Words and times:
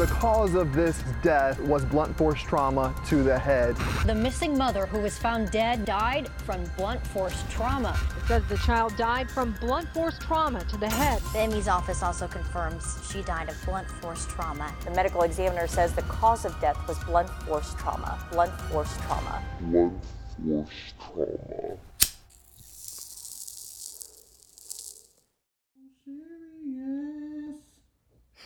The 0.00 0.06
cause 0.06 0.54
of 0.54 0.72
this 0.72 1.04
death 1.22 1.60
was 1.60 1.84
blunt 1.84 2.16
force 2.16 2.40
trauma 2.40 2.94
to 3.08 3.22
the 3.22 3.38
head. 3.38 3.76
The 4.06 4.14
missing 4.14 4.56
mother 4.56 4.86
who 4.86 4.98
was 4.98 5.18
found 5.18 5.50
dead 5.50 5.84
died 5.84 6.30
from 6.46 6.64
blunt 6.78 7.06
force 7.08 7.44
trauma. 7.50 8.00
It 8.16 8.26
says 8.26 8.42
the 8.48 8.56
child 8.56 8.96
died 8.96 9.30
from 9.30 9.54
blunt 9.60 9.90
force 9.90 10.18
trauma 10.18 10.64
to 10.64 10.78
the 10.78 10.88
head. 10.88 11.20
The 11.34 11.46
ME's 11.48 11.68
office 11.68 12.02
also 12.02 12.26
confirms 12.26 12.82
she 13.12 13.20
died 13.20 13.50
of 13.50 13.62
blunt 13.66 13.90
force 14.00 14.24
trauma. 14.24 14.74
The 14.86 14.90
medical 14.92 15.20
examiner 15.20 15.66
says 15.66 15.92
the 15.92 16.00
cause 16.00 16.46
of 16.46 16.58
death 16.62 16.78
was 16.88 16.98
blunt 17.04 17.28
force 17.42 17.74
trauma. 17.74 18.26
Blunt 18.32 18.58
force 18.72 18.96
trauma. 19.02 19.42
Blunt 19.60 20.02
force 20.46 20.94
trauma. 20.98 21.76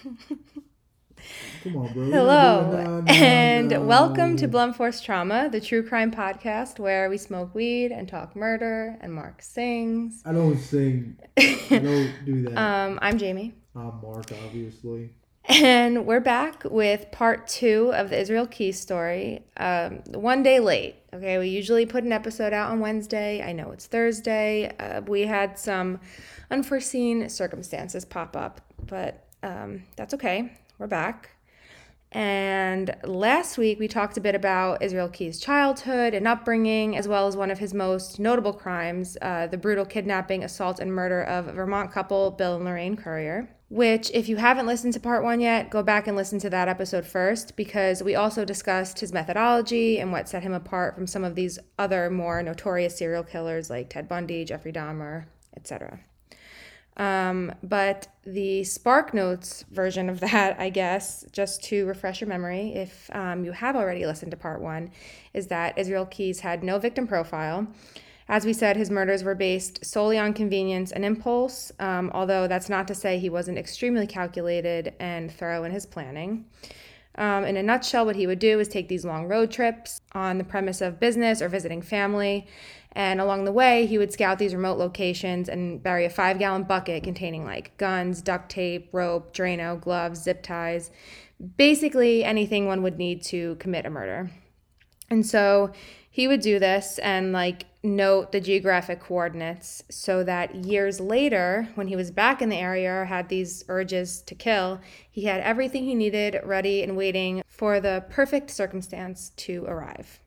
Come 1.62 1.76
on, 1.76 1.92
bro. 1.92 2.04
Hello, 2.10 2.70
No, 2.72 3.00
no, 3.00 3.12
and 3.12 3.70
no. 3.70 3.80
welcome 3.82 4.36
to 4.36 4.46
Blunt 4.48 4.76
Force 4.76 5.00
Trauma, 5.00 5.48
the 5.50 5.60
true 5.60 5.82
crime 5.86 6.10
podcast 6.10 6.78
where 6.78 7.08
we 7.08 7.16
smoke 7.16 7.54
weed 7.54 7.90
and 7.92 8.08
talk 8.08 8.36
murder, 8.36 8.96
and 9.00 9.12
Mark 9.12 9.40
sings. 9.42 10.22
I 10.26 10.32
don't 10.32 10.58
sing. 10.58 11.16
I 11.36 11.58
don't 11.70 12.12
do 12.24 12.42
that. 12.48 12.58
Um, 12.58 12.98
I'm 13.02 13.18
Jamie, 13.18 13.54
I'm 13.74 14.00
Mark, 14.02 14.26
obviously. 14.44 15.10
and 15.48 16.06
we're 16.06 16.20
back 16.20 16.64
with 16.64 17.10
part 17.12 17.46
two 17.46 17.92
of 17.94 18.11
the 18.11 18.18
Israel 18.20 18.46
Key 18.46 18.72
story. 18.72 19.44
Um, 19.56 20.02
one 20.12 20.42
day 20.42 20.61
late. 20.61 20.96
Okay, 21.12 21.38
we 21.38 21.48
usually 21.48 21.86
put 21.86 22.02
an 22.04 22.12
episode 22.12 22.52
out 22.52 22.70
on 22.72 22.80
Wednesday. 22.80 23.42
I 23.42 23.52
know 23.52 23.70
it's 23.70 23.86
Thursday. 23.86 24.75
Uh, 24.78 25.00
we 25.02 25.22
had 25.22 25.58
some 25.58 26.00
unforeseen 26.50 27.28
circumstances 27.28 28.04
pop 28.04 28.36
up, 28.36 28.61
but 28.86 29.25
um, 29.42 29.84
that's 29.96 30.12
okay. 30.14 30.58
We're 30.78 30.88
back. 30.88 31.30
And 32.10 32.97
last 33.05 33.58
week 33.58 33.78
we 33.78 33.86
talked 33.86 34.17
a 34.17 34.20
bit 34.20 34.34
about 34.34 34.83
Israel 34.83 35.08
Keyes' 35.08 35.39
childhood 35.39 36.14
and 36.14 36.27
upbringing, 36.27 36.97
as 36.97 37.06
well 37.06 37.27
as 37.28 37.36
one 37.36 37.50
of 37.50 37.58
his 37.58 37.72
most 37.72 38.19
notable 38.19 38.53
crimes, 38.53 39.16
uh, 39.22 39.47
the 39.47 39.56
brutal 39.56 39.84
kidnapping, 39.84 40.42
assault, 40.42 40.81
and 40.81 40.92
murder 40.92 41.22
of 41.22 41.47
a 41.47 41.53
Vermont 41.53 41.92
couple 41.92 42.31
Bill 42.33 42.56
and 42.56 42.64
Lorraine 42.64 42.97
Currier. 42.97 43.48
Which, 43.69 44.11
if 44.12 44.28
you 44.28 44.36
haven't 44.36 44.66
listened 44.66 44.92
to 44.94 45.00
part 45.00 45.25
one 45.25 45.41
yet, 45.41 45.70
go 45.70 45.83
back 45.83 46.06
and 46.06 46.16
listen 46.16 46.39
to 46.41 46.50
that 46.50 46.69
episode 46.69 47.06
first, 47.06 47.56
because 47.56 48.03
we 48.03 48.14
also 48.14 48.44
discussed 48.44 49.00
his 49.00 49.12
methodology 49.12 49.98
and 49.98 50.12
what 50.12 50.28
set 50.28 50.42
him 50.42 50.53
apart 50.53 50.94
from 50.94 51.06
some 51.06 51.25
of 51.25 51.34
these 51.34 51.59
other 51.78 52.11
more 52.11 52.42
notorious 52.42 52.98
serial 52.98 53.25
killers 53.25 53.70
like 53.70 53.91
Ted 53.91 54.09
Bundy, 54.09 54.44
Jeffrey 54.44 54.72
Dahmer, 54.72 55.27
etc. 55.56 56.00
Um, 56.97 57.53
but 57.62 58.06
the 58.25 58.62
Spark 58.64 59.12
Notes 59.14 59.64
version 59.70 60.09
of 60.09 60.20
that, 60.20 60.59
I 60.59 60.70
guess, 60.70 61.25
just 61.33 61.62
to 61.64 61.87
refresh 61.87 62.20
your 62.20 62.28
memory, 62.28 62.75
if 62.75 63.11
um, 63.14 63.45
you 63.45 63.53
have 63.53 63.77
already 63.77 64.06
listened 64.06 64.31
to 64.31 64.37
part 64.37 64.61
one, 64.61 64.91
is 65.33 65.48
that 65.48 65.77
Israel 65.77 66.06
Keyes 66.06 66.41
had 66.41 66.62
no 66.62 66.78
victim 66.78 67.06
profile. 67.06 67.67
As 68.27 68.47
we 68.47 68.55
said, 68.55 68.77
his 68.77 68.91
murders 68.91 69.22
were 69.22 69.34
based 69.34 69.84
solely 69.84 70.19
on 70.19 70.33
convenience 70.33 70.92
and 70.92 71.05
impulse, 71.05 71.72
um, 71.78 72.11
although 72.15 72.47
that's 72.47 72.70
not 72.70 72.89
to 72.89 72.95
say 72.95 73.19
he 73.19 73.28
wasn't 73.28 73.59
extremely 73.59 74.06
calculated 74.06 74.95
and 74.98 75.31
thorough 75.31 75.65
in 75.65 75.72
his 75.72 75.84
planning. 75.84 76.47
Um, 77.17 77.45
in 77.45 77.57
a 77.57 77.62
nutshell, 77.62 78.07
what 78.07 78.17
he 78.17 78.27
would 78.27 78.39
do 78.39 78.59
is 78.59 78.69
take 78.69 78.89
these 78.89 79.05
long 79.05 79.29
road 79.29 79.51
trips 79.51 80.01
on 80.12 80.39
the 80.39 80.45
premise 80.45 80.81
of 80.81 80.98
business 80.98 81.41
or 81.41 81.48
visiting 81.48 81.81
family. 81.81 82.47
And 82.93 83.21
along 83.21 83.45
the 83.45 83.53
way, 83.53 83.87
he 83.87 83.98
would 83.98 84.12
scout 84.12 84.39
these 84.39 84.55
remote 84.55 84.79
locations 84.79 85.48
and 85.48 85.83
bury 85.83 86.05
a 86.05 86.11
five 86.11 86.39
gallon 86.39 86.65
bucket 86.65 87.05
containing 87.05 87.45
like 87.45 87.77
guns, 87.77 88.23
duct 88.23 88.51
tape, 88.51 88.89
rope, 88.93 89.34
Drano, 89.34 89.81
gloves, 89.81 90.23
zip 90.23 90.43
ties 90.43 90.91
basically 91.56 92.25
anything 92.25 92.67
one 92.67 92.83
would 92.83 92.98
need 92.98 93.23
to 93.23 93.56
commit 93.56 93.87
a 93.87 93.91
murder. 93.91 94.31
And 95.11 95.27
so 95.27 95.73
he 96.15 96.29
would 96.29 96.41
do 96.41 96.61
this 96.61 97.00
and 97.00 97.33
like 97.33 97.66
note 97.83 98.31
the 98.31 98.41
geographic 98.41 99.00
coordinates 99.00 99.83
so 99.91 100.22
that 100.22 100.55
years 100.55 101.00
later, 101.00 101.69
when 101.75 101.88
he 101.88 101.97
was 101.97 102.12
back 102.12 102.41
in 102.41 102.50
the 102.50 102.56
area 102.56 102.88
or 102.88 103.06
had 103.06 103.28
these 103.28 103.65
urges 103.66 104.22
to 104.22 104.33
kill, 104.37 104.81
he 105.11 105.25
had 105.25 105.41
everything 105.41 105.83
he 105.83 105.94
needed 105.97 106.41
ready 106.44 106.84
and 106.84 106.97
waiting 106.97 107.43
for 107.49 107.81
the 107.81 108.05
perfect 108.11 108.53
circumstance 108.53 109.33
to 109.34 109.65
arrive. 109.65 110.21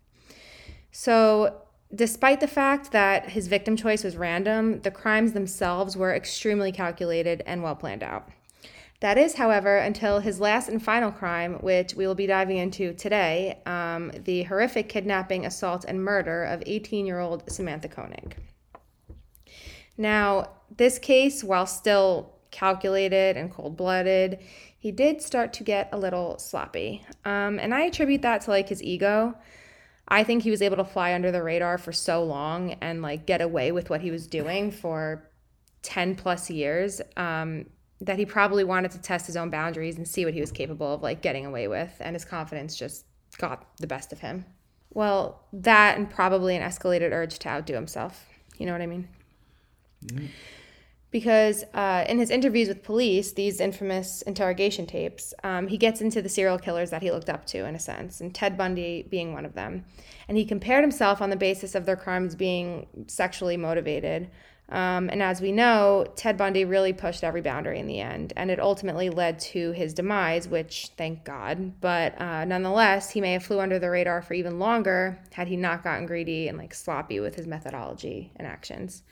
So, 0.91 1.61
despite 1.95 2.41
the 2.41 2.50
fact 2.50 2.91
that 2.91 3.29
his 3.29 3.47
victim 3.47 3.78
choice 3.78 4.03
was 4.03 4.17
random, 4.17 4.81
the 4.81 4.91
crimes 4.91 5.31
themselves 5.31 5.95
were 5.95 6.13
extremely 6.13 6.73
calculated 6.73 7.44
and 7.45 7.63
well 7.63 7.78
planned 7.78 8.03
out. 8.03 8.28
That 9.00 9.18
is, 9.19 9.35
however, 9.35 9.78
until 9.78 10.19
his 10.19 10.40
last 10.40 10.69
and 10.69 10.84
final 10.84 11.12
crime, 11.12 11.56
which 11.56 11.94
we 11.94 12.08
will 12.08 12.16
be 12.16 12.25
diving 12.25 12.58
into 12.58 12.94
today 12.94 13.59
um, 13.68 14.12
the 14.24 14.44
horrific 14.44 14.90
kidnapping, 14.90 15.46
assault, 15.46 15.85
and 15.88 16.03
murder 16.03 16.44
of 16.46 16.63
18 16.66 17.06
year 17.06 17.19
old 17.19 17.50
Samantha 17.52 17.88
Koenig. 17.88 18.35
Now, 19.97 20.50
this 20.75 20.97
case, 20.97 21.44
while 21.44 21.68
still 21.68 22.34
calculated 22.50 23.38
and 23.38 23.52
cold 23.52 23.78
blooded, 23.78 24.40
he 24.80 24.91
did 24.91 25.22
start 25.22 25.53
to 25.53 25.64
get 25.64 25.90
a 25.91 25.97
little 25.97 26.40
sloppy. 26.40 27.06
Um, 27.24 27.59
and 27.59 27.74
I 27.74 27.81
attribute 27.81 28.24
that 28.24 28.41
to 28.41 28.52
like 28.52 28.69
his 28.69 28.81
ego. 28.81 29.35
I 30.08 30.24
think 30.24 30.44
he 30.44 30.52
was 30.52 30.62
able 30.62 30.78
to 30.78 30.85
fly 30.85 31.14
under 31.14 31.31
the 31.31 31.44
radar 31.44 31.78
for 31.78 31.91
so 31.91 32.24
long 32.24 32.74
and 32.81 33.02
like 33.02 33.28
get 33.28 33.41
away 33.41 33.72
with 33.72 33.90
what 33.90 34.02
he 34.02 34.09
was 34.09 34.25
doing 34.25 34.72
for 34.72 35.29
10 35.84 36.16
plus 36.16 36.50
years. 36.50 37.02
Um, 37.16 37.66
that 38.02 38.19
he 38.19 38.25
probably 38.25 38.63
wanted 38.63 38.91
to 38.91 39.02
test 39.02 39.25
his 39.25 39.35
own 39.35 39.50
boundaries 39.50 39.97
and 39.97 40.08
see 40.08 40.25
what 40.25 40.34
he 40.34 40.41
was 40.41 40.52
capable 40.52 40.94
of 40.94 41.02
like 41.02 41.22
getting 41.22 41.46
away 41.46 41.68
with 41.68 41.96
and 42.00 42.16
his 42.16 42.25
confidence 42.25 42.75
just 42.75 43.06
got 43.38 43.66
the 43.78 43.88
best 43.88 44.13
of 44.13 44.19
him. 44.19 44.46
Well 44.94 45.41
that 45.52 45.97
and 45.97 46.09
probably 46.09 46.56
an 46.56 46.62
escalated 46.62 47.12
urge 47.12 47.40
to 47.40 47.50
outdo 47.50 47.74
himself. 47.74 48.28
You 48.58 48.66
know 48.66 48.72
what 48.72 48.81
i 48.81 48.88
mean? 48.88 49.08
Because 51.09 51.63
uh, 51.74 52.06
in 52.08 52.19
his 52.19 52.30
interviews 52.30 52.68
with 52.68 52.84
police 52.84 53.31
these 53.31 53.59
infamous 53.59 54.22
interrogation 54.24 54.85
tapes 54.85 55.34
um, 55.44 55.68
he 55.68 55.78
gets 55.78 56.02
into 56.02 56.22
the 56.22 56.29
serial 56.29 56.59
killers 56.59 56.91
that 56.91 57.02
he 57.02 57.12
looked 57.12 57.29
up 57.29 57.46
to 57.47 57.66
in 57.66 57.75
a 57.75 57.79
sense 57.79 58.22
and 58.22 58.35
ted 58.35 58.58
bundy 58.58 59.08
being 59.09 59.34
one 59.34 59.46
of 59.46 59.53
them. 59.53 59.85
And 60.28 60.38
he 60.38 60.46
compared 60.46 60.84
himself 60.84 61.22
on 61.22 61.31
the 61.31 61.35
basis 61.35 61.74
of 61.74 61.85
their 61.85 61.96
crimes 61.96 62.35
being 62.35 62.88
sexually 63.08 63.58
motivated 63.58 64.29
um, 64.69 65.09
and 65.09 65.23
as 65.23 65.39
we 65.39 65.53
know, 65.53 66.05
Ted 66.16 66.38
Bundy 66.38 66.66
really 66.66 66.91
pushed 66.91 67.23
every 67.23 67.41
boundary 67.41 67.79
in 67.79 67.88
the 67.88 68.01
end, 68.01 68.33
and 68.35 68.51
it 68.51 68.59
ultimately 68.59 69.09
led 69.09 69.39
to 69.39 69.72
his 69.72 69.94
demise, 69.94 70.47
which 70.47 70.91
thank 70.97 71.23
God. 71.23 71.79
But 71.79 72.19
uh, 72.19 72.44
nonetheless, 72.44 73.11
he 73.11 73.22
may 73.22 73.33
have 73.33 73.44
flew 73.44 73.61
under 73.61 73.79
the 73.79 73.89
radar 73.89 74.22
for 74.22 74.33
even 74.33 74.59
longer 74.59 75.19
had 75.31 75.47
he 75.47 75.55
not 75.55 75.83
gotten 75.83 76.05
greedy 76.05 76.50
and 76.50 76.57
like 76.57 76.73
sloppy 76.73 77.22
with 77.22 77.35
his 77.35 77.47
methodology 77.47 78.33
and 78.35 78.45
actions. 78.45 79.03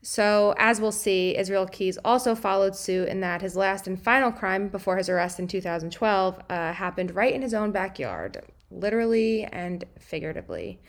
So, 0.00 0.54
as 0.56 0.80
we'll 0.80 0.92
see, 0.92 1.36
Israel 1.36 1.66
Keyes 1.66 1.98
also 2.04 2.36
followed 2.36 2.76
suit 2.76 3.08
in 3.08 3.20
that 3.20 3.42
his 3.42 3.56
last 3.56 3.88
and 3.88 4.00
final 4.00 4.30
crime 4.30 4.68
before 4.68 4.96
his 4.96 5.08
arrest 5.08 5.40
in 5.40 5.48
2012 5.48 6.40
uh, 6.48 6.72
happened 6.72 7.16
right 7.16 7.34
in 7.34 7.42
his 7.42 7.52
own 7.52 7.72
backyard, 7.72 8.42
literally 8.70 9.44
and 9.44 9.84
figuratively. 9.98 10.80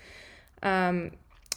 Um, 0.61 1.11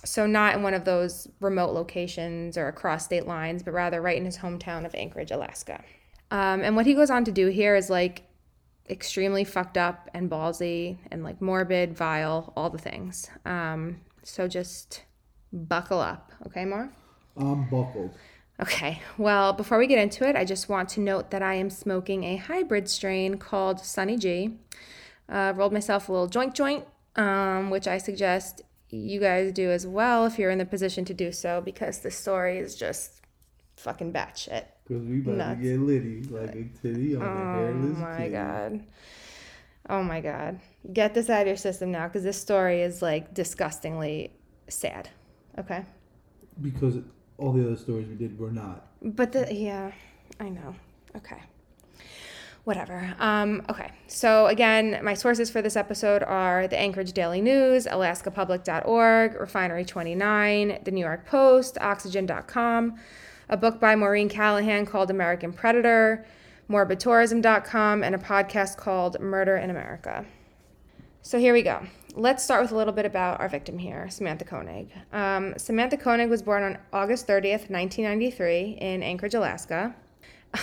so, 0.05 0.27
not 0.27 0.57
in 0.57 0.63
one 0.63 0.75
of 0.75 0.85
those 0.85 1.29
remote 1.41 1.73
locations 1.73 2.59
or 2.59 2.67
across 2.67 3.05
state 3.05 3.27
lines, 3.27 3.63
but 3.63 3.73
rather 3.73 4.01
right 4.01 4.17
in 4.17 4.25
his 4.25 4.39
hometown 4.39 4.85
of 4.85 4.95
Anchorage, 4.95 5.31
Alaska. 5.31 5.83
Um, 6.31 6.63
and 6.63 6.75
what 6.75 6.87
he 6.87 6.95
goes 6.95 7.11
on 7.11 7.25
to 7.25 7.33
do 7.33 7.49
here 7.49 7.77
is 7.77 7.89
like 7.89 8.23
extremely 8.91 9.45
fucked 9.45 9.79
up 9.79 10.11
and 10.13 10.29
ballsy 10.29 10.99
and 11.11 11.23
like 11.23 11.41
morbid, 11.41 11.97
vile, 11.97 12.53
all 12.57 12.69
the 12.69 12.79
things. 12.79 13.31
Um, 13.45 14.01
so, 14.25 14.49
just 14.49 15.05
buckle 15.53 16.01
up, 16.01 16.33
okay, 16.47 16.65
Mark? 16.65 16.91
I'm 17.37 17.69
buckled. 17.71 18.17
Okay, 18.61 19.01
well, 19.19 19.53
before 19.53 19.79
we 19.79 19.87
get 19.87 19.99
into 19.99 20.29
it, 20.29 20.37
I 20.37 20.45
just 20.45 20.69
want 20.69 20.89
to 20.91 21.01
note 21.01 21.31
that 21.31 21.43
I 21.43 21.55
am 21.55 21.71
smoking 21.71 22.25
a 22.25 22.37
hybrid 22.37 22.89
strain 22.89 23.37
called 23.39 23.81
Sunny 23.81 24.17
G. 24.17 24.59
Uh, 25.29 25.53
rolled 25.57 25.73
myself 25.73 26.09
a 26.09 26.13
little 26.13 26.27
joint 26.27 26.55
joint, 26.55 26.85
um, 27.17 27.71
which 27.71 27.89
I 27.89 27.99
suggest 27.99 28.63
you 28.93 29.21
guys 29.21 29.53
do 29.53 29.71
as 29.71 29.87
well 29.87 30.27
if 30.27 30.39
you're 30.39 30.51
in 30.51 30.59
the 30.59 30.67
position 30.67 31.05
to 31.07 31.15
do 31.15 31.33
so, 31.33 31.61
because 31.61 32.01
the 32.01 32.11
story 32.11 32.59
is 32.59 32.77
just 32.77 33.23
fucking 33.77 34.13
batshit. 34.13 34.65
Because 34.87 35.03
we 35.05 35.21
about 35.21 35.37
Nuts. 35.37 35.61
to 35.61 35.63
get 35.63 35.81
litty 35.81 36.23
like 36.25 36.55
a 36.55 36.65
titty 36.83 37.17
on 37.17 37.23
a 37.23 37.27
Oh 37.27 37.73
my 37.99 38.29
god. 38.29 38.85
Oh 39.89 40.03
my 40.03 40.21
god. 40.21 40.61
Get 40.93 41.15
this 41.15 41.31
out 41.31 41.43
of 41.43 41.47
your 41.47 41.57
system 41.57 41.91
now, 41.91 42.07
because 42.07 42.23
this 42.23 42.41
story 42.41 42.83
is 42.83 43.03
like 43.03 43.35
disgustingly 43.35 44.33
sad. 44.69 45.09
Okay. 45.59 45.85
Because 46.61 46.99
all 47.39 47.53
the 47.53 47.67
other 47.67 47.77
stories 47.77 48.07
we 48.09 48.15
did 48.15 48.39
were 48.39 48.53
not. 48.53 48.87
But 49.01 49.33
the 49.33 49.53
yeah, 49.53 49.93
I 50.39 50.49
know. 50.49 50.75
Okay. 51.17 51.41
Whatever. 52.65 53.15
Um, 53.19 53.63
okay. 53.69 53.91
So 54.07 54.47
again, 54.47 55.01
my 55.03 55.15
sources 55.15 55.51
for 55.51 55.63
this 55.63 55.75
episode 55.75 56.23
are 56.23 56.69
the 56.69 56.79
Anchorage 56.79 57.13
Daily 57.13 57.41
News, 57.41 57.87
AlaskaPublic.org, 57.87 59.41
Refinery 59.41 59.85
29, 59.85 60.79
the 60.85 60.91
New 60.93 61.01
York 61.01 61.27
Post, 61.27 61.77
Oxygen.com, 61.81 63.01
a 63.49 63.57
book 63.57 63.81
by 63.81 63.97
Maureen 63.97 64.29
Callahan 64.29 64.87
called 64.87 65.11
American 65.11 65.53
Predator, 65.53 66.25
morbidtourism.com, 66.71 68.05
and 68.05 68.15
a 68.15 68.19
podcast 68.19 68.77
called 68.77 69.19
Murder 69.19 69.57
in 69.57 69.69
America. 69.71 70.25
So 71.23 71.41
here 71.41 71.53
we 71.53 71.63
go. 71.63 71.85
Let's 72.15 72.45
start 72.45 72.63
with 72.63 72.73
a 72.73 72.77
little 72.77 72.93
bit 72.93 73.07
about 73.07 73.41
our 73.41 73.49
victim 73.49 73.79
here, 73.79 74.09
Samantha 74.09 74.45
Koenig. 74.45 74.89
Um, 75.13 75.55
Samantha 75.57 75.97
Koenig 75.97 76.31
was 76.31 76.43
born 76.43 76.63
on 76.63 76.79
August 76.93 77.27
30th, 77.27 77.71
1993, 77.71 78.79
in 78.81 79.03
Anchorage, 79.03 79.35
Alaska. 79.35 79.97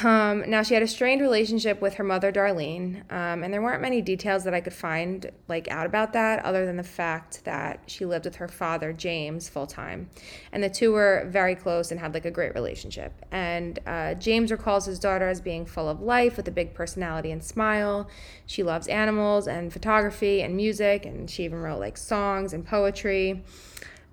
Um, 0.04 0.48
now 0.48 0.62
she 0.62 0.76
had 0.76 0.84
a 0.84 0.88
strained 0.88 1.20
relationship 1.22 1.82
with 1.82 1.96
her 1.96 2.04
mother 2.04 2.32
Darlene, 2.32 3.12
um, 3.12 3.44
and 3.44 3.52
there 3.52 3.62
weren't 3.62 3.82
many 3.82 4.04
details 4.04 4.44
that 4.44 4.54
I 4.54 4.62
could 4.62 4.74
find 4.74 5.32
like 5.48 5.68
out 5.70 5.88
about 5.88 6.14
that, 6.14 6.46
other 6.46 6.68
than 6.68 6.78
the 6.78 6.84
fact 6.84 7.44
that 7.46 7.82
she 7.88 8.06
lived 8.06 8.26
with 8.26 8.36
her 8.36 8.48
father 8.48 8.94
James 8.94 9.50
full 9.50 9.66
time, 9.66 10.10
and 10.52 10.64
the 10.64 10.70
two 10.70 10.92
were 10.92 11.26
very 11.30 11.56
close 11.56 11.90
and 11.90 12.00
had 12.00 12.14
like 12.14 12.26
a 12.26 12.32
great 12.32 12.54
relationship. 12.54 13.14
And 13.32 13.80
uh, 13.88 14.14
James 14.14 14.52
recalls 14.52 14.86
his 14.86 15.00
daughter 15.00 15.28
as 15.28 15.42
being 15.42 15.66
full 15.66 15.90
of 15.90 16.02
life 16.02 16.38
with 16.38 16.48
a 16.48 16.52
big 16.52 16.76
personality 16.76 17.32
and 17.32 17.44
smile. 17.44 18.08
She 18.46 18.62
loves 18.62 18.88
animals 18.88 19.48
and 19.48 19.74
photography 19.74 20.44
and 20.44 20.56
music, 20.56 21.08
and 21.08 21.28
she 21.28 21.46
even 21.46 21.60
wrote 21.60 21.80
like 21.80 21.98
songs 21.98 22.54
and 22.54 22.64
poetry. 22.64 23.44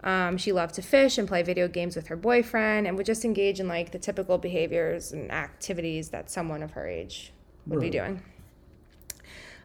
Um, 0.04 0.36
she 0.36 0.52
loved 0.52 0.74
to 0.76 0.82
fish 0.82 1.18
and 1.18 1.26
play 1.26 1.42
video 1.42 1.68
games 1.68 1.96
with 1.96 2.08
her 2.08 2.16
boyfriend 2.16 2.86
and 2.86 2.96
would 2.96 3.06
just 3.06 3.24
engage 3.24 3.60
in 3.60 3.68
like 3.68 3.92
the 3.92 3.98
typical 3.98 4.38
behaviors 4.38 5.12
and 5.12 5.32
activities 5.32 6.10
that 6.10 6.30
someone 6.30 6.62
of 6.62 6.72
her 6.72 6.86
age 6.86 7.32
would 7.66 7.80
be 7.80 7.90
doing. 7.90 8.22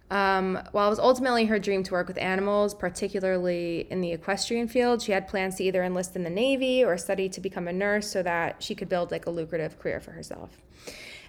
Um, 0.09 0.59
while 0.73 0.87
it 0.87 0.89
was 0.89 0.99
ultimately 0.99 1.45
her 1.45 1.57
dream 1.57 1.83
to 1.83 1.93
work 1.93 2.07
with 2.07 2.17
animals, 2.17 2.73
particularly 2.73 3.87
in 3.89 4.01
the 4.01 4.11
equestrian 4.11 4.67
field, 4.67 5.01
she 5.01 5.13
had 5.13 5.25
plans 5.25 5.55
to 5.55 5.63
either 5.63 5.83
enlist 5.83 6.17
in 6.17 6.23
the 6.23 6.29
Navy 6.29 6.83
or 6.83 6.97
study 6.97 7.29
to 7.29 7.39
become 7.39 7.67
a 7.69 7.73
nurse 7.73 8.11
so 8.11 8.21
that 8.21 8.61
she 8.61 8.75
could 8.75 8.89
build 8.89 9.09
like 9.09 9.25
a 9.25 9.29
lucrative 9.29 9.79
career 9.79 10.01
for 10.01 10.11
herself. 10.11 10.57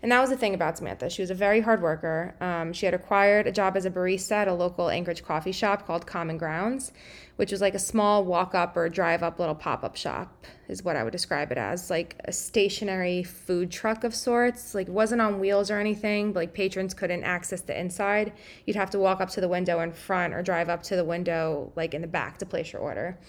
And 0.03 0.11
that 0.11 0.21
was 0.21 0.31
the 0.31 0.37
thing 0.37 0.53
about 0.53 0.77
Samantha. 0.77 1.09
She 1.09 1.23
was 1.23 1.31
a 1.31 1.35
very 1.35 1.61
hard 1.61 1.81
worker. 1.81 2.35
Um, 2.41 2.73
she 2.73 2.87
had 2.87 2.95
acquired 2.95 3.47
a 3.47 3.53
job 3.53 3.77
as 3.77 3.85
a 3.85 3.91
barista 3.91 4.33
at 4.33 4.49
a 4.49 4.53
local 4.53 4.89
Anchorage 4.89 5.23
coffee 5.23 5.53
shop 5.53 5.87
called 5.87 6.09
Common 6.09 6.39
Grounds, 6.39 6.91
which 7.37 7.53
was 7.53 7.61
like 7.61 7.75
a 7.75 7.79
small 7.79 8.25
walk 8.25 8.53
up 8.53 8.77
or 8.77 8.89
drive 8.89 9.23
up 9.23 9.39
little 9.39 9.55
pop 9.55 9.85
up 9.85 9.95
shop, 9.97 10.45
is 10.67 10.83
what 10.83 10.97
I 10.97 11.05
would 11.05 11.13
describe 11.13 11.53
it 11.53 11.59
as. 11.59 11.89
Like 11.89 12.17
a 12.25 12.33
stationary 12.33 13.23
food 13.23 13.71
truck 13.71 14.03
of 14.03 14.13
sorts. 14.13 14.75
Like 14.75 14.89
wasn't 14.89 15.21
on 15.21 15.39
wheels 15.39 15.71
or 15.71 15.79
anything, 15.79 16.33
but 16.33 16.41
like 16.41 16.53
patrons 16.53 16.95
couldn't 16.95 17.23
access 17.23 17.61
the 17.61 17.79
inside. 17.79 18.33
You'd 18.67 18.77
have 18.77 18.91
to 18.91 18.99
walk 18.99 19.21
up 19.21 19.31
to 19.31 19.41
the 19.41 19.49
window 19.49 19.79
in 19.81 19.93
front 19.93 20.35
or 20.35 20.43
drive 20.43 20.69
up 20.69 20.83
to 20.85 20.97
the 20.97 21.05
window 21.05 21.73
like 21.77 21.95
in 21.95 22.01
the 22.01 22.09
back 22.09 22.39
to 22.39 22.47
place 22.47 22.73
your 22.73 22.83
order. 22.83 23.21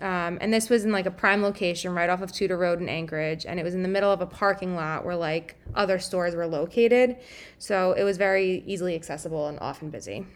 Um, 0.00 0.38
and 0.40 0.52
this 0.52 0.70
was 0.70 0.84
in 0.84 0.92
like 0.92 1.06
a 1.06 1.10
prime 1.10 1.42
location 1.42 1.94
right 1.94 2.08
off 2.08 2.22
of 2.22 2.32
Tudor 2.32 2.56
Road 2.56 2.80
in 2.80 2.88
Anchorage, 2.88 3.44
and 3.44 3.60
it 3.60 3.62
was 3.62 3.74
in 3.74 3.82
the 3.82 3.88
middle 3.88 4.10
of 4.10 4.20
a 4.20 4.26
parking 4.26 4.74
lot 4.74 5.04
where 5.04 5.16
like 5.16 5.56
other 5.74 5.98
stores 5.98 6.34
were 6.34 6.46
located. 6.46 7.16
So 7.58 7.92
it 7.92 8.04
was 8.04 8.16
very 8.16 8.62
easily 8.66 8.94
accessible 8.94 9.48
and 9.48 9.58
often 9.60 9.90
busy. 9.90 10.26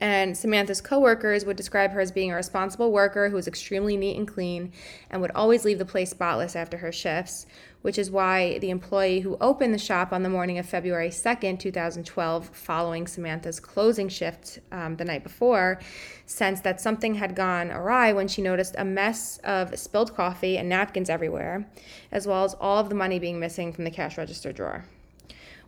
And 0.00 0.36
Samantha's 0.36 0.80
coworkers 0.80 1.44
would 1.44 1.56
describe 1.56 1.92
her 1.92 2.00
as 2.00 2.12
being 2.12 2.30
a 2.30 2.34
responsible 2.34 2.92
worker 2.92 3.28
who 3.28 3.36
was 3.36 3.48
extremely 3.48 3.96
neat 3.96 4.16
and 4.16 4.28
clean 4.28 4.72
and 5.10 5.22
would 5.22 5.30
always 5.32 5.64
leave 5.64 5.78
the 5.78 5.84
place 5.84 6.10
spotless 6.10 6.56
after 6.56 6.76
her 6.78 6.92
shifts, 6.92 7.46
which 7.84 7.98
is 7.98 8.10
why 8.10 8.58
the 8.60 8.70
employee 8.70 9.20
who 9.20 9.36
opened 9.42 9.74
the 9.74 9.78
shop 9.78 10.10
on 10.10 10.22
the 10.22 10.28
morning 10.30 10.56
of 10.56 10.64
February 10.64 11.10
2nd, 11.10 11.58
2012, 11.58 12.48
following 12.48 13.06
Samantha's 13.06 13.60
closing 13.60 14.08
shift 14.08 14.58
um, 14.72 14.96
the 14.96 15.04
night 15.04 15.22
before, 15.22 15.78
sensed 16.24 16.64
that 16.64 16.80
something 16.80 17.16
had 17.16 17.36
gone 17.36 17.70
awry 17.70 18.10
when 18.10 18.26
she 18.26 18.40
noticed 18.40 18.74
a 18.78 18.86
mess 18.86 19.36
of 19.44 19.78
spilled 19.78 20.14
coffee 20.14 20.56
and 20.56 20.66
napkins 20.66 21.10
everywhere, 21.10 21.68
as 22.10 22.26
well 22.26 22.42
as 22.44 22.54
all 22.54 22.78
of 22.78 22.88
the 22.88 22.94
money 22.94 23.18
being 23.18 23.38
missing 23.38 23.70
from 23.70 23.84
the 23.84 23.90
cash 23.90 24.16
register 24.16 24.50
drawer 24.50 24.86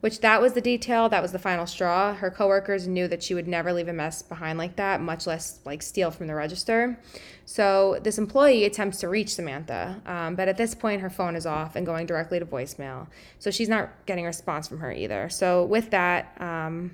which 0.00 0.20
that 0.20 0.40
was 0.40 0.52
the 0.52 0.60
detail 0.60 1.08
that 1.08 1.22
was 1.22 1.32
the 1.32 1.38
final 1.38 1.66
straw. 1.66 2.14
Her 2.14 2.30
coworkers 2.30 2.86
knew 2.86 3.08
that 3.08 3.22
she 3.22 3.34
would 3.34 3.48
never 3.48 3.72
leave 3.72 3.88
a 3.88 3.92
mess 3.92 4.22
behind 4.22 4.58
like 4.58 4.76
that 4.76 5.00
much 5.00 5.26
less 5.26 5.60
like 5.64 5.82
steal 5.82 6.10
from 6.10 6.26
the 6.26 6.34
register. 6.34 6.98
So 7.44 7.98
this 8.02 8.18
employee 8.18 8.64
attempts 8.64 8.98
to 9.00 9.08
reach 9.08 9.34
samantha 9.34 10.00
um, 10.06 10.34
but 10.34 10.48
at 10.48 10.56
this 10.56 10.74
point 10.74 11.00
her 11.02 11.10
phone 11.10 11.36
is 11.36 11.46
off 11.46 11.76
and 11.76 11.86
going 11.86 12.06
directly 12.06 12.38
to 12.38 12.46
voicemail. 12.46 13.08
So 13.38 13.50
she's 13.50 13.68
not 13.68 13.90
getting 14.06 14.24
a 14.24 14.28
response 14.28 14.68
from 14.68 14.80
her 14.80 14.92
either. 14.92 15.28
So 15.28 15.64
with 15.64 15.90
that 15.90 16.36
um, 16.40 16.92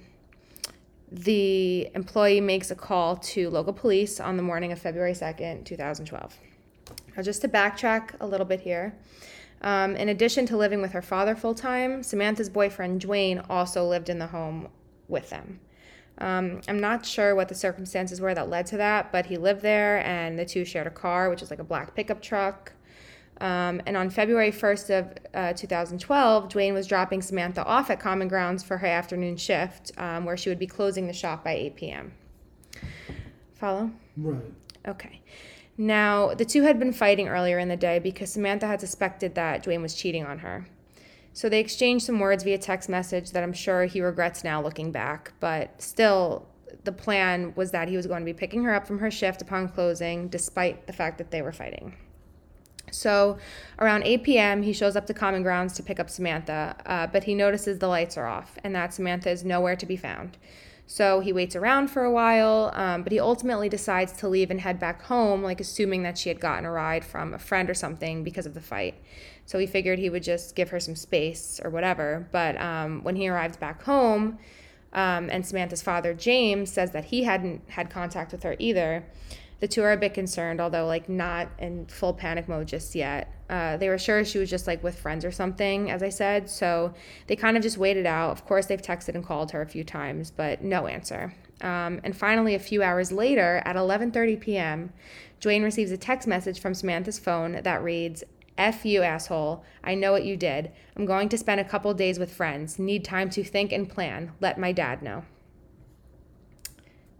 the 1.12 1.90
employee 1.94 2.40
makes 2.40 2.70
a 2.70 2.74
call 2.74 3.16
to 3.16 3.50
local 3.50 3.74
police 3.74 4.18
on 4.18 4.38
the 4.38 4.42
morning 4.42 4.72
of 4.72 4.78
february 4.78 5.12
2nd 5.12 5.62
2012 5.66 6.38
now 7.14 7.22
just 7.22 7.42
to 7.42 7.48
backtrack 7.48 8.14
a 8.20 8.26
little 8.26 8.46
bit 8.46 8.60
here 8.60 8.94
um, 9.62 9.96
in 9.96 10.08
addition 10.08 10.46
to 10.46 10.56
living 10.56 10.82
with 10.82 10.92
her 10.92 11.02
father 11.02 11.34
full 11.34 11.54
time, 11.54 12.02
Samantha's 12.02 12.50
boyfriend, 12.50 13.00
Dwayne, 13.00 13.44
also 13.48 13.86
lived 13.86 14.08
in 14.08 14.18
the 14.18 14.26
home 14.26 14.68
with 15.08 15.30
them. 15.30 15.60
Um, 16.18 16.60
I'm 16.68 16.78
not 16.78 17.06
sure 17.06 17.34
what 17.34 17.48
the 17.48 17.54
circumstances 17.54 18.20
were 18.20 18.34
that 18.34 18.48
led 18.48 18.66
to 18.66 18.76
that, 18.76 19.12
but 19.12 19.26
he 19.26 19.36
lived 19.36 19.62
there 19.62 20.04
and 20.06 20.38
the 20.38 20.44
two 20.44 20.64
shared 20.64 20.86
a 20.86 20.90
car, 20.90 21.30
which 21.30 21.42
is 21.42 21.50
like 21.50 21.58
a 21.58 21.64
black 21.64 21.94
pickup 21.94 22.20
truck. 22.20 22.72
Um, 23.40 23.80
and 23.86 23.96
on 23.96 24.10
February 24.10 24.52
1st 24.52 24.98
of 24.98 25.18
uh, 25.34 25.52
2012, 25.54 26.48
Dwayne 26.48 26.74
was 26.74 26.86
dropping 26.86 27.22
Samantha 27.22 27.64
off 27.64 27.90
at 27.90 27.98
Common 27.98 28.28
Grounds 28.28 28.62
for 28.62 28.78
her 28.78 28.86
afternoon 28.86 29.36
shift, 29.36 29.90
um, 29.96 30.24
where 30.24 30.36
she 30.36 30.48
would 30.48 30.58
be 30.58 30.66
closing 30.66 31.06
the 31.06 31.12
shop 31.12 31.42
by 31.42 31.54
8 31.54 31.76
p.m. 31.76 32.12
Follow? 33.54 33.90
Right. 34.16 34.42
Okay. 34.86 35.20
Now, 35.76 36.34
the 36.34 36.44
two 36.44 36.62
had 36.62 36.78
been 36.78 36.92
fighting 36.92 37.28
earlier 37.28 37.58
in 37.58 37.68
the 37.68 37.76
day 37.76 37.98
because 37.98 38.32
Samantha 38.32 38.66
had 38.66 38.80
suspected 38.80 39.34
that 39.34 39.64
Dwayne 39.64 39.82
was 39.82 39.94
cheating 39.94 40.24
on 40.24 40.40
her. 40.40 40.66
So 41.32 41.48
they 41.48 41.60
exchanged 41.60 42.04
some 42.04 42.20
words 42.20 42.44
via 42.44 42.58
text 42.58 42.88
message 42.88 43.30
that 43.30 43.42
I'm 43.42 43.54
sure 43.54 43.86
he 43.86 44.00
regrets 44.02 44.44
now 44.44 44.62
looking 44.62 44.92
back, 44.92 45.32
but 45.40 45.80
still, 45.80 46.46
the 46.84 46.92
plan 46.92 47.52
was 47.56 47.70
that 47.70 47.88
he 47.88 47.96
was 47.96 48.06
going 48.06 48.20
to 48.20 48.26
be 48.26 48.32
picking 48.32 48.64
her 48.64 48.74
up 48.74 48.86
from 48.86 48.98
her 48.98 49.10
shift 49.10 49.40
upon 49.40 49.68
closing, 49.68 50.28
despite 50.28 50.86
the 50.86 50.92
fact 50.92 51.18
that 51.18 51.30
they 51.30 51.40
were 51.40 51.52
fighting. 51.52 51.94
So 52.90 53.38
around 53.78 54.02
8 54.04 54.22
p.m., 54.22 54.62
he 54.62 54.72
shows 54.72 54.96
up 54.96 55.06
to 55.06 55.14
Common 55.14 55.42
Grounds 55.42 55.72
to 55.74 55.82
pick 55.82 55.98
up 55.98 56.10
Samantha, 56.10 56.76
uh, 56.84 57.06
but 57.06 57.24
he 57.24 57.34
notices 57.34 57.78
the 57.78 57.88
lights 57.88 58.16
are 58.18 58.26
off 58.26 58.58
and 58.62 58.74
that 58.74 58.92
Samantha 58.92 59.30
is 59.30 59.44
nowhere 59.44 59.76
to 59.76 59.86
be 59.86 59.96
found. 59.96 60.36
So 60.92 61.20
he 61.20 61.32
waits 61.32 61.56
around 61.56 61.88
for 61.88 62.04
a 62.04 62.10
while, 62.10 62.70
um, 62.74 63.02
but 63.02 63.12
he 63.12 63.18
ultimately 63.18 63.70
decides 63.70 64.12
to 64.18 64.28
leave 64.28 64.50
and 64.50 64.60
head 64.60 64.78
back 64.78 65.00
home, 65.04 65.42
like 65.42 65.58
assuming 65.58 66.02
that 66.02 66.18
she 66.18 66.28
had 66.28 66.38
gotten 66.38 66.66
a 66.66 66.70
ride 66.70 67.02
from 67.02 67.32
a 67.32 67.38
friend 67.38 67.70
or 67.70 67.74
something 67.74 68.22
because 68.22 68.44
of 68.44 68.52
the 68.52 68.60
fight. 68.60 68.96
So 69.46 69.58
he 69.58 69.66
figured 69.66 69.98
he 69.98 70.10
would 70.10 70.22
just 70.22 70.54
give 70.54 70.68
her 70.68 70.78
some 70.78 70.94
space 70.94 71.58
or 71.64 71.70
whatever. 71.70 72.28
But 72.30 72.60
um, 72.60 73.02
when 73.04 73.16
he 73.16 73.26
arrives 73.26 73.56
back 73.56 73.84
home, 73.84 74.38
um, 74.92 75.30
and 75.30 75.46
Samantha's 75.46 75.80
father, 75.80 76.12
James, 76.12 76.70
says 76.70 76.90
that 76.90 77.06
he 77.06 77.22
hadn't 77.22 77.62
had 77.70 77.88
contact 77.88 78.30
with 78.30 78.42
her 78.42 78.54
either. 78.58 79.06
The 79.62 79.68
two 79.68 79.84
are 79.84 79.92
a 79.92 79.96
bit 79.96 80.12
concerned, 80.12 80.60
although 80.60 80.86
like 80.86 81.08
not 81.08 81.48
in 81.60 81.86
full 81.86 82.12
panic 82.12 82.48
mode 82.48 82.66
just 82.66 82.96
yet. 82.96 83.32
Uh, 83.48 83.76
they 83.76 83.88
were 83.88 83.96
sure 83.96 84.24
she 84.24 84.38
was 84.38 84.50
just 84.50 84.66
like 84.66 84.82
with 84.82 84.98
friends 84.98 85.24
or 85.24 85.30
something, 85.30 85.88
as 85.88 86.02
I 86.02 86.08
said. 86.08 86.50
So 86.50 86.94
they 87.28 87.36
kind 87.36 87.56
of 87.56 87.62
just 87.62 87.78
waited 87.78 88.04
out. 88.04 88.32
Of 88.32 88.44
course, 88.44 88.66
they've 88.66 88.82
texted 88.82 89.14
and 89.14 89.24
called 89.24 89.52
her 89.52 89.62
a 89.62 89.66
few 89.66 89.84
times, 89.84 90.32
but 90.32 90.64
no 90.64 90.88
answer. 90.88 91.32
Um, 91.60 92.00
and 92.02 92.16
finally, 92.16 92.56
a 92.56 92.58
few 92.58 92.82
hours 92.82 93.12
later, 93.12 93.62
at 93.64 93.76
11:30 93.76 94.40
p.m., 94.40 94.92
Dwayne 95.40 95.62
receives 95.62 95.92
a 95.92 95.96
text 95.96 96.26
message 96.26 96.58
from 96.58 96.74
Samantha's 96.74 97.20
phone 97.20 97.62
that 97.62 97.84
reads, 97.84 98.24
F 98.58 98.84
you, 98.84 99.02
asshole. 99.02 99.64
I 99.84 99.94
know 99.94 100.10
what 100.10 100.24
you 100.24 100.36
did. 100.36 100.72
I'm 100.96 101.06
going 101.06 101.28
to 101.28 101.38
spend 101.38 101.60
a 101.60 101.64
couple 101.64 101.94
days 101.94 102.18
with 102.18 102.34
friends. 102.34 102.80
Need 102.80 103.04
time 103.04 103.30
to 103.30 103.44
think 103.44 103.70
and 103.70 103.88
plan. 103.88 104.32
Let 104.40 104.58
my 104.58 104.72
dad 104.72 105.02
know. 105.02 105.22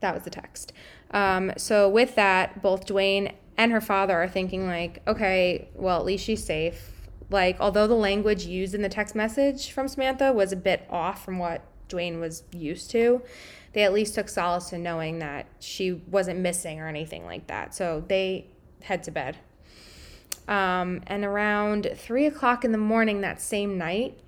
That 0.03 0.15
was 0.15 0.25
the 0.25 0.31
text. 0.31 0.73
Um, 1.13 1.53
so, 1.57 1.89
with 1.89 2.15
that, 2.17 2.61
both 2.61 2.87
Dwayne 2.87 3.33
and 3.57 3.73
her 3.73 3.81
father 3.81 4.15
are 4.15 4.29
thinking, 4.29 4.67
like, 4.67 5.01
okay, 5.07 5.69
well, 5.75 5.99
at 5.99 6.05
least 6.05 6.25
she's 6.25 6.45
safe. 6.45 6.93
Like, 7.31 7.57
although 7.61 7.87
the 7.87 7.95
language 7.95 8.45
used 8.45 8.75
in 8.75 8.83
the 8.83 8.89
text 8.89 9.15
message 9.15 9.71
from 9.71 9.89
Samantha 9.89 10.33
was 10.33 10.53
a 10.53 10.57
bit 10.57 10.87
off 10.91 11.25
from 11.25 11.39
what 11.39 11.63
Dwayne 11.89 12.21
was 12.21 12.43
used 12.53 12.91
to, 12.91 13.23
they 13.73 13.85
at 13.85 13.93
least 13.93 14.15
took 14.15 14.29
solace 14.29 14.73
in 14.73 14.83
knowing 14.83 15.21
that 15.21 15.47
she 15.61 15.93
wasn't 15.93 16.41
missing 16.41 16.81
or 16.81 16.89
anything 16.89 17.25
like 17.25 17.47
that. 17.47 17.75
So, 17.75 18.05
they 18.09 18.47
head 18.83 19.03
to 19.05 19.11
bed. 19.11 19.39
Um, 20.49 21.03
and 21.07 21.25
around 21.25 21.89
three 21.95 22.27
o'clock 22.27 22.65
in 22.65 22.73
the 22.73 22.79
morning 22.79 23.21
that 23.21 23.41
same 23.41 23.79
night, 23.79 24.19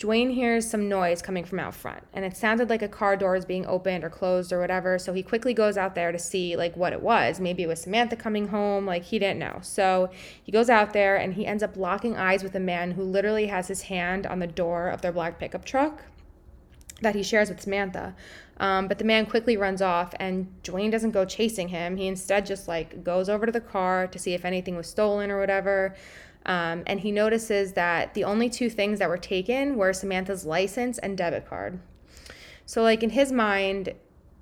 Dwayne 0.00 0.32
hears 0.32 0.66
some 0.66 0.88
noise 0.88 1.20
coming 1.20 1.44
from 1.44 1.58
out 1.58 1.74
front, 1.74 2.02
and 2.14 2.24
it 2.24 2.34
sounded 2.34 2.70
like 2.70 2.80
a 2.80 2.88
car 2.88 3.16
door 3.16 3.36
is 3.36 3.44
being 3.44 3.66
opened 3.66 4.02
or 4.02 4.08
closed 4.08 4.50
or 4.50 4.58
whatever. 4.58 4.98
So 4.98 5.12
he 5.12 5.22
quickly 5.22 5.52
goes 5.52 5.76
out 5.76 5.94
there 5.94 6.10
to 6.10 6.18
see 6.18 6.56
like 6.56 6.74
what 6.74 6.94
it 6.94 7.02
was. 7.02 7.38
Maybe 7.38 7.64
it 7.64 7.66
was 7.66 7.82
Samantha 7.82 8.16
coming 8.16 8.48
home. 8.48 8.86
Like 8.86 9.04
he 9.04 9.18
didn't 9.18 9.38
know. 9.38 9.58
So 9.60 10.10
he 10.42 10.50
goes 10.50 10.70
out 10.70 10.94
there 10.94 11.16
and 11.16 11.34
he 11.34 11.44
ends 11.44 11.62
up 11.62 11.76
locking 11.76 12.16
eyes 12.16 12.42
with 12.42 12.54
a 12.54 12.60
man 12.60 12.92
who 12.92 13.02
literally 13.02 13.48
has 13.48 13.68
his 13.68 13.82
hand 13.82 14.26
on 14.26 14.38
the 14.38 14.46
door 14.46 14.88
of 14.88 15.02
their 15.02 15.12
black 15.12 15.38
pickup 15.38 15.66
truck 15.66 16.04
that 17.02 17.14
he 17.14 17.22
shares 17.22 17.50
with 17.50 17.60
Samantha. 17.60 18.14
Um, 18.56 18.88
but 18.88 18.98
the 18.98 19.04
man 19.04 19.26
quickly 19.26 19.56
runs 19.56 19.80
off, 19.80 20.14
and 20.20 20.46
Dwayne 20.62 20.90
doesn't 20.90 21.12
go 21.12 21.24
chasing 21.24 21.68
him. 21.68 21.96
He 21.96 22.06
instead 22.06 22.44
just 22.46 22.68
like 22.68 23.04
goes 23.04 23.28
over 23.28 23.44
to 23.46 23.52
the 23.52 23.60
car 23.60 24.06
to 24.06 24.18
see 24.18 24.32
if 24.32 24.44
anything 24.46 24.76
was 24.76 24.86
stolen 24.86 25.30
or 25.30 25.38
whatever. 25.38 25.94
Um, 26.50 26.82
and 26.88 26.98
he 26.98 27.12
notices 27.12 27.74
that 27.74 28.14
the 28.14 28.24
only 28.24 28.50
two 28.50 28.68
things 28.68 28.98
that 28.98 29.08
were 29.08 29.16
taken 29.16 29.76
were 29.76 29.92
Samantha's 29.92 30.44
license 30.44 30.98
and 30.98 31.16
debit 31.16 31.46
card. 31.46 31.78
So, 32.66 32.82
like 32.82 33.04
in 33.04 33.10
his 33.10 33.30
mind, 33.30 33.94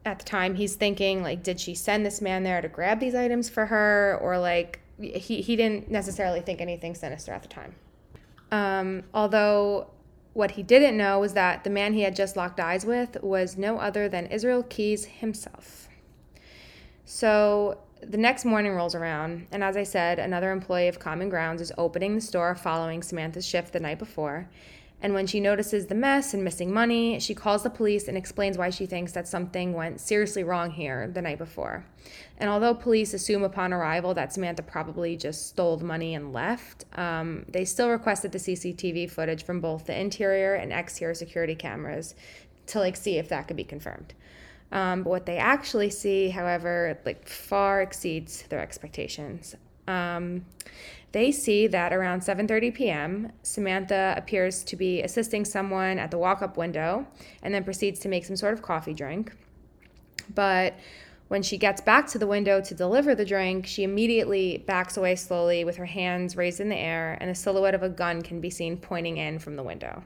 at 0.07 0.19
the 0.19 0.25
time, 0.25 0.55
he's 0.55 0.75
thinking 0.75 1.23
like, 1.23 1.43
did 1.43 1.61
she 1.61 1.75
send 1.75 2.07
this 2.07 2.23
man 2.23 2.45
there 2.45 2.62
to 2.62 2.69
grab 2.69 2.99
these 2.99 3.15
items 3.15 3.50
for 3.50 3.67
her, 3.67 4.19
or 4.23 4.38
like 4.38 4.81
he 4.99 5.43
he 5.43 5.55
didn't 5.55 5.91
necessarily 5.91 6.41
think 6.41 6.62
anything 6.62 6.95
sinister 6.95 7.33
at 7.33 7.43
the 7.43 7.49
time. 7.49 7.75
Um, 8.50 9.03
although 9.12 9.91
what 10.33 10.53
he 10.53 10.62
didn't 10.62 10.97
know 10.97 11.21
was 11.21 11.35
that 11.35 11.62
the 11.62 11.71
man 11.71 11.93
he 11.93 12.00
had 12.00 12.17
just 12.17 12.38
locked 12.38 12.59
eyes 12.59 12.87
with 12.87 13.23
was 13.23 13.59
no 13.59 13.79
other 13.79 14.09
than 14.09 14.29
Israel 14.29 14.62
Keyes 14.62 15.05
himself. 15.05 15.88
So 17.05 17.81
the 18.02 18.17
next 18.17 18.45
morning 18.45 18.73
rolls 18.73 18.95
around, 18.95 19.47
and 19.52 19.62
as 19.62 19.76
I 19.76 19.83
said, 19.83 20.19
another 20.19 20.52
employee 20.52 20.88
of 20.88 20.99
Common 20.99 21.28
Grounds 21.28 21.61
is 21.61 21.73
opening 21.78 22.14
the 22.14 22.21
store 22.21 22.55
following 22.55 23.02
Samantha's 23.02 23.47
shift 23.47 23.73
the 23.73 23.81
night 23.81 23.99
before. 23.99 24.49
And 25.00 25.14
when 25.14 25.28
she 25.28 25.38
notices 25.38 25.87
the 25.87 25.95
mess 25.95 26.35
and 26.35 26.43
missing 26.43 26.73
money, 26.73 27.21
she 27.21 27.35
calls 27.35 27.62
the 27.62 27.71
police 27.71 28.09
and 28.09 28.17
explains 28.17 28.59
why 28.59 28.71
she 28.71 28.85
thinks 28.85 29.12
that 29.12 29.28
something 29.28 29.73
went 29.73 30.00
seriously 30.00 30.43
wrong 30.43 30.73
here 30.73 31.07
the 31.07 31.23
night 31.23 31.38
before. 31.38 31.85
And 32.38 32.50
although 32.50 32.75
police 32.75 33.14
assume 33.14 33.45
upon 33.45 33.73
arrival 33.73 34.12
that 34.14 34.33
Samantha 34.33 34.62
probably 34.62 35.17
just 35.17 35.49
stole 35.49 35.76
the 35.76 35.85
money 35.85 36.17
and 36.17 36.33
left, 36.33 36.85
um, 36.97 37.45
they 37.49 37.64
still 37.64 37.90
requested 37.90 38.33
the 38.33 38.38
CCTV 38.38 39.09
footage 39.09 39.45
from 39.45 39.61
both 39.61 39.87
the 39.87 39.99
interior 39.99 40.55
and 40.55 40.73
exterior 40.73 41.14
security 41.14 41.55
cameras 41.55 42.17
to 42.67 42.81
like 42.81 42.97
see 42.97 43.19
if 43.19 43.28
that 43.28 43.47
could 43.47 43.57
be 43.57 43.64
confirmed. 43.64 44.14
Um, 44.71 45.03
but 45.03 45.11
what 45.11 45.27
they 45.27 45.39
actually 45.39 45.91
see, 45.91 46.29
however, 46.29 46.99
like 47.05 47.27
far 47.27 47.81
exceeds 47.81 48.43
their 48.49 48.61
expectations. 48.61 49.57
Um, 49.87 50.45
they 51.13 51.33
see 51.33 51.67
that 51.69 51.93
around 51.93 52.21
7:30 52.21 52.75
p.m., 52.75 53.33
Samantha 53.43 54.15
appears 54.17 54.63
to 54.65 54.77
be 54.77 55.03
assisting 55.03 55.45
someone 55.45 55.99
at 55.99 56.11
the 56.11 56.19
walk-up 56.19 56.59
window 56.59 57.07
and 57.43 57.55
then 57.55 57.65
proceeds 57.65 57.99
to 58.01 58.09
make 58.09 58.27
some 58.27 58.37
sort 58.37 58.53
of 58.53 58.61
coffee 58.61 58.93
drink. 58.93 59.33
But 60.35 60.79
when 61.29 61.43
she 61.43 61.57
gets 61.57 61.81
back 61.81 62.07
to 62.09 62.19
the 62.19 62.27
window 62.27 62.61
to 62.61 62.75
deliver 62.75 63.15
the 63.15 63.25
drink, 63.25 63.67
she 63.67 63.85
immediately 63.85 64.59
backs 64.67 64.97
away 64.97 65.15
slowly 65.15 65.65
with 65.65 65.77
her 65.77 65.87
hands 65.87 66.37
raised 66.37 66.61
in 66.61 66.69
the 66.69 66.77
air, 66.77 67.17
and 67.21 67.31
the 67.31 67.35
silhouette 67.35 67.75
of 67.75 67.83
a 67.83 67.89
gun 67.89 68.23
can 68.23 68.41
be 68.41 68.51
seen 68.51 68.77
pointing 68.77 69.17
in 69.17 69.39
from 69.39 69.57
the 69.57 69.63
window. 69.63 70.05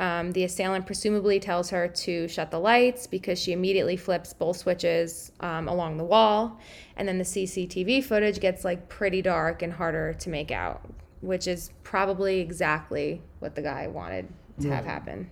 Um, 0.00 0.32
the 0.32 0.44
assailant 0.44 0.86
presumably 0.86 1.38
tells 1.38 1.68
her 1.70 1.86
to 1.86 2.26
shut 2.26 2.50
the 2.50 2.58
lights 2.58 3.06
because 3.06 3.38
she 3.38 3.52
immediately 3.52 3.98
flips 3.98 4.32
both 4.32 4.56
switches 4.56 5.30
um, 5.40 5.68
along 5.68 5.98
the 5.98 6.04
wall. 6.04 6.58
And 6.96 7.06
then 7.06 7.18
the 7.18 7.24
CCTV 7.24 8.02
footage 8.02 8.40
gets 8.40 8.64
like 8.64 8.88
pretty 8.88 9.20
dark 9.20 9.60
and 9.60 9.70
harder 9.70 10.14
to 10.14 10.30
make 10.30 10.50
out, 10.50 10.80
which 11.20 11.46
is 11.46 11.70
probably 11.82 12.40
exactly 12.40 13.20
what 13.40 13.54
the 13.54 13.60
guy 13.60 13.88
wanted 13.88 14.28
to 14.62 14.70
have 14.70 14.86
happen. 14.86 15.30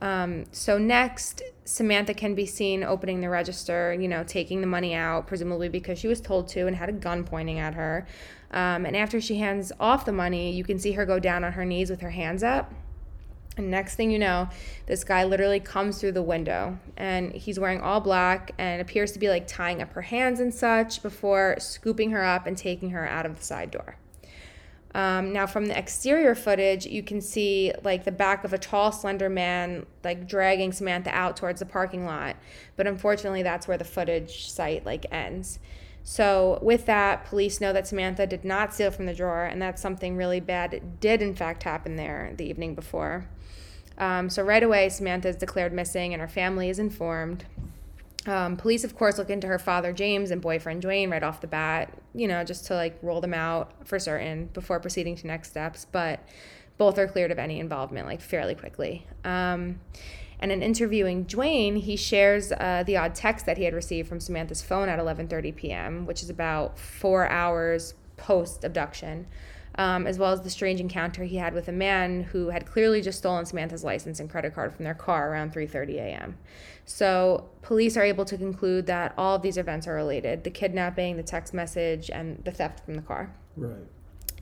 Um, 0.00 0.44
so 0.52 0.78
next, 0.78 1.42
Samantha 1.64 2.14
can 2.14 2.34
be 2.34 2.46
seen 2.46 2.84
opening 2.84 3.20
the 3.20 3.28
register, 3.28 3.96
you 3.98 4.06
know, 4.06 4.22
taking 4.22 4.60
the 4.60 4.66
money 4.66 4.94
out, 4.94 5.26
presumably 5.26 5.68
because 5.68 5.98
she 5.98 6.06
was 6.06 6.20
told 6.20 6.46
to 6.48 6.66
and 6.66 6.76
had 6.76 6.88
a 6.88 6.92
gun 6.92 7.24
pointing 7.24 7.58
at 7.58 7.74
her. 7.74 8.06
Um, 8.52 8.86
and 8.86 8.96
after 8.96 9.20
she 9.20 9.38
hands 9.38 9.72
off 9.80 10.04
the 10.04 10.12
money, 10.12 10.52
you 10.52 10.62
can 10.62 10.78
see 10.78 10.92
her 10.92 11.04
go 11.06 11.18
down 11.18 11.42
on 11.42 11.52
her 11.52 11.64
knees 11.64 11.90
with 11.90 12.02
her 12.02 12.10
hands 12.10 12.42
up. 12.42 12.72
And 13.56 13.70
next 13.70 13.94
thing 13.94 14.10
you 14.10 14.18
know, 14.18 14.48
this 14.86 15.02
guy 15.02 15.24
literally 15.24 15.60
comes 15.60 15.98
through 15.98 16.12
the 16.12 16.22
window 16.22 16.78
and 16.96 17.32
he's 17.32 17.58
wearing 17.58 17.80
all 17.80 18.00
black 18.00 18.52
and 18.58 18.82
appears 18.82 19.12
to 19.12 19.18
be 19.18 19.30
like 19.30 19.46
tying 19.46 19.80
up 19.80 19.92
her 19.92 20.02
hands 20.02 20.40
and 20.40 20.52
such 20.52 21.02
before 21.02 21.56
scooping 21.58 22.10
her 22.10 22.22
up 22.22 22.46
and 22.46 22.58
taking 22.58 22.90
her 22.90 23.08
out 23.08 23.24
of 23.24 23.38
the 23.38 23.44
side 23.44 23.70
door. 23.70 23.96
Um, 24.94 25.34
now, 25.34 25.46
from 25.46 25.66
the 25.66 25.78
exterior 25.78 26.34
footage, 26.34 26.86
you 26.86 27.02
can 27.02 27.20
see 27.20 27.72
like 27.84 28.04
the 28.04 28.12
back 28.12 28.44
of 28.44 28.54
a 28.54 28.58
tall, 28.58 28.92
slender 28.92 29.28
man 29.28 29.84
like 30.02 30.26
dragging 30.26 30.72
Samantha 30.72 31.10
out 31.10 31.36
towards 31.36 31.60
the 31.60 31.66
parking 31.66 32.06
lot. 32.06 32.36
But 32.76 32.86
unfortunately, 32.86 33.42
that's 33.42 33.68
where 33.68 33.76
the 33.76 33.84
footage 33.84 34.50
site 34.50 34.86
like 34.86 35.04
ends. 35.12 35.58
So, 36.02 36.60
with 36.62 36.86
that, 36.86 37.26
police 37.26 37.60
know 37.60 37.74
that 37.74 37.86
Samantha 37.86 38.26
did 38.26 38.44
not 38.44 38.72
steal 38.72 38.90
from 38.90 39.04
the 39.06 39.12
drawer, 39.12 39.44
and 39.44 39.60
that 39.60 39.78
something 39.78 40.16
really 40.16 40.40
bad 40.40 41.00
did, 41.00 41.20
in 41.20 41.34
fact, 41.34 41.64
happen 41.64 41.96
there 41.96 42.32
the 42.36 42.48
evening 42.48 42.74
before. 42.74 43.26
Um, 43.98 44.28
so, 44.28 44.42
right 44.42 44.62
away, 44.62 44.88
Samantha 44.88 45.28
is 45.28 45.36
declared 45.36 45.72
missing, 45.72 46.12
and 46.12 46.20
her 46.20 46.28
family 46.28 46.68
is 46.68 46.78
informed. 46.78 47.44
Um, 48.26 48.56
police, 48.56 48.82
of 48.84 48.96
course, 48.96 49.18
look 49.18 49.30
into 49.30 49.46
her 49.46 49.58
father, 49.58 49.92
James, 49.92 50.30
and 50.30 50.42
boyfriend, 50.42 50.82
Dwayne, 50.82 51.10
right 51.10 51.22
off 51.22 51.40
the 51.40 51.46
bat, 51.46 51.96
you 52.14 52.26
know, 52.26 52.42
just 52.42 52.66
to 52.66 52.74
like 52.74 52.98
roll 53.02 53.20
them 53.20 53.34
out 53.34 53.86
for 53.86 53.98
certain 53.98 54.46
before 54.46 54.80
proceeding 54.80 55.14
to 55.16 55.26
next 55.26 55.50
steps. 55.50 55.86
But 55.90 56.20
both 56.76 56.98
are 56.98 57.06
cleared 57.06 57.30
of 57.30 57.38
any 57.38 57.60
involvement, 57.60 58.06
like 58.06 58.20
fairly 58.20 58.54
quickly. 58.54 59.06
Um, 59.24 59.80
and 60.38 60.52
in 60.52 60.62
interviewing 60.62 61.24
Dwayne, 61.24 61.80
he 61.80 61.96
shares 61.96 62.52
uh, 62.52 62.82
the 62.86 62.96
odd 62.96 63.14
text 63.14 63.46
that 63.46 63.56
he 63.56 63.64
had 63.64 63.74
received 63.74 64.08
from 64.08 64.20
Samantha's 64.20 64.62
phone 64.62 64.88
at 64.88 64.98
11:30 64.98 65.54
p.m., 65.56 66.06
which 66.06 66.22
is 66.22 66.28
about 66.28 66.78
four 66.78 67.28
hours 67.28 67.94
post 68.16 68.64
abduction, 68.64 69.26
um, 69.78 70.06
as 70.06 70.18
well 70.18 70.32
as 70.32 70.40
the 70.42 70.50
strange 70.50 70.80
encounter 70.80 71.24
he 71.24 71.36
had 71.36 71.54
with 71.54 71.68
a 71.68 71.72
man 71.72 72.24
who 72.24 72.48
had 72.48 72.66
clearly 72.66 73.02
just 73.02 73.18
stolen 73.18 73.44
Samantha's 73.44 73.84
license 73.84 74.20
and 74.20 74.30
credit 74.30 74.54
card 74.54 74.74
from 74.74 74.84
their 74.84 74.94
car 74.94 75.30
around 75.30 75.52
3:30 75.52 75.96
a.m. 75.96 76.38
So 76.84 77.48
police 77.62 77.96
are 77.96 78.02
able 78.02 78.24
to 78.24 78.38
conclude 78.38 78.86
that 78.86 79.12
all 79.18 79.36
of 79.36 79.42
these 79.42 79.56
events 79.56 79.86
are 79.86 79.94
related: 79.94 80.44
the 80.44 80.50
kidnapping, 80.50 81.16
the 81.16 81.22
text 81.22 81.52
message, 81.52 82.10
and 82.10 82.42
the 82.44 82.52
theft 82.52 82.84
from 82.84 82.94
the 82.94 83.02
car. 83.02 83.34
Right. 83.56 83.86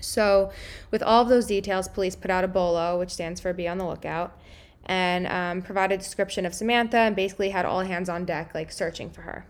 So, 0.01 0.51
with 0.91 1.03
all 1.03 1.23
of 1.23 1.29
those 1.29 1.47
details, 1.47 1.89
police 1.89 2.17
put 2.17 2.31
out 2.31 2.45
a 2.45 2.49
BOLO, 2.49 2.99
which 2.99 3.11
stands 3.11 3.41
for 3.41 3.53
Be 3.53 3.67
on 3.67 3.79
the 3.79 3.87
Lookout, 3.87 4.39
and 4.85 5.27
um, 5.27 5.63
provided 5.63 5.95
a 5.95 6.03
description 6.03 6.45
of 6.45 6.55
Samantha 6.55 6.99
and 6.99 7.17
basically 7.17 7.51
had 7.51 7.65
all 7.65 7.81
hands 7.81 8.09
on 8.09 8.25
deck, 8.25 8.55
like 8.55 8.71
searching 8.71 9.11
for 9.11 9.23
her. 9.23 9.47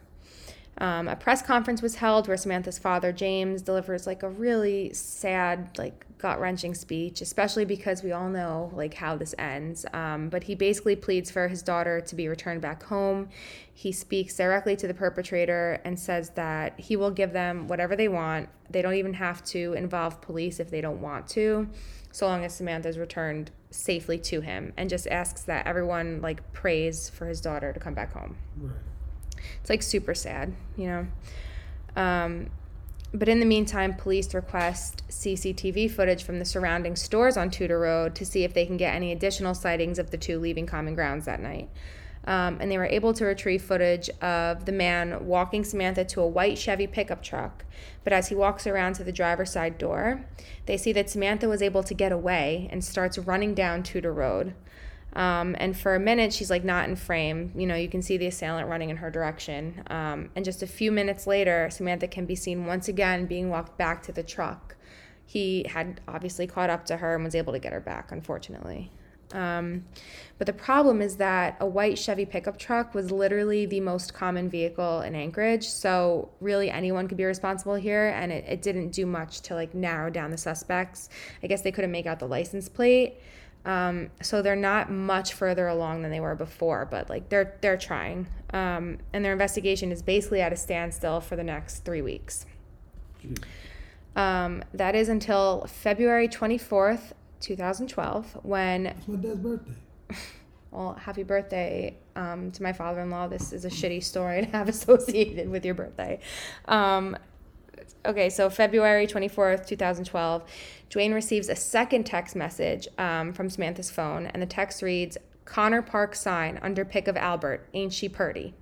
Um, 0.78 1.08
a 1.08 1.16
press 1.16 1.40
conference 1.40 1.82
was 1.82 1.96
held 1.96 2.26
where 2.26 2.36
Samantha's 2.36 2.78
father, 2.78 3.12
James, 3.12 3.62
delivers 3.62 4.06
like 4.06 4.22
a 4.22 4.28
really 4.28 4.92
sad, 4.92 5.76
like 5.78 6.04
gut 6.18 6.40
wrenching 6.40 6.74
speech, 6.74 7.20
especially 7.20 7.64
because 7.64 8.02
we 8.02 8.10
all 8.10 8.28
know 8.28 8.70
like 8.74 8.94
how 8.94 9.16
this 9.16 9.34
ends. 9.38 9.84
Um, 9.92 10.30
but 10.30 10.44
he 10.44 10.54
basically 10.54 10.96
pleads 10.96 11.30
for 11.30 11.48
his 11.48 11.62
daughter 11.62 12.00
to 12.00 12.14
be 12.14 12.28
returned 12.28 12.60
back 12.60 12.82
home. 12.82 13.28
He 13.72 13.92
speaks 13.92 14.36
directly 14.36 14.74
to 14.76 14.86
the 14.86 14.94
perpetrator 14.94 15.80
and 15.84 15.98
says 15.98 16.30
that 16.30 16.78
he 16.80 16.96
will 16.96 17.10
give 17.10 17.32
them 17.32 17.68
whatever 17.68 17.94
they 17.94 18.08
want. 18.08 18.48
They 18.70 18.82
don't 18.82 18.94
even 18.94 19.14
have 19.14 19.44
to 19.46 19.74
involve 19.74 20.20
police 20.22 20.58
if 20.60 20.70
they 20.70 20.80
don't 20.80 21.00
want 21.00 21.28
to, 21.28 21.68
so 22.10 22.26
long 22.26 22.44
as 22.44 22.54
Samantha's 22.54 22.98
returned 22.98 23.50
safely 23.70 24.18
to 24.18 24.40
him, 24.40 24.72
and 24.76 24.88
just 24.88 25.08
asks 25.08 25.42
that 25.42 25.66
everyone 25.66 26.20
like 26.22 26.52
prays 26.52 27.10
for 27.10 27.26
his 27.26 27.40
daughter 27.40 27.72
to 27.72 27.80
come 27.80 27.92
back 27.92 28.12
home. 28.12 28.36
Right. 28.56 28.76
It's 29.60 29.70
like 29.70 29.82
super 29.82 30.14
sad, 30.14 30.54
you 30.76 30.86
know. 30.86 31.06
Um, 31.96 32.50
but 33.14 33.28
in 33.28 33.38
the 33.38 33.46
meantime, 33.46 33.94
police 33.94 34.34
request 34.34 35.04
CCTV 35.08 35.88
footage 35.88 36.24
from 36.24 36.40
the 36.40 36.44
surrounding 36.44 36.96
stores 36.96 37.36
on 37.36 37.48
Tudor 37.48 37.78
Road 37.78 38.16
to 38.16 38.26
see 38.26 38.42
if 38.42 38.52
they 38.52 38.66
can 38.66 38.76
get 38.76 38.92
any 38.92 39.12
additional 39.12 39.54
sightings 39.54 40.00
of 40.00 40.10
the 40.10 40.16
two 40.16 40.40
leaving 40.40 40.66
common 40.66 40.96
grounds 40.96 41.24
that 41.26 41.40
night. 41.40 41.68
Um, 42.26 42.56
and 42.60 42.70
they 42.70 42.78
were 42.78 42.86
able 42.86 43.12
to 43.14 43.24
retrieve 43.24 43.62
footage 43.62 44.08
of 44.20 44.64
the 44.64 44.72
man 44.72 45.26
walking 45.26 45.62
Samantha 45.62 46.04
to 46.06 46.22
a 46.22 46.26
white 46.26 46.58
Chevy 46.58 46.86
pickup 46.86 47.22
truck. 47.22 47.64
But 48.02 48.12
as 48.12 48.28
he 48.28 48.34
walks 48.34 48.66
around 48.66 48.94
to 48.94 49.04
the 49.04 49.12
driver's 49.12 49.52
side 49.52 49.78
door, 49.78 50.24
they 50.66 50.76
see 50.76 50.92
that 50.94 51.10
Samantha 51.10 51.48
was 51.48 51.62
able 51.62 51.82
to 51.84 51.94
get 51.94 52.12
away 52.12 52.68
and 52.72 52.82
starts 52.82 53.18
running 53.18 53.54
down 53.54 53.82
Tudor 53.82 54.12
Road. 54.12 54.54
Um, 55.14 55.54
and 55.58 55.76
for 55.76 55.94
a 55.94 56.00
minute, 56.00 56.32
she's 56.32 56.50
like 56.50 56.64
not 56.64 56.88
in 56.88 56.96
frame. 56.96 57.52
You 57.56 57.66
know, 57.66 57.76
you 57.76 57.88
can 57.88 58.02
see 58.02 58.16
the 58.16 58.26
assailant 58.26 58.68
running 58.68 58.90
in 58.90 58.96
her 58.96 59.10
direction. 59.10 59.82
Um, 59.88 60.30
and 60.34 60.44
just 60.44 60.62
a 60.62 60.66
few 60.66 60.90
minutes 60.90 61.26
later, 61.26 61.68
Samantha 61.70 62.08
can 62.08 62.26
be 62.26 62.34
seen 62.34 62.66
once 62.66 62.88
again 62.88 63.26
being 63.26 63.48
walked 63.48 63.78
back 63.78 64.02
to 64.04 64.12
the 64.12 64.22
truck. 64.22 64.76
He 65.26 65.66
had 65.68 66.00
obviously 66.08 66.46
caught 66.46 66.70
up 66.70 66.84
to 66.86 66.96
her 66.96 67.14
and 67.14 67.24
was 67.24 67.34
able 67.34 67.52
to 67.52 67.58
get 67.58 67.72
her 67.72 67.80
back, 67.80 68.12
unfortunately. 68.12 68.90
Um, 69.32 69.84
but 70.38 70.46
the 70.46 70.52
problem 70.52 71.00
is 71.00 71.16
that 71.16 71.56
a 71.60 71.66
white 71.66 71.98
Chevy 71.98 72.24
pickup 72.24 72.58
truck 72.58 72.94
was 72.94 73.10
literally 73.10 73.66
the 73.66 73.80
most 73.80 74.14
common 74.14 74.48
vehicle 74.48 75.00
in 75.00 75.14
Anchorage. 75.14 75.66
So 75.66 76.30
really 76.40 76.70
anyone 76.70 77.08
could 77.08 77.16
be 77.16 77.24
responsible 77.24 77.74
here. 77.74 78.08
And 78.08 78.30
it, 78.30 78.44
it 78.46 78.62
didn't 78.62 78.90
do 78.90 79.06
much 79.06 79.40
to 79.42 79.54
like 79.54 79.74
narrow 79.74 80.10
down 80.10 80.30
the 80.30 80.38
suspects. 80.38 81.08
I 81.42 81.46
guess 81.46 81.62
they 81.62 81.72
couldn't 81.72 81.92
make 81.92 82.06
out 82.06 82.18
the 82.18 82.28
license 82.28 82.68
plate. 82.68 83.16
Um, 83.64 84.10
so 84.20 84.42
they're 84.42 84.56
not 84.56 84.90
much 84.90 85.32
further 85.32 85.66
along 85.68 86.02
than 86.02 86.10
they 86.10 86.20
were 86.20 86.34
before, 86.34 86.86
but 86.90 87.08
like 87.08 87.28
they're 87.28 87.56
they're 87.60 87.78
trying. 87.78 88.26
Um, 88.52 88.98
and 89.12 89.24
their 89.24 89.32
investigation 89.32 89.90
is 89.90 90.02
basically 90.02 90.40
at 90.40 90.52
a 90.52 90.56
standstill 90.56 91.20
for 91.20 91.34
the 91.36 91.44
next 91.44 91.84
three 91.84 92.02
weeks. 92.02 92.46
Um, 94.16 94.62
that 94.72 94.94
is 94.94 95.08
until 95.08 95.66
February 95.66 96.28
24th, 96.28 97.12
2012, 97.40 98.38
when 98.42 98.86
It's 98.86 99.08
my 99.08 99.16
dad's 99.16 99.40
birthday. 99.40 99.72
well, 100.70 100.94
happy 100.94 101.24
birthday 101.24 101.96
um, 102.14 102.52
to 102.52 102.62
my 102.62 102.72
father 102.72 103.00
in 103.00 103.10
law. 103.10 103.26
This 103.26 103.52
is 103.52 103.64
a 103.64 103.70
shitty 103.70 104.04
story 104.04 104.42
to 104.42 104.50
have 104.52 104.68
associated 104.68 105.48
with 105.48 105.64
your 105.64 105.74
birthday. 105.74 106.20
Okay, 108.06 108.28
so 108.28 108.50
February 108.50 109.06
24th, 109.06 109.66
2012, 109.66 110.42
Dwayne 110.90 111.14
receives 111.14 111.48
a 111.48 111.56
second 111.56 112.04
text 112.04 112.36
message 112.36 112.86
um, 112.98 113.32
from 113.32 113.48
Samantha's 113.48 113.90
phone, 113.90 114.26
and 114.26 114.42
the 114.42 114.46
text 114.46 114.82
reads 114.82 115.16
Connor 115.46 115.80
Park 115.80 116.14
sign 116.14 116.58
under 116.60 116.84
pick 116.84 117.08
of 117.08 117.16
Albert. 117.16 117.66
Ain't 117.72 117.92
she 117.92 118.08
purty? 118.08 118.54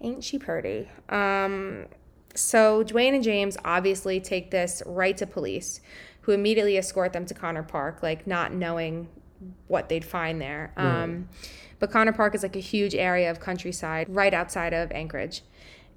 Ain't 0.00 0.22
she 0.22 0.38
purty? 0.38 0.88
Um, 1.08 1.86
so 2.34 2.84
Dwayne 2.84 3.14
and 3.14 3.24
James 3.24 3.56
obviously 3.64 4.20
take 4.20 4.50
this 4.52 4.82
right 4.86 5.16
to 5.16 5.26
police, 5.26 5.80
who 6.22 6.32
immediately 6.32 6.76
escort 6.76 7.12
them 7.12 7.26
to 7.26 7.34
Connor 7.34 7.62
Park, 7.64 8.02
like 8.02 8.26
not 8.26 8.52
knowing 8.52 9.08
what 9.66 9.88
they'd 9.88 10.04
find 10.04 10.40
there. 10.40 10.72
Um, 10.76 11.28
but 11.78 11.90
Connor 11.90 12.12
Park 12.12 12.34
is 12.34 12.42
like 12.42 12.56
a 12.56 12.60
huge 12.60 12.94
area 12.94 13.30
of 13.30 13.40
countryside 13.40 14.06
right 14.08 14.32
outside 14.32 14.72
of 14.72 14.90
Anchorage. 14.92 15.42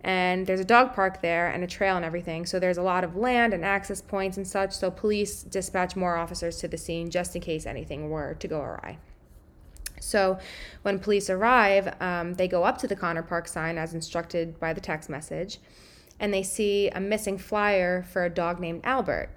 And 0.01 0.48
there's 0.48 0.62
a 0.62 0.65
dog 0.65 0.94
park 0.94 1.22
there 1.22 1.50
and 1.50 1.63
a 1.63 1.68
trail 1.68 1.96
and 1.96 2.06
everything. 2.06 2.46
So 2.46 2.60
there's 2.60 2.77
a 2.77 2.82
lot 2.82 3.03
of 3.03 3.15
land 3.15 3.53
and 3.53 3.65
access 3.65 4.01
points 4.01 4.38
and 4.38 4.48
such. 4.48 4.74
So 4.74 4.89
police 4.89 5.44
dispatch 5.44 5.96
more 5.96 6.15
officers 6.15 6.58
to 6.58 6.68
the 6.68 6.77
scene 6.77 7.10
just 7.10 7.36
in 7.36 7.41
case 7.41 7.65
anything 7.65 8.10
were 8.10 8.36
to 8.36 8.48
go 8.48 8.62
awry. 8.62 8.98
So 10.00 10.39
when 10.84 11.00
police 11.00 11.29
arrive, 11.29 11.94
um, 12.00 12.36
they 12.36 12.48
go 12.48 12.63
up 12.63 12.77
to 12.79 12.88
the 12.88 12.96
Connor 12.96 13.24
Park 13.24 13.48
sign 13.48 13.77
as 13.77 13.94
instructed 13.94 14.60
by 14.60 14.74
the 14.74 14.82
text 14.82 15.10
message, 15.10 15.60
and 16.20 16.34
they 16.34 16.44
see 16.44 16.89
a 16.89 17.00
missing 17.00 17.38
flyer 17.38 18.03
for 18.03 18.24
a 18.24 18.29
dog 18.29 18.60
named 18.60 18.82
Albert. 18.84 19.29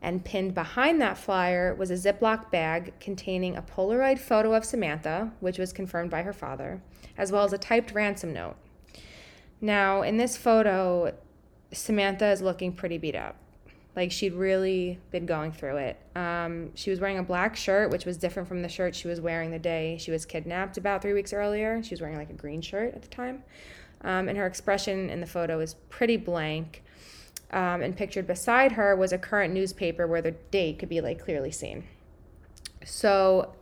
And 0.00 0.22
pinned 0.22 0.54
behind 0.54 1.00
that 1.00 1.16
flyer 1.16 1.74
was 1.74 1.90
a 1.90 1.94
Ziploc 1.94 2.50
bag 2.50 2.92
containing 3.00 3.56
a 3.56 3.62
Polaroid 3.62 4.18
photo 4.18 4.52
of 4.52 4.64
Samantha, 4.64 5.32
which 5.40 5.58
was 5.58 5.72
confirmed 5.72 6.10
by 6.10 6.22
her 6.22 6.32
father, 6.34 6.82
as 7.16 7.32
well 7.32 7.44
as 7.44 7.54
a 7.54 7.58
typed 7.58 7.92
ransom 7.92 8.32
note. 8.34 8.56
Now, 9.64 10.02
in 10.02 10.18
this 10.18 10.36
photo, 10.36 11.14
Samantha 11.72 12.30
is 12.30 12.42
looking 12.42 12.70
pretty 12.70 12.98
beat 12.98 13.14
up. 13.14 13.36
Like 13.96 14.12
she'd 14.12 14.34
really 14.34 14.98
been 15.10 15.24
going 15.24 15.52
through 15.52 15.78
it. 15.78 15.96
Um, 16.14 16.72
she 16.74 16.90
was 16.90 17.00
wearing 17.00 17.16
a 17.16 17.22
black 17.22 17.56
shirt, 17.56 17.90
which 17.90 18.04
was 18.04 18.18
different 18.18 18.46
from 18.46 18.60
the 18.60 18.68
shirt 18.68 18.94
she 18.94 19.08
was 19.08 19.22
wearing 19.22 19.50
the 19.50 19.58
day 19.58 19.96
she 19.98 20.10
was 20.10 20.26
kidnapped 20.26 20.76
about 20.76 21.00
three 21.00 21.14
weeks 21.14 21.32
earlier. 21.32 21.82
She 21.82 21.94
was 21.94 22.02
wearing 22.02 22.18
like 22.18 22.28
a 22.28 22.34
green 22.34 22.60
shirt 22.60 22.94
at 22.94 23.00
the 23.00 23.08
time. 23.08 23.42
Um, 24.02 24.28
and 24.28 24.36
her 24.36 24.46
expression 24.46 25.08
in 25.08 25.20
the 25.20 25.26
photo 25.26 25.58
is 25.60 25.76
pretty 25.88 26.18
blank. 26.18 26.84
Um, 27.50 27.80
and 27.80 27.96
pictured 27.96 28.26
beside 28.26 28.72
her 28.72 28.94
was 28.94 29.14
a 29.14 29.18
current 29.18 29.54
newspaper 29.54 30.06
where 30.06 30.20
the 30.20 30.32
date 30.32 30.78
could 30.78 30.90
be 30.90 31.00
like 31.00 31.24
clearly 31.24 31.52
seen. 31.52 31.84
So 32.84 33.54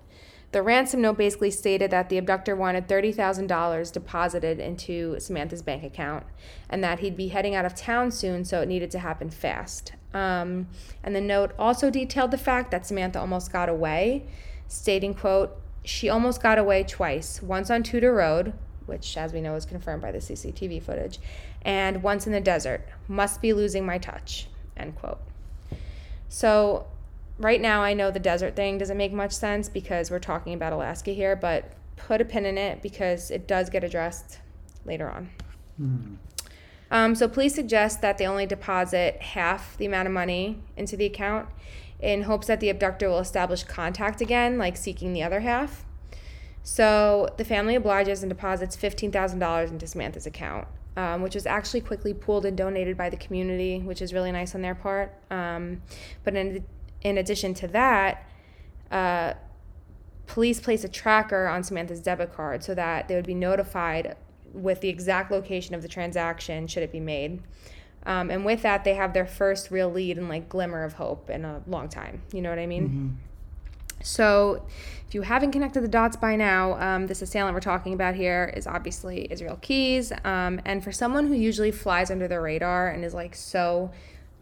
the 0.52 0.62
ransom 0.62 1.00
note 1.00 1.16
basically 1.16 1.50
stated 1.50 1.90
that 1.90 2.10
the 2.10 2.18
abductor 2.18 2.54
wanted 2.54 2.86
$30,000 2.86 3.92
deposited 3.92 4.60
into 4.60 5.18
Samantha's 5.18 5.62
bank 5.62 5.82
account 5.82 6.24
and 6.68 6.84
that 6.84 7.00
he'd 7.00 7.16
be 7.16 7.28
heading 7.28 7.54
out 7.54 7.64
of 7.64 7.74
town 7.74 8.10
soon, 8.10 8.44
so 8.44 8.60
it 8.60 8.68
needed 8.68 8.90
to 8.90 8.98
happen 8.98 9.30
fast. 9.30 9.92
Um, 10.12 10.68
and 11.02 11.16
the 11.16 11.22
note 11.22 11.52
also 11.58 11.90
detailed 11.90 12.30
the 12.30 12.38
fact 12.38 12.70
that 12.70 12.86
Samantha 12.86 13.18
almost 13.18 13.50
got 13.50 13.70
away, 13.70 14.26
stating, 14.68 15.14
quote, 15.14 15.58
she 15.84 16.10
almost 16.10 16.42
got 16.42 16.58
away 16.58 16.84
twice, 16.84 17.42
once 17.42 17.70
on 17.70 17.82
Tudor 17.82 18.14
Road, 18.14 18.52
which, 18.84 19.16
as 19.16 19.32
we 19.32 19.40
know, 19.40 19.54
is 19.54 19.64
confirmed 19.64 20.02
by 20.02 20.12
the 20.12 20.18
CCTV 20.18 20.82
footage, 20.82 21.18
and 21.62 22.02
once 22.02 22.26
in 22.26 22.32
the 22.32 22.40
desert. 22.40 22.86
Must 23.08 23.40
be 23.40 23.52
losing 23.52 23.86
my 23.86 23.98
touch, 23.98 24.48
end 24.76 24.96
quote. 24.96 25.20
So 26.28 26.86
right 27.38 27.60
now 27.60 27.82
I 27.82 27.94
know 27.94 28.10
the 28.10 28.20
desert 28.20 28.56
thing 28.56 28.78
doesn't 28.78 28.96
make 28.96 29.12
much 29.12 29.32
sense 29.32 29.68
because 29.68 30.10
we're 30.10 30.18
talking 30.18 30.54
about 30.54 30.72
Alaska 30.72 31.12
here, 31.12 31.36
but 31.36 31.72
put 31.96 32.20
a 32.20 32.24
pin 32.24 32.46
in 32.46 32.58
it 32.58 32.82
because 32.82 33.30
it 33.30 33.46
does 33.46 33.70
get 33.70 33.84
addressed 33.84 34.40
later 34.84 35.08
on. 35.10 35.30
Um, 36.90 37.14
so 37.14 37.26
police 37.26 37.54
suggest 37.54 38.02
that 38.02 38.18
they 38.18 38.26
only 38.26 38.44
deposit 38.44 39.20
half 39.22 39.76
the 39.78 39.86
amount 39.86 40.08
of 40.08 40.12
money 40.12 40.58
into 40.76 40.96
the 40.96 41.06
account 41.06 41.48
in 42.00 42.22
hopes 42.22 42.48
that 42.48 42.60
the 42.60 42.68
abductor 42.68 43.08
will 43.08 43.20
establish 43.20 43.62
contact 43.62 44.20
again, 44.20 44.58
like 44.58 44.76
seeking 44.76 45.12
the 45.12 45.22
other 45.22 45.40
half. 45.40 45.86
So 46.62 47.32
the 47.38 47.44
family 47.44 47.76
obliges 47.76 48.22
and 48.22 48.30
deposits 48.30 48.76
$15,000 48.76 49.70
into 49.70 49.86
Samantha's 49.86 50.26
account, 50.26 50.68
um, 50.96 51.22
which 51.22 51.34
was 51.34 51.46
actually 51.46 51.80
quickly 51.80 52.12
pooled 52.12 52.44
and 52.44 52.56
donated 52.56 52.96
by 52.96 53.08
the 53.08 53.16
community, 53.16 53.80
which 53.80 54.02
is 54.02 54.12
really 54.12 54.32
nice 54.32 54.54
on 54.54 54.62
their 54.62 54.74
part. 54.74 55.14
Um, 55.30 55.80
but 56.24 56.36
in, 56.36 56.64
in 57.02 57.18
addition 57.18 57.54
to 57.54 57.68
that, 57.68 58.26
uh, 58.90 59.34
police 60.26 60.60
place 60.60 60.84
a 60.84 60.88
tracker 60.88 61.46
on 61.46 61.62
Samantha's 61.62 62.00
debit 62.00 62.32
card 62.32 62.62
so 62.64 62.74
that 62.74 63.08
they 63.08 63.14
would 63.14 63.26
be 63.26 63.34
notified 63.34 64.16
with 64.52 64.80
the 64.80 64.88
exact 64.88 65.30
location 65.30 65.74
of 65.74 65.82
the 65.82 65.88
transaction 65.88 66.66
should 66.66 66.82
it 66.82 66.92
be 66.92 67.00
made. 67.00 67.42
Um, 68.04 68.30
and 68.30 68.44
with 68.44 68.62
that, 68.62 68.84
they 68.84 68.94
have 68.94 69.12
their 69.12 69.26
first 69.26 69.70
real 69.70 69.90
lead 69.90 70.18
and 70.18 70.28
like 70.28 70.48
glimmer 70.48 70.84
of 70.84 70.94
hope 70.94 71.30
in 71.30 71.44
a 71.44 71.62
long 71.66 71.88
time. 71.88 72.22
You 72.32 72.42
know 72.42 72.50
what 72.50 72.58
I 72.58 72.66
mean? 72.66 73.18
So, 74.02 74.66
if 75.06 75.14
you 75.14 75.22
haven't 75.22 75.52
connected 75.52 75.82
the 75.82 75.88
dots 75.88 76.16
by 76.16 76.34
now, 76.34 76.80
um, 76.80 77.06
this 77.06 77.22
assailant 77.22 77.54
we're 77.54 77.60
talking 77.60 77.94
about 77.94 78.14
here 78.14 78.52
is 78.56 78.66
obviously 78.66 79.28
Israel 79.30 79.58
Keyes. 79.60 80.12
Um, 80.24 80.60
and 80.64 80.82
for 80.82 80.90
someone 80.90 81.28
who 81.28 81.34
usually 81.34 81.70
flies 81.70 82.10
under 82.10 82.26
the 82.26 82.40
radar 82.40 82.88
and 82.88 83.04
is 83.04 83.14
like 83.14 83.34
so 83.36 83.92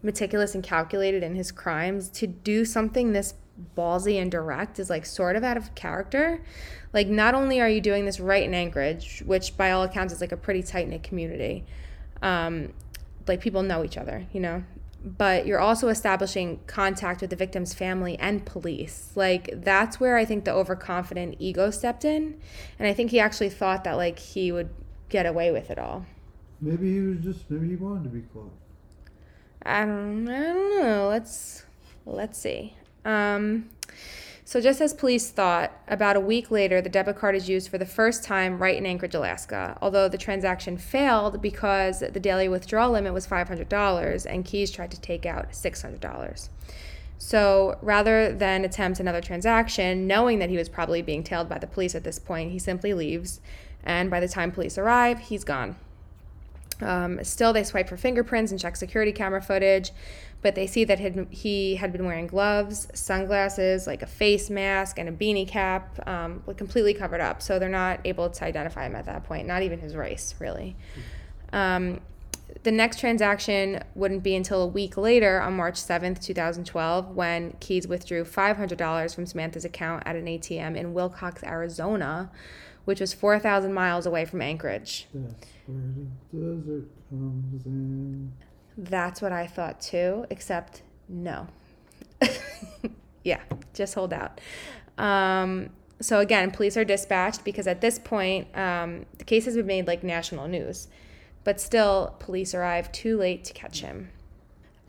meticulous 0.03 0.55
and 0.55 0.63
calculated 0.63 1.23
in 1.23 1.35
his 1.35 1.51
crimes, 1.51 2.09
to 2.09 2.27
do 2.27 2.65
something 2.65 3.13
this 3.13 3.33
ballsy 3.77 4.19
and 4.21 4.31
direct 4.31 4.79
is 4.79 4.89
like 4.89 5.05
sort 5.05 5.35
of 5.35 5.43
out 5.43 5.57
of 5.57 5.73
character. 5.75 6.41
Like, 6.93 7.07
not 7.07 7.35
only 7.35 7.61
are 7.61 7.69
you 7.69 7.81
doing 7.81 8.05
this 8.05 8.19
right 8.19 8.43
in 8.43 8.53
Anchorage, 8.53 9.23
which 9.25 9.55
by 9.55 9.71
all 9.71 9.83
accounts 9.83 10.13
is 10.13 10.21
like 10.21 10.31
a 10.31 10.37
pretty 10.37 10.63
tight 10.63 10.87
knit 10.87 11.03
community, 11.03 11.63
um, 12.21 12.73
like 13.27 13.39
people 13.41 13.63
know 13.63 13.83
each 13.83 13.97
other, 13.97 14.25
you 14.33 14.39
know, 14.39 14.63
but 15.03 15.45
you're 15.45 15.59
also 15.59 15.87
establishing 15.87 16.59
contact 16.67 17.21
with 17.21 17.29
the 17.29 17.35
victim's 17.35 17.73
family 17.73 18.17
and 18.19 18.45
police. 18.45 19.11
Like 19.15 19.49
that's 19.53 19.99
where 19.99 20.17
I 20.17 20.25
think 20.25 20.45
the 20.45 20.53
overconfident 20.53 21.35
ego 21.39 21.71
stepped 21.71 22.05
in, 22.05 22.39
and 22.77 22.87
I 22.87 22.93
think 22.93 23.11
he 23.11 23.19
actually 23.19 23.49
thought 23.49 23.83
that 23.83 23.93
like 23.93 24.19
he 24.19 24.51
would 24.51 24.69
get 25.09 25.25
away 25.25 25.51
with 25.51 25.69
it 25.69 25.79
all. 25.79 26.05
Maybe 26.59 26.93
he 26.93 26.99
was 26.99 27.19
just 27.19 27.49
maybe 27.49 27.69
he 27.69 27.75
wanted 27.75 28.03
to 28.03 28.09
be 28.09 28.21
caught. 28.33 28.51
I 29.63 29.85
don't, 29.85 30.27
I 30.27 30.43
don't 30.53 30.81
know. 30.81 31.07
Let's 31.09 31.65
let's 32.05 32.37
see. 32.37 32.75
Um, 33.05 33.69
so 34.51 34.59
just 34.59 34.81
as 34.81 34.93
police 34.93 35.29
thought, 35.31 35.71
about 35.87 36.17
a 36.17 36.19
week 36.19 36.51
later, 36.51 36.81
the 36.81 36.89
debit 36.89 37.15
card 37.15 37.35
is 37.35 37.47
used 37.47 37.69
for 37.69 37.77
the 37.77 37.85
first 37.85 38.21
time 38.21 38.61
right 38.61 38.75
in 38.75 38.85
Anchorage, 38.85 39.15
Alaska. 39.15 39.77
Although 39.81 40.09
the 40.09 40.17
transaction 40.17 40.77
failed 40.77 41.41
because 41.41 42.01
the 42.01 42.19
daily 42.19 42.49
withdrawal 42.49 42.91
limit 42.91 43.13
was 43.13 43.25
$500 43.25 44.25
and 44.25 44.43
Keyes 44.43 44.69
tried 44.69 44.91
to 44.91 44.99
take 44.99 45.25
out 45.25 45.51
$600. 45.51 46.49
So 47.17 47.77
rather 47.81 48.33
than 48.33 48.65
attempt 48.65 48.99
another 48.99 49.21
transaction, 49.21 50.05
knowing 50.05 50.39
that 50.39 50.49
he 50.49 50.57
was 50.57 50.67
probably 50.67 51.01
being 51.01 51.23
tailed 51.23 51.47
by 51.47 51.59
the 51.59 51.67
police 51.67 51.95
at 51.95 52.03
this 52.03 52.19
point, 52.19 52.51
he 52.51 52.59
simply 52.59 52.93
leaves. 52.93 53.39
And 53.85 54.09
by 54.09 54.19
the 54.19 54.27
time 54.27 54.51
police 54.51 54.77
arrive, 54.77 55.19
he's 55.19 55.45
gone. 55.45 55.77
Um, 56.81 57.23
still, 57.23 57.53
they 57.53 57.63
swipe 57.63 57.89
for 57.89 57.97
fingerprints 57.97 58.51
and 58.51 58.59
check 58.59 58.75
security 58.75 59.11
camera 59.11 59.41
footage, 59.41 59.91
but 60.41 60.55
they 60.55 60.67
see 60.67 60.83
that 60.85 60.99
he 61.29 61.75
had 61.75 61.91
been 61.91 62.05
wearing 62.05 62.27
gloves, 62.27 62.87
sunglasses, 62.93 63.87
like 63.87 64.01
a 64.01 64.07
face 64.07 64.49
mask, 64.49 64.97
and 64.97 65.07
a 65.07 65.11
beanie 65.11 65.47
cap, 65.47 66.07
um, 66.07 66.43
completely 66.57 66.93
covered 66.93 67.21
up. 67.21 67.41
So 67.41 67.59
they're 67.59 67.69
not 67.69 67.99
able 68.05 68.29
to 68.29 68.45
identify 68.45 68.85
him 68.85 68.95
at 68.95 69.05
that 69.05 69.23
point, 69.23 69.47
not 69.47 69.61
even 69.61 69.79
his 69.79 69.95
race, 69.95 70.33
really. 70.39 70.75
Um, 71.53 71.99
the 72.63 72.71
next 72.71 72.99
transaction 72.99 73.83
wouldn't 73.95 74.23
be 74.23 74.35
until 74.35 74.61
a 74.61 74.67
week 74.67 74.97
later 74.97 75.41
on 75.41 75.53
March 75.55 75.75
7th, 75.75 76.21
2012, 76.23 77.15
when 77.15 77.55
Keyes 77.59 77.87
withdrew 77.87 78.23
$500 78.23 79.15
from 79.15 79.25
Samantha's 79.25 79.65
account 79.65 80.03
at 80.05 80.15
an 80.15 80.25
ATM 80.25 80.75
in 80.75 80.93
Willcox, 80.93 81.43
Arizona, 81.43 82.29
which 82.85 82.99
was 82.99 83.13
4,000 83.13 83.73
miles 83.73 84.05
away 84.05 84.25
from 84.25 84.41
Anchorage. 84.41 85.07
That's 85.13 85.60
desert 86.33 86.87
comes 87.09 87.65
in. 87.65 88.31
That's 88.77 89.21
what 89.21 89.31
I 89.31 89.47
thought 89.47 89.81
too, 89.81 90.25
except 90.29 90.83
no. 91.09 91.47
yeah, 93.23 93.41
just 93.73 93.93
hold 93.93 94.13
out. 94.13 94.39
Um, 94.97 95.69
so 95.99 96.19
again, 96.19 96.51
police 96.51 96.77
are 96.77 96.83
dispatched 96.85 97.43
because 97.43 97.67
at 97.67 97.81
this 97.81 97.99
point, 97.99 98.55
um, 98.57 99.05
the 99.17 99.23
case 99.23 99.45
has 99.45 99.55
been 99.55 99.67
made 99.67 99.87
like 99.87 100.03
national 100.03 100.47
news, 100.47 100.87
but 101.43 101.59
still, 101.59 102.15
police 102.19 102.53
arrive 102.53 102.91
too 102.91 103.17
late 103.17 103.43
to 103.45 103.53
catch 103.53 103.81
him. 103.81 104.09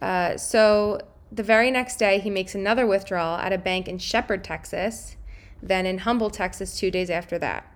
Uh, 0.00 0.36
so 0.36 1.00
the 1.30 1.42
very 1.42 1.70
next 1.70 1.96
day, 1.96 2.18
he 2.18 2.30
makes 2.30 2.54
another 2.54 2.86
withdrawal 2.86 3.38
at 3.38 3.52
a 3.52 3.58
bank 3.58 3.88
in 3.88 3.98
Shepherd, 3.98 4.44
Texas, 4.44 5.16
then 5.62 5.86
in 5.86 5.98
Humble, 5.98 6.30
Texas, 6.30 6.78
two 6.78 6.90
days 6.90 7.08
after 7.08 7.38
that. 7.38 7.71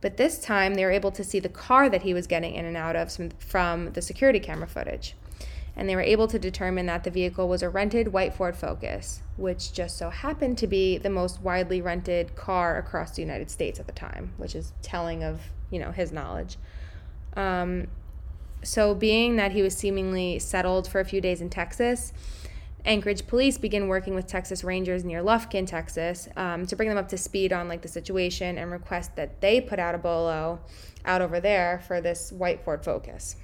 But 0.00 0.16
this 0.16 0.38
time, 0.38 0.74
they 0.74 0.84
were 0.84 0.90
able 0.90 1.10
to 1.12 1.24
see 1.24 1.40
the 1.40 1.48
car 1.48 1.88
that 1.90 2.02
he 2.02 2.14
was 2.14 2.26
getting 2.26 2.54
in 2.54 2.64
and 2.64 2.76
out 2.76 2.96
of 2.96 3.12
from, 3.38 3.92
the 3.92 4.02
security 4.02 4.40
camera 4.40 4.66
footage. 4.66 5.14
And 5.76 5.88
they 5.88 5.94
were 5.94 6.02
able 6.02 6.26
to 6.28 6.38
determine 6.38 6.86
that 6.86 7.04
the 7.04 7.10
vehicle 7.10 7.48
was 7.48 7.62
a 7.62 7.68
rented 7.68 8.08
white 8.08 8.34
Ford 8.34 8.56
Focus, 8.56 9.20
which 9.36 9.72
just 9.72 9.96
so 9.96 10.10
happened 10.10 10.58
to 10.58 10.66
be 10.66 10.98
the 10.98 11.10
most 11.10 11.40
widely 11.42 11.80
rented 11.80 12.34
car 12.34 12.76
across 12.76 13.12
the 13.12 13.22
United 13.22 13.50
States 13.50 13.78
at 13.78 13.86
the 13.86 13.92
time, 13.92 14.32
which 14.36 14.54
is 14.54 14.72
telling 14.82 15.22
of, 15.22 15.40
you 15.70 15.78
know, 15.78 15.92
his 15.92 16.12
knowledge. 16.12 16.56
Um, 17.36 17.86
so, 18.62 18.94
being 18.94 19.36
that 19.36 19.52
he 19.52 19.62
was 19.62 19.74
seemingly 19.76 20.38
settled 20.38 20.86
for 20.86 21.00
a 21.00 21.04
few 21.04 21.20
days 21.20 21.40
in 21.40 21.48
Texas, 21.48 22.12
Anchorage 22.84 23.26
police 23.26 23.58
begin 23.58 23.88
working 23.88 24.14
with 24.14 24.26
Texas 24.26 24.64
Rangers 24.64 25.04
near 25.04 25.22
Lufkin, 25.22 25.66
Texas, 25.66 26.28
um, 26.36 26.66
to 26.66 26.76
bring 26.76 26.88
them 26.88 26.98
up 26.98 27.08
to 27.08 27.18
speed 27.18 27.52
on 27.52 27.68
like 27.68 27.82
the 27.82 27.88
situation 27.88 28.58
and 28.58 28.70
request 28.70 29.16
that 29.16 29.40
they 29.40 29.60
put 29.60 29.78
out 29.78 29.94
a 29.94 29.98
bolo 29.98 30.60
out 31.04 31.22
over 31.22 31.40
there 31.40 31.82
for 31.86 32.00
this 32.00 32.32
white 32.32 32.64
Ford 32.64 32.84
Focus. 32.84 33.36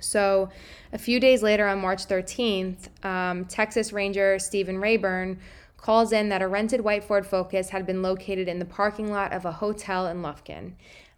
So, 0.00 0.50
a 0.92 0.98
few 0.98 1.18
days 1.18 1.42
later, 1.42 1.66
on 1.66 1.80
March 1.80 2.06
13th, 2.06 3.04
um, 3.04 3.46
Texas 3.46 3.92
Ranger 3.92 4.38
Stephen 4.38 4.78
Rayburn 4.78 5.38
calls 5.78 6.12
in 6.12 6.28
that 6.28 6.42
a 6.42 6.48
rented 6.48 6.80
white 6.80 7.04
Ford 7.04 7.26
Focus 7.26 7.70
had 7.70 7.86
been 7.86 8.02
located 8.02 8.48
in 8.48 8.58
the 8.58 8.64
parking 8.64 9.10
lot 9.10 9.32
of 9.32 9.44
a 9.44 9.52
hotel 9.52 10.06
in 10.06 10.20
Lufkin. 10.22 10.72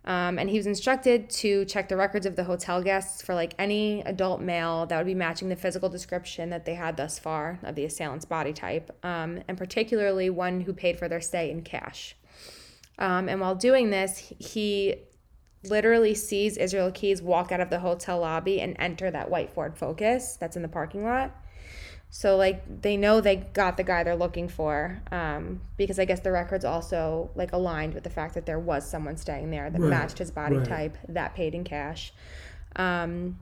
Um, 0.04 0.38
and 0.38 0.48
he 0.48 0.56
was 0.56 0.66
instructed 0.66 1.28
to 1.30 1.64
check 1.66 1.88
the 1.88 1.96
records 1.96 2.24
of 2.24 2.34
the 2.34 2.44
hotel 2.44 2.82
guests 2.82 3.20
for 3.20 3.34
like 3.34 3.54
any 3.58 4.00
adult 4.02 4.40
male 4.40 4.86
that 4.86 4.96
would 4.96 5.06
be 5.06 5.14
matching 5.14 5.48
the 5.48 5.56
physical 5.56 5.88
description 5.88 6.50
that 6.50 6.64
they 6.64 6.74
had 6.74 6.96
thus 6.96 7.18
far 7.18 7.58
of 7.62 7.74
the 7.74 7.84
assailant's 7.84 8.24
body 8.24 8.52
type, 8.52 8.90
um, 9.04 9.42
and 9.48 9.58
particularly 9.58 10.30
one 10.30 10.62
who 10.62 10.72
paid 10.72 10.98
for 10.98 11.08
their 11.08 11.20
stay 11.20 11.50
in 11.50 11.62
cash. 11.62 12.16
Um, 12.98 13.28
and 13.28 13.40
while 13.40 13.54
doing 13.54 13.90
this, 13.90 14.32
he 14.38 14.96
literally 15.64 16.14
sees 16.14 16.56
Israel 16.56 16.90
Keyes 16.90 17.20
walk 17.20 17.52
out 17.52 17.60
of 17.60 17.70
the 17.70 17.80
hotel 17.80 18.20
lobby 18.20 18.60
and 18.60 18.76
enter 18.78 19.10
that 19.10 19.30
white 19.30 19.50
Ford 19.50 19.76
Focus 19.76 20.36
that's 20.38 20.56
in 20.56 20.62
the 20.62 20.68
parking 20.68 21.04
lot. 21.04 21.34
So 22.10 22.36
like 22.36 22.82
they 22.82 22.96
know 22.96 23.20
they 23.20 23.36
got 23.36 23.76
the 23.76 23.84
guy 23.84 24.02
they're 24.02 24.16
looking 24.16 24.48
for, 24.48 25.02
um, 25.12 25.60
because 25.76 25.98
I 25.98 26.04
guess 26.06 26.20
the 26.20 26.32
records 26.32 26.64
also 26.64 27.30
like 27.34 27.52
aligned 27.52 27.94
with 27.94 28.04
the 28.04 28.10
fact 28.10 28.34
that 28.34 28.46
there 28.46 28.58
was 28.58 28.88
someone 28.88 29.16
staying 29.16 29.50
there 29.50 29.68
that 29.68 29.80
Right, 29.80 29.90
matched 29.90 30.18
his 30.18 30.30
body 30.30 30.56
right. 30.56 30.66
type 30.66 30.96
that 31.08 31.34
paid 31.34 31.54
in 31.54 31.64
cash. 31.64 32.12
Um, 32.76 33.38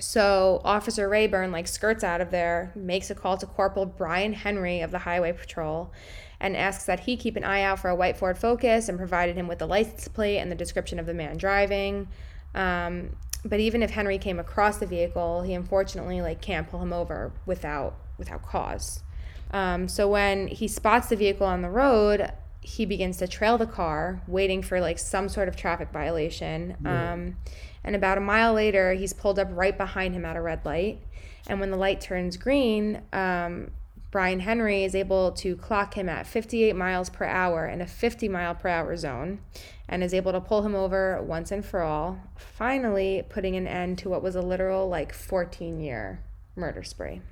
so 0.00 0.60
Officer 0.64 1.08
Rayburn 1.08 1.52
like 1.52 1.68
skirts 1.68 2.02
out 2.02 2.20
of 2.20 2.30
there, 2.30 2.72
makes 2.74 3.10
a 3.10 3.14
call 3.14 3.36
to 3.36 3.46
Corporal 3.46 3.86
Brian 3.86 4.32
Henry 4.32 4.80
of 4.80 4.90
the 4.90 5.00
Highway 5.00 5.32
Patrol, 5.32 5.92
and 6.40 6.56
asks 6.56 6.84
that 6.84 7.00
he 7.00 7.16
keep 7.16 7.36
an 7.36 7.44
eye 7.44 7.62
out 7.62 7.78
for 7.78 7.90
a 7.90 7.94
white 7.94 8.16
Ford 8.16 8.36
Focus, 8.38 8.88
and 8.88 8.98
provided 8.98 9.36
him 9.36 9.46
with 9.46 9.58
the 9.58 9.66
license 9.66 10.08
plate 10.08 10.38
and 10.38 10.50
the 10.50 10.56
description 10.56 10.98
of 10.98 11.06
the 11.06 11.14
man 11.14 11.36
driving. 11.36 12.08
Um, 12.54 13.16
but 13.44 13.60
even 13.60 13.82
if 13.82 13.90
Henry 13.90 14.18
came 14.18 14.38
across 14.38 14.78
the 14.78 14.86
vehicle, 14.86 15.42
he 15.42 15.54
unfortunately 15.54 16.20
like 16.20 16.40
can't 16.40 16.68
pull 16.68 16.80
him 16.80 16.92
over 16.92 17.32
without 17.46 17.96
without 18.18 18.42
cause. 18.42 19.02
Um, 19.50 19.88
so 19.88 20.08
when 20.08 20.48
he 20.48 20.66
spots 20.66 21.08
the 21.08 21.16
vehicle 21.16 21.46
on 21.46 21.62
the 21.62 21.70
road, 21.70 22.32
he 22.60 22.86
begins 22.86 23.18
to 23.18 23.28
trail 23.28 23.58
the 23.58 23.66
car, 23.66 24.22
waiting 24.26 24.62
for 24.62 24.80
like 24.80 24.98
some 24.98 25.28
sort 25.28 25.48
of 25.48 25.56
traffic 25.56 25.90
violation. 25.92 26.76
Um, 26.84 27.36
and 27.84 27.94
about 27.94 28.16
a 28.16 28.22
mile 28.22 28.54
later, 28.54 28.94
he's 28.94 29.12
pulled 29.12 29.38
up 29.38 29.48
right 29.50 29.76
behind 29.76 30.14
him 30.14 30.24
at 30.24 30.36
a 30.36 30.40
red 30.40 30.64
light. 30.64 31.00
And 31.46 31.60
when 31.60 31.70
the 31.70 31.76
light 31.76 32.00
turns 32.00 32.38
green, 32.38 33.02
um, 33.12 33.70
Brian 34.14 34.38
Henry 34.38 34.84
is 34.84 34.94
able 34.94 35.32
to 35.32 35.56
clock 35.56 35.94
him 35.94 36.08
at 36.08 36.24
58 36.24 36.76
miles 36.76 37.10
per 37.10 37.24
hour 37.24 37.66
in 37.66 37.80
a 37.80 37.86
50 37.88 38.28
mile 38.28 38.54
per 38.54 38.68
hour 38.68 38.96
zone 38.96 39.40
and 39.88 40.04
is 40.04 40.14
able 40.14 40.30
to 40.30 40.40
pull 40.40 40.62
him 40.62 40.72
over 40.72 41.20
once 41.20 41.50
and 41.50 41.64
for 41.64 41.82
all, 41.82 42.20
finally 42.36 43.24
putting 43.28 43.56
an 43.56 43.66
end 43.66 43.98
to 43.98 44.08
what 44.08 44.22
was 44.22 44.36
a 44.36 44.40
literal 44.40 44.88
like 44.88 45.12
14 45.12 45.80
year 45.80 46.20
murder 46.54 46.84
spree. 46.84 47.22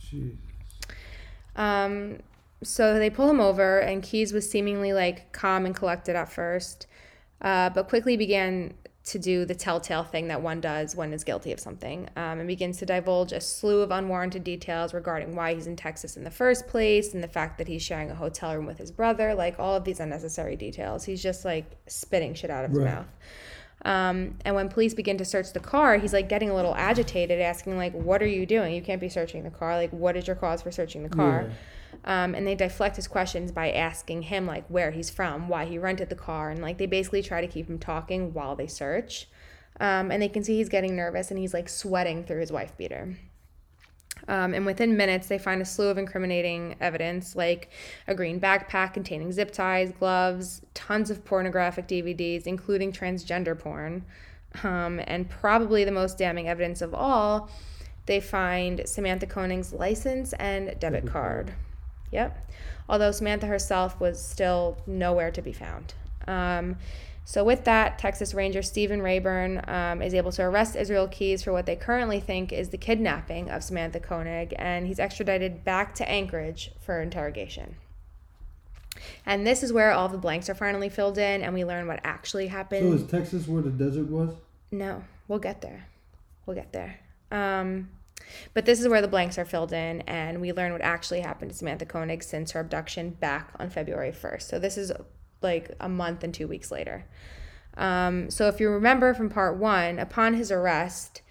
Jesus. 0.00 0.38
Um, 1.54 2.20
so 2.62 2.98
they 2.98 3.10
pull 3.10 3.28
him 3.28 3.38
over, 3.38 3.80
and 3.80 4.02
Keyes 4.02 4.32
was 4.32 4.48
seemingly 4.48 4.94
like 4.94 5.32
calm 5.32 5.66
and 5.66 5.76
collected 5.76 6.16
at 6.16 6.32
first, 6.32 6.86
uh, 7.42 7.68
but 7.68 7.90
quickly 7.90 8.16
began 8.16 8.72
to 9.06 9.18
do 9.20 9.44
the 9.44 9.54
telltale 9.54 10.02
thing 10.02 10.26
that 10.28 10.42
one 10.42 10.60
does 10.60 10.96
when 10.96 11.12
is 11.12 11.22
guilty 11.22 11.52
of 11.52 11.60
something, 11.60 12.08
um, 12.16 12.40
and 12.40 12.48
begins 12.48 12.78
to 12.78 12.86
divulge 12.86 13.32
a 13.32 13.40
slew 13.40 13.80
of 13.80 13.92
unwarranted 13.92 14.42
details 14.42 14.92
regarding 14.92 15.36
why 15.36 15.54
he's 15.54 15.68
in 15.68 15.76
Texas 15.76 16.16
in 16.16 16.24
the 16.24 16.30
first 16.30 16.66
place, 16.66 17.14
and 17.14 17.22
the 17.22 17.28
fact 17.28 17.56
that 17.58 17.68
he's 17.68 17.82
sharing 17.82 18.10
a 18.10 18.14
hotel 18.16 18.54
room 18.56 18.66
with 18.66 18.78
his 18.78 18.90
brother, 18.90 19.32
like 19.32 19.60
all 19.60 19.76
of 19.76 19.84
these 19.84 20.00
unnecessary 20.00 20.56
details. 20.56 21.04
He's 21.04 21.22
just 21.22 21.44
like 21.44 21.66
spitting 21.86 22.34
shit 22.34 22.50
out 22.50 22.64
of 22.64 22.70
his 22.72 22.80
Right. 22.80 22.94
mouth. 22.94 23.06
Um, 23.84 24.38
and 24.44 24.56
when 24.56 24.68
police 24.68 24.94
begin 24.94 25.18
to 25.18 25.24
search 25.24 25.52
the 25.52 25.60
car, 25.60 25.98
he's 25.98 26.12
like 26.12 26.28
getting 26.28 26.50
a 26.50 26.54
little 26.54 26.74
agitated, 26.74 27.40
asking 27.40 27.76
like, 27.76 27.92
"What 27.92 28.20
are 28.22 28.26
you 28.26 28.44
doing? 28.44 28.74
You 28.74 28.82
can't 28.82 29.00
be 29.00 29.08
searching 29.08 29.44
the 29.44 29.50
car. 29.50 29.76
Like, 29.76 29.90
what 29.90 30.16
is 30.16 30.26
your 30.26 30.34
cause 30.34 30.62
for 30.62 30.72
searching 30.72 31.04
the 31.04 31.08
car?" 31.10 31.50
Um, 32.04 32.34
and 32.34 32.46
they 32.46 32.54
deflect 32.54 32.96
his 32.96 33.08
questions 33.08 33.52
by 33.52 33.70
asking 33.70 34.22
him 34.22 34.46
like 34.46 34.66
where 34.68 34.90
he's 34.90 35.10
from, 35.10 35.48
why 35.48 35.64
he 35.64 35.78
rented 35.78 36.08
the 36.08 36.14
car, 36.14 36.50
and 36.50 36.62
like 36.62 36.78
they 36.78 36.86
basically 36.86 37.22
try 37.22 37.40
to 37.40 37.48
keep 37.48 37.68
him 37.68 37.78
talking 37.78 38.32
while 38.32 38.56
they 38.56 38.66
search. 38.66 39.28
Um, 39.78 40.10
and 40.10 40.22
they 40.22 40.28
can 40.28 40.42
see 40.42 40.56
he's 40.56 40.68
getting 40.68 40.96
nervous 40.96 41.30
and 41.30 41.38
he's 41.38 41.52
like 41.52 41.68
sweating 41.68 42.24
through 42.24 42.40
his 42.40 42.50
wife 42.50 42.76
beater. 42.78 43.16
Um, 44.28 44.54
and 44.54 44.64
within 44.64 44.96
minutes, 44.96 45.28
they 45.28 45.38
find 45.38 45.60
a 45.60 45.64
slew 45.64 45.88
of 45.88 45.98
incriminating 45.98 46.76
evidence, 46.80 47.36
like 47.36 47.70
a 48.08 48.14
green 48.14 48.40
backpack 48.40 48.94
containing 48.94 49.30
zip 49.32 49.52
ties, 49.52 49.92
gloves, 49.92 50.62
tons 50.74 51.10
of 51.10 51.24
pornographic 51.24 51.86
DVDs, 51.86 52.46
including 52.46 52.92
transgender 52.92 53.58
porn. 53.58 54.04
Um, 54.64 55.00
and 55.06 55.28
probably 55.28 55.84
the 55.84 55.92
most 55.92 56.16
damning 56.16 56.48
evidence 56.48 56.80
of 56.80 56.94
all, 56.94 57.50
they 58.06 58.20
find 58.20 58.82
Samantha 58.86 59.26
Koenig's 59.26 59.72
license 59.72 60.32
and 60.34 60.78
debit 60.80 61.06
card. 61.06 61.52
Yep. 62.12 62.50
Although 62.88 63.10
Samantha 63.10 63.46
herself 63.46 64.00
was 64.00 64.24
still 64.24 64.78
nowhere 64.86 65.30
to 65.30 65.42
be 65.42 65.52
found. 65.52 65.94
Um, 66.26 66.76
so, 67.24 67.42
with 67.42 67.64
that, 67.64 67.98
Texas 67.98 68.34
Ranger 68.34 68.62
Stephen 68.62 69.02
Rayburn 69.02 69.60
um, 69.66 70.00
is 70.00 70.14
able 70.14 70.30
to 70.30 70.44
arrest 70.44 70.76
Israel 70.76 71.08
Keyes 71.08 71.42
for 71.42 71.52
what 71.52 71.66
they 71.66 71.74
currently 71.74 72.20
think 72.20 72.52
is 72.52 72.68
the 72.68 72.78
kidnapping 72.78 73.50
of 73.50 73.64
Samantha 73.64 73.98
Koenig, 73.98 74.54
and 74.56 74.86
he's 74.86 75.00
extradited 75.00 75.64
back 75.64 75.92
to 75.96 76.08
Anchorage 76.08 76.70
for 76.80 77.02
interrogation. 77.02 77.74
And 79.26 79.44
this 79.44 79.64
is 79.64 79.72
where 79.72 79.90
all 79.90 80.08
the 80.08 80.18
blanks 80.18 80.48
are 80.48 80.54
finally 80.54 80.88
filled 80.88 81.18
in, 81.18 81.42
and 81.42 81.52
we 81.52 81.64
learn 81.64 81.88
what 81.88 81.98
actually 82.04 82.46
happened. 82.46 82.96
So 82.96 83.04
is 83.04 83.10
Texas 83.10 83.48
where 83.48 83.60
the 83.60 83.70
desert 83.70 84.06
was? 84.06 84.32
No, 84.70 85.02
we'll 85.26 85.40
get 85.40 85.60
there. 85.60 85.88
We'll 86.46 86.54
get 86.54 86.72
there. 86.72 87.00
Um, 87.32 87.88
but 88.54 88.64
this 88.64 88.80
is 88.80 88.88
where 88.88 89.02
the 89.02 89.08
blanks 89.08 89.38
are 89.38 89.44
filled 89.44 89.72
in, 89.72 90.02
and 90.02 90.40
we 90.40 90.52
learn 90.52 90.72
what 90.72 90.80
actually 90.80 91.20
happened 91.20 91.50
to 91.50 91.56
Samantha 91.56 91.86
Koenig 91.86 92.22
since 92.22 92.52
her 92.52 92.60
abduction 92.60 93.10
back 93.10 93.52
on 93.58 93.70
February 93.70 94.12
1st. 94.12 94.42
So 94.42 94.58
this 94.58 94.76
is 94.76 94.92
like 95.42 95.74
a 95.80 95.88
month 95.88 96.24
and 96.24 96.32
two 96.32 96.48
weeks 96.48 96.70
later. 96.70 97.06
Um, 97.76 98.30
so 98.30 98.48
if 98.48 98.58
you 98.60 98.70
remember 98.70 99.12
from 99.14 99.28
part 99.28 99.56
one, 99.56 99.98
upon 99.98 100.34
his 100.34 100.50
arrest, 100.50 101.22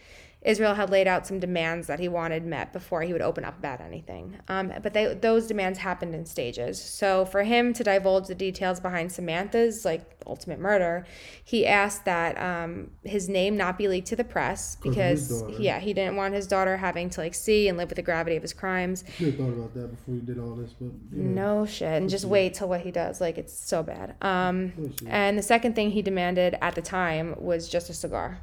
Israel 0.45 0.75
had 0.75 0.89
laid 0.91 1.07
out 1.07 1.25
some 1.25 1.39
demands 1.39 1.87
that 1.87 1.99
he 1.99 2.07
wanted 2.07 2.45
met 2.45 2.71
before 2.71 3.01
he 3.01 3.11
would 3.11 3.21
open 3.21 3.43
up 3.43 3.57
about 3.57 3.81
anything. 3.81 4.37
Um, 4.47 4.71
but 4.83 4.93
they, 4.93 5.13
those 5.15 5.47
demands 5.47 5.79
happened 5.79 6.13
in 6.13 6.25
stages. 6.25 6.81
So 6.81 7.25
for 7.25 7.43
him 7.43 7.73
to 7.73 7.83
divulge 7.83 8.27
the 8.27 8.35
details 8.35 8.79
behind 8.79 9.11
Samantha's 9.11 9.83
like 9.83 10.03
ultimate 10.27 10.59
murder, 10.59 11.05
he 11.43 11.65
asked 11.65 12.05
that 12.05 12.39
um, 12.39 12.91
his 13.03 13.27
name 13.27 13.57
not 13.57 13.77
be 13.77 13.87
leaked 13.87 14.07
to 14.09 14.15
the 14.15 14.23
press 14.23 14.75
'Cause 14.75 14.83
because 14.83 15.59
yeah, 15.59 15.79
he 15.79 15.93
didn't 15.93 16.15
want 16.15 16.33
his 16.35 16.45
daughter 16.45 16.77
having 16.77 17.09
to 17.11 17.21
like 17.21 17.33
see 17.33 17.67
and 17.67 17.77
live 17.77 17.89
with 17.89 17.95
the 17.97 18.03
gravity 18.03 18.35
of 18.35 18.43
his 18.43 18.53
crimes. 18.53 19.03
Should 19.17 19.27
have 19.27 19.37
thought 19.37 19.49
about 19.49 19.73
that 19.73 19.87
before 19.95 20.13
you 20.15 20.21
did 20.21 20.37
all 20.37 20.55
this, 20.55 20.73
but 20.79 20.91
yeah. 21.11 21.23
No 21.23 21.65
shit, 21.65 21.87
and 21.87 22.09
just 22.09 22.25
wait 22.25 22.53
till 22.53 22.69
what 22.69 22.81
he 22.81 22.91
does. 22.91 23.19
Like 23.19 23.37
it's 23.39 23.57
so 23.57 23.81
bad. 23.81 24.15
Um, 24.21 24.93
and 25.07 25.37
the 25.39 25.43
second 25.43 25.73
thing 25.75 25.89
he 25.91 26.03
demanded 26.03 26.55
at 26.61 26.75
the 26.75 26.81
time 26.83 27.35
was 27.39 27.67
just 27.67 27.89
a 27.89 27.93
cigar. 27.93 28.39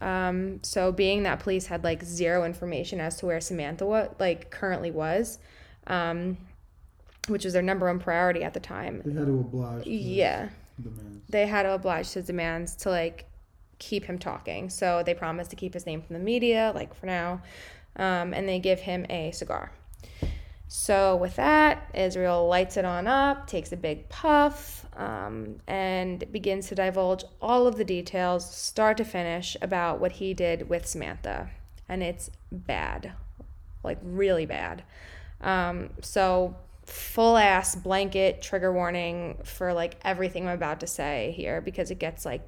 Um, 0.00 0.62
so 0.62 0.92
being 0.92 1.24
that 1.24 1.40
police 1.40 1.66
had 1.66 1.84
like 1.84 2.02
zero 2.02 2.44
information 2.44 3.00
as 3.00 3.16
to 3.18 3.26
where 3.26 3.40
Samantha 3.40 3.84
was, 3.86 4.08
like 4.18 4.50
currently 4.50 4.90
was, 4.90 5.38
um, 5.86 6.38
which 7.28 7.44
was 7.44 7.52
their 7.52 7.62
number 7.62 7.86
one 7.86 7.98
priority 7.98 8.42
at 8.42 8.54
the 8.54 8.60
time. 8.60 9.02
They 9.04 9.12
had 9.12 9.26
to 9.26 9.40
oblige. 9.40 9.84
To 9.84 9.90
Yeah, 9.90 10.48
demands. 10.82 11.24
they 11.28 11.46
had 11.46 11.64
to 11.64 11.74
oblige 11.74 12.08
to 12.10 12.20
his 12.20 12.26
demands 12.26 12.74
to 12.76 12.90
like 12.90 13.26
keep 13.78 14.04
him 14.04 14.18
talking. 14.18 14.70
So 14.70 15.02
they 15.04 15.14
promised 15.14 15.50
to 15.50 15.56
keep 15.56 15.74
his 15.74 15.86
name 15.86 16.02
from 16.02 16.14
the 16.14 16.20
media, 16.20 16.72
like 16.74 16.94
for 16.94 17.06
now, 17.06 17.42
um, 17.96 18.32
and 18.34 18.48
they 18.48 18.58
give 18.58 18.80
him 18.80 19.04
a 19.10 19.30
cigar. 19.32 19.72
So 20.68 21.16
with 21.16 21.36
that, 21.36 21.90
Israel 21.94 22.46
lights 22.46 22.76
it 22.76 22.84
on 22.84 23.06
up, 23.06 23.46
takes 23.48 23.72
a 23.72 23.76
big 23.76 24.08
puff, 24.08 24.79
um, 25.00 25.56
and 25.66 26.30
begins 26.30 26.68
to 26.68 26.74
divulge 26.74 27.24
all 27.40 27.66
of 27.66 27.76
the 27.76 27.84
details, 27.84 28.54
start 28.54 28.98
to 28.98 29.04
finish, 29.04 29.56
about 29.62 29.98
what 29.98 30.12
he 30.12 30.34
did 30.34 30.68
with 30.68 30.86
Samantha, 30.86 31.50
and 31.88 32.02
it's 32.02 32.30
bad, 32.52 33.14
like 33.82 33.98
really 34.02 34.44
bad. 34.44 34.84
Um, 35.40 35.88
so 36.02 36.54
full 36.84 37.38
ass 37.38 37.74
blanket 37.74 38.42
trigger 38.42 38.72
warning 38.72 39.38
for 39.42 39.72
like 39.72 39.96
everything 40.04 40.46
I'm 40.46 40.54
about 40.54 40.80
to 40.80 40.86
say 40.86 41.32
here 41.34 41.62
because 41.62 41.90
it 41.90 41.98
gets 41.98 42.26
like 42.26 42.42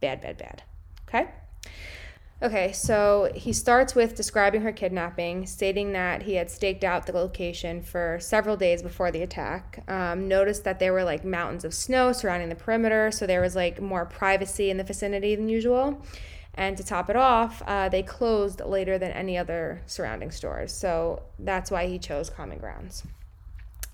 bad, 0.00 0.22
bad, 0.22 0.38
bad. 0.38 0.62
Okay. 1.08 1.28
Okay, 2.40 2.70
so 2.70 3.32
he 3.34 3.52
starts 3.52 3.96
with 3.96 4.14
describing 4.14 4.62
her 4.62 4.70
kidnapping, 4.70 5.44
stating 5.44 5.92
that 5.92 6.22
he 6.22 6.34
had 6.34 6.48
staked 6.48 6.84
out 6.84 7.04
the 7.04 7.12
location 7.12 7.82
for 7.82 8.18
several 8.20 8.56
days 8.56 8.80
before 8.80 9.10
the 9.10 9.22
attack. 9.22 9.82
Um, 9.88 10.28
noticed 10.28 10.62
that 10.62 10.78
there 10.78 10.92
were 10.92 11.02
like 11.02 11.24
mountains 11.24 11.64
of 11.64 11.74
snow 11.74 12.12
surrounding 12.12 12.48
the 12.48 12.54
perimeter, 12.54 13.10
so 13.10 13.26
there 13.26 13.40
was 13.40 13.56
like 13.56 13.80
more 13.80 14.04
privacy 14.06 14.70
in 14.70 14.76
the 14.76 14.84
vicinity 14.84 15.34
than 15.34 15.48
usual. 15.48 16.00
And 16.54 16.76
to 16.76 16.84
top 16.84 17.10
it 17.10 17.16
off, 17.16 17.60
uh, 17.66 17.88
they 17.88 18.04
closed 18.04 18.60
later 18.60 18.98
than 18.98 19.10
any 19.12 19.36
other 19.36 19.82
surrounding 19.86 20.30
stores. 20.30 20.72
So 20.72 21.22
that's 21.40 21.72
why 21.72 21.86
he 21.88 21.98
chose 21.98 22.30
Common 22.30 22.58
Grounds. 22.58 23.02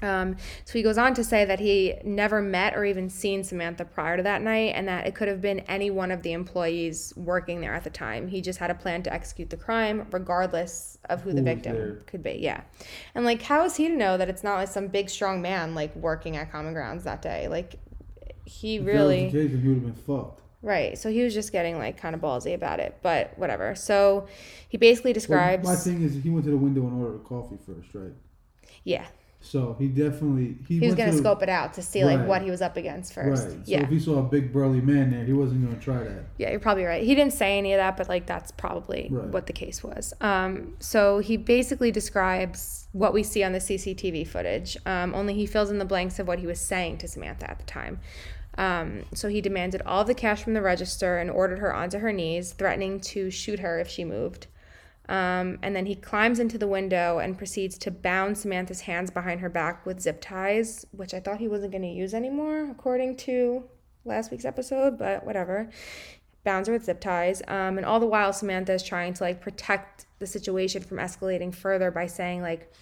Um, 0.04 0.36
so 0.64 0.74
he 0.74 0.82
goes 0.82 0.98
on 0.98 1.14
to 1.14 1.24
say 1.24 1.44
that 1.44 1.58
he 1.60 1.94
never 2.04 2.40
met 2.42 2.76
or 2.76 2.84
even 2.84 3.08
seen 3.08 3.42
Samantha 3.42 3.84
prior 3.84 4.16
to 4.16 4.22
that 4.22 4.42
night, 4.42 4.72
and 4.76 4.86
that 4.88 5.06
it 5.06 5.14
could 5.14 5.28
have 5.28 5.40
been 5.40 5.60
any 5.60 5.90
one 5.90 6.10
of 6.10 6.22
the 6.22 6.32
employees 6.32 7.12
working 7.16 7.60
there 7.60 7.74
at 7.74 7.84
the 7.84 7.90
time. 7.90 8.28
He 8.28 8.40
just 8.40 8.58
had 8.58 8.70
a 8.70 8.74
plan 8.74 9.02
to 9.04 9.12
execute 9.12 9.50
the 9.50 9.56
crime, 9.56 10.06
regardless 10.12 10.98
of 11.08 11.22
who, 11.22 11.30
the 11.32 11.40
Who 11.40 11.44
was 11.46 11.54
victim 11.54 12.02
could 12.06 12.22
be. 12.22 12.38
Yeah, 12.40 12.60
and 13.14 13.24
like, 13.24 13.42
how 13.42 13.64
is 13.64 13.76
he 13.76 13.88
to 13.88 13.94
know 13.96 14.16
that 14.16 14.28
it's 14.28 14.44
not 14.44 14.56
like 14.56 14.68
some 14.68 14.88
big 14.88 15.08
strong 15.10 15.40
man 15.42 15.74
like 15.74 15.94
working 15.96 16.36
at 16.36 16.52
Common 16.52 16.72
Grounds 16.74 17.04
that 17.04 17.22
day? 17.22 17.48
Like, 17.48 17.76
he 18.44 18.76
If 18.76 18.86
really. 18.86 19.16
that 19.16 19.24
was 19.24 19.32
the 19.32 19.48
case, 19.48 19.62
he 19.62 19.68
would 19.68 19.74
have 19.82 19.84
been 19.84 19.94
fucked. 19.94 20.40
Right. 20.62 20.96
So 20.96 21.10
he 21.10 21.22
was 21.22 21.34
just 21.34 21.52
getting 21.52 21.76
like 21.78 21.98
kind 22.00 22.14
of 22.14 22.22
ballsy 22.22 22.54
about 22.54 22.80
it, 22.80 22.96
but 23.02 23.38
whatever. 23.38 23.74
So 23.74 24.28
he 24.68 24.78
basically 24.78 25.10
Well, 25.10 25.14
describes. 25.14 25.68
my 25.68 25.76
thing 25.76 26.02
is, 26.02 26.14
he 26.22 26.30
went 26.30 26.44
to 26.46 26.50
the 26.50 26.56
window 26.56 26.80
and 26.86 27.02
ordered 27.02 27.16
a 27.16 27.18
coffee 27.24 27.58
first, 27.66 27.94
right? 27.94 28.12
yeah. 28.82 29.04
So 29.44 29.76
he 29.78 29.88
definitely 29.88 30.56
he, 30.66 30.78
He 30.78 30.86
was 30.86 30.94
going 30.94 31.10
to 31.12 31.18
scope 31.18 31.42
it 31.42 31.48
out 31.50 31.74
to 31.74 31.82
see 31.82 32.02
like 32.04 32.26
what 32.26 32.40
he 32.42 32.50
was 32.50 32.62
up 32.62 32.76
against 32.78 33.12
first. 33.12 33.44
Right. 33.48 33.52
So 33.52 33.58
Yeah. 33.66 33.82
if 33.82 33.90
he 33.90 34.00
saw 34.00 34.18
a 34.18 34.22
big 34.22 34.52
burly 34.52 34.80
man 34.80 35.10
there, 35.10 35.24
he 35.24 35.34
wasn't 35.34 35.62
going 35.64 35.76
to 35.76 35.82
try 35.82 36.02
that. 36.02 36.24
Yeah, 36.38 36.50
you're 36.50 36.60
probably 36.60 36.84
right. 36.84 37.04
He 37.04 37.14
didn't 37.14 37.34
say 37.34 37.58
any 37.58 37.74
of 37.74 37.78
that, 37.78 37.96
but 37.98 38.08
like 38.08 38.24
that's 38.26 38.50
probably 38.52 39.08
Right. 39.10 39.28
what 39.28 39.46
the 39.46 39.52
case 39.52 39.84
was. 39.84 40.14
Um, 40.22 40.74
so 40.80 41.18
he 41.18 41.36
basically 41.36 41.90
describes 41.92 42.88
what 42.92 43.12
we 43.12 43.22
see 43.22 43.42
on 43.44 43.52
the 43.52 43.60
CCTV 43.60 44.26
footage. 44.26 44.76
Um, 44.86 45.14
only 45.14 45.34
he 45.34 45.44
fills 45.46 45.70
in 45.70 45.78
the 45.78 45.84
blanks 45.84 46.18
of 46.18 46.26
what 46.26 46.38
he 46.38 46.46
was 46.46 46.58
saying 46.60 46.98
to 46.98 47.08
Samantha 47.08 47.50
at 47.50 47.58
the 47.58 47.66
time. 47.66 48.00
Um, 48.56 49.02
so 49.12 49.28
he 49.28 49.40
demanded 49.40 49.82
all 49.84 50.04
the 50.04 50.14
cash 50.14 50.42
from 50.42 50.54
the 50.54 50.62
register 50.62 51.18
and 51.18 51.30
ordered 51.30 51.58
her 51.58 51.74
onto 51.74 51.98
her 51.98 52.12
knees, 52.12 52.52
threatening 52.52 53.00
to 53.00 53.30
shoot 53.30 53.58
her 53.60 53.78
if 53.80 53.88
she 53.88 54.04
moved. 54.04 54.46
Um, 55.08 55.58
and 55.62 55.76
then 55.76 55.86
he 55.86 55.94
climbs 55.94 56.40
into 56.40 56.56
the 56.56 56.66
window 56.66 57.18
and 57.18 57.36
proceeds 57.36 57.76
to 57.78 57.90
bound 57.90 58.38
Samantha's 58.38 58.82
hands 58.82 59.10
behind 59.10 59.40
her 59.40 59.50
back 59.50 59.84
with 59.84 60.00
zip 60.00 60.20
ties, 60.20 60.86
which 60.92 61.12
I 61.12 61.20
thought 61.20 61.38
he 61.38 61.48
wasn't 61.48 61.72
going 61.72 61.82
to 61.82 61.88
use 61.88 62.14
anymore, 62.14 62.70
according 62.70 63.16
to 63.18 63.64
last 64.04 64.30
week's 64.30 64.44
episode, 64.44 64.98
but 64.98 65.24
whatever. 65.24 65.68
Bounds 66.42 66.68
her 66.68 66.74
with 66.74 66.84
zip 66.84 67.00
ties. 67.00 67.42
Um, 67.48 67.76
and 67.76 67.84
all 67.84 68.00
the 68.00 68.06
while, 68.06 68.32
Samantha 68.32 68.72
is 68.72 68.82
trying 68.82 69.14
to 69.14 69.24
like 69.24 69.40
protect 69.40 70.06
the 70.18 70.26
situation 70.26 70.82
from 70.82 70.98
escalating 70.98 71.54
further 71.54 71.90
by 71.90 72.06
saying, 72.06 72.40
like, 72.40 72.72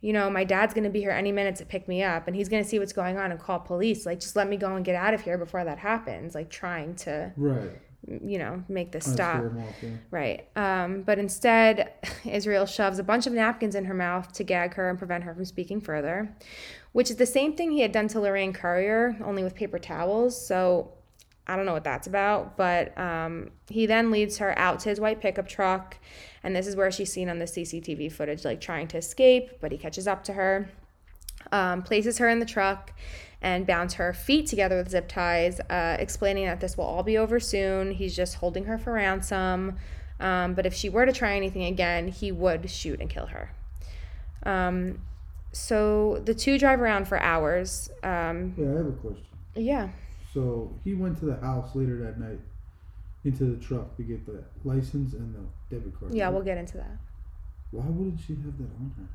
you 0.00 0.12
know, 0.12 0.30
my 0.30 0.44
dad's 0.44 0.74
going 0.74 0.84
to 0.84 0.90
be 0.90 1.00
here 1.00 1.10
any 1.10 1.32
minute 1.32 1.56
to 1.56 1.66
pick 1.66 1.88
me 1.88 2.02
up 2.02 2.26
and 2.26 2.36
he's 2.36 2.48
going 2.48 2.62
to 2.62 2.68
see 2.68 2.78
what's 2.78 2.92
going 2.92 3.16
on 3.18 3.30
and 3.30 3.40
call 3.40 3.58
police. 3.58 4.06
Like, 4.06 4.20
just 4.20 4.36
let 4.36 4.48
me 4.48 4.56
go 4.56 4.76
and 4.76 4.84
get 4.84 4.94
out 4.94 5.14
of 5.14 5.22
here 5.22 5.38
before 5.38 5.64
that 5.64 5.78
happens. 5.78 6.34
Like, 6.34 6.50
trying 6.50 6.94
to, 6.96 7.32
Right. 7.36 7.70
You 8.06 8.38
know, 8.38 8.64
make 8.68 8.92
this 8.92 9.04
stop. 9.04 9.44
off, 9.44 9.52
yeah. 9.82 9.90
Right. 10.10 10.48
Um, 10.56 11.02
but 11.02 11.18
instead, 11.18 11.92
Israel 12.24 12.66
shoves 12.66 12.98
a 12.98 13.02
bunch 13.02 13.26
of 13.26 13.32
napkins 13.32 13.74
in 13.74 13.84
her 13.86 13.94
mouth 13.94 14.32
to 14.34 14.44
gag 14.44 14.74
her 14.74 14.88
and 14.88 14.98
prevent 14.98 15.24
her 15.24 15.34
from 15.34 15.44
speaking 15.44 15.80
further, 15.80 16.34
which 16.92 17.10
is 17.10 17.16
the 17.16 17.26
same 17.26 17.56
thing 17.56 17.72
he 17.72 17.80
had 17.80 17.92
done 17.92 18.08
to 18.08 18.20
Lorraine 18.20 18.52
Currier, 18.52 19.16
only 19.24 19.42
with 19.42 19.54
paper 19.54 19.78
towels. 19.78 20.46
So 20.46 20.92
I 21.46 21.56
don't 21.56 21.66
know 21.66 21.72
what 21.72 21.84
that's 21.84 22.06
about. 22.06 22.56
But 22.56 22.96
um, 22.98 23.50
he 23.68 23.86
then 23.86 24.10
leads 24.10 24.38
her 24.38 24.56
out 24.58 24.80
to 24.80 24.88
his 24.88 25.00
white 25.00 25.20
pickup 25.20 25.48
truck. 25.48 25.96
And 26.44 26.54
this 26.54 26.66
is 26.66 26.76
where 26.76 26.90
she's 26.90 27.12
seen 27.12 27.28
on 27.28 27.38
the 27.38 27.44
CCTV 27.44 28.12
footage, 28.12 28.44
like 28.44 28.60
trying 28.60 28.86
to 28.88 28.98
escape, 28.98 29.60
but 29.60 29.72
he 29.72 29.78
catches 29.78 30.06
up 30.06 30.22
to 30.24 30.32
her 30.34 30.68
um, 31.52 31.82
places 31.82 32.18
her 32.18 32.28
in 32.28 32.38
the 32.38 32.46
truck 32.46 32.92
and 33.46 33.64
bounds 33.64 33.94
her 33.94 34.12
feet 34.12 34.44
together 34.48 34.76
with 34.76 34.90
zip 34.90 35.06
ties, 35.06 35.60
uh, 35.70 35.96
explaining 36.00 36.46
that 36.46 36.58
this 36.58 36.76
will 36.76 36.84
all 36.84 37.04
be 37.04 37.16
over 37.16 37.38
soon. 37.38 37.92
He's 37.92 38.16
just 38.16 38.34
holding 38.34 38.64
her 38.64 38.76
for 38.76 38.94
ransom. 38.94 39.76
Um, 40.18 40.54
but 40.54 40.66
if 40.66 40.74
she 40.74 40.88
were 40.88 41.06
to 41.06 41.12
try 41.12 41.36
anything 41.36 41.62
again, 41.62 42.08
he 42.08 42.32
would 42.32 42.68
shoot 42.68 43.00
and 43.00 43.08
kill 43.08 43.26
her. 43.26 43.52
Um, 44.42 45.00
so 45.52 46.20
the 46.24 46.34
two 46.34 46.58
drive 46.58 46.80
around 46.80 47.06
for 47.06 47.20
hours. 47.20 47.88
Um, 48.02 48.52
Yeah, 48.58 48.72
I 48.72 48.76
have 48.78 48.86
a 48.86 48.92
question. 49.00 49.24
yeah. 49.54 49.88
So 50.34 50.74
he 50.82 50.94
went 50.94 51.16
to 51.20 51.26
the 51.26 51.36
house 51.36 51.70
later 51.76 52.02
that 52.02 52.18
night, 52.18 52.40
into 53.24 53.44
the 53.44 53.64
truck 53.64 53.96
to 53.96 54.02
get 54.02 54.26
the 54.26 54.42
license 54.64 55.12
and 55.12 55.32
the 55.36 55.76
debit 55.76 55.96
card. 56.00 56.12
Yeah, 56.12 56.24
right? 56.24 56.34
we'll 56.34 56.42
get 56.42 56.58
into 56.58 56.78
that. 56.78 56.96
Why 57.70 57.84
wouldn't 57.86 58.18
she 58.26 58.34
have 58.34 58.58
that 58.58 58.70
on 58.80 58.92
her? 58.98 59.08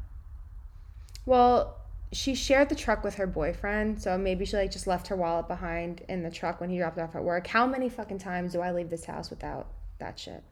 Well, 1.25 1.80
she 2.13 2.35
shared 2.35 2.69
the 2.69 2.75
truck 2.75 3.03
with 3.03 3.15
her 3.15 3.27
boyfriend, 3.27 4.01
so 4.01 4.17
maybe 4.17 4.45
she 4.45 4.57
like 4.57 4.71
just 4.71 4.87
left 4.87 5.07
her 5.07 5.15
wallet 5.15 5.47
behind 5.47 6.03
in 6.09 6.23
the 6.23 6.31
truck 6.31 6.59
when 6.59 6.69
he 6.69 6.77
dropped 6.77 6.97
off 6.97 7.15
at 7.15 7.23
work. 7.23 7.47
How 7.47 7.65
many 7.65 7.87
fucking 7.87 8.19
times 8.19 8.51
do 8.51 8.59
I 8.59 8.71
leave 8.71 8.89
this 8.89 9.05
house 9.05 9.29
without 9.29 9.67
that 9.99 10.19
shit? 10.19 10.43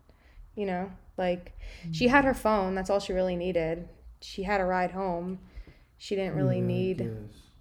You 0.55 0.65
know, 0.65 0.91
like 1.17 1.53
she 1.91 2.07
had 2.07 2.23
her 2.23 2.33
phone. 2.33 2.75
That's 2.75 2.89
all 2.89 2.99
she 2.99 3.13
really 3.13 3.35
needed. 3.35 3.87
She 4.21 4.43
had 4.43 4.61
a 4.61 4.65
ride 4.65 4.91
home. 4.91 5.39
She 5.97 6.15
didn't 6.15 6.35
really 6.35 6.59
Yeah, 6.59 6.65
need 6.65 7.11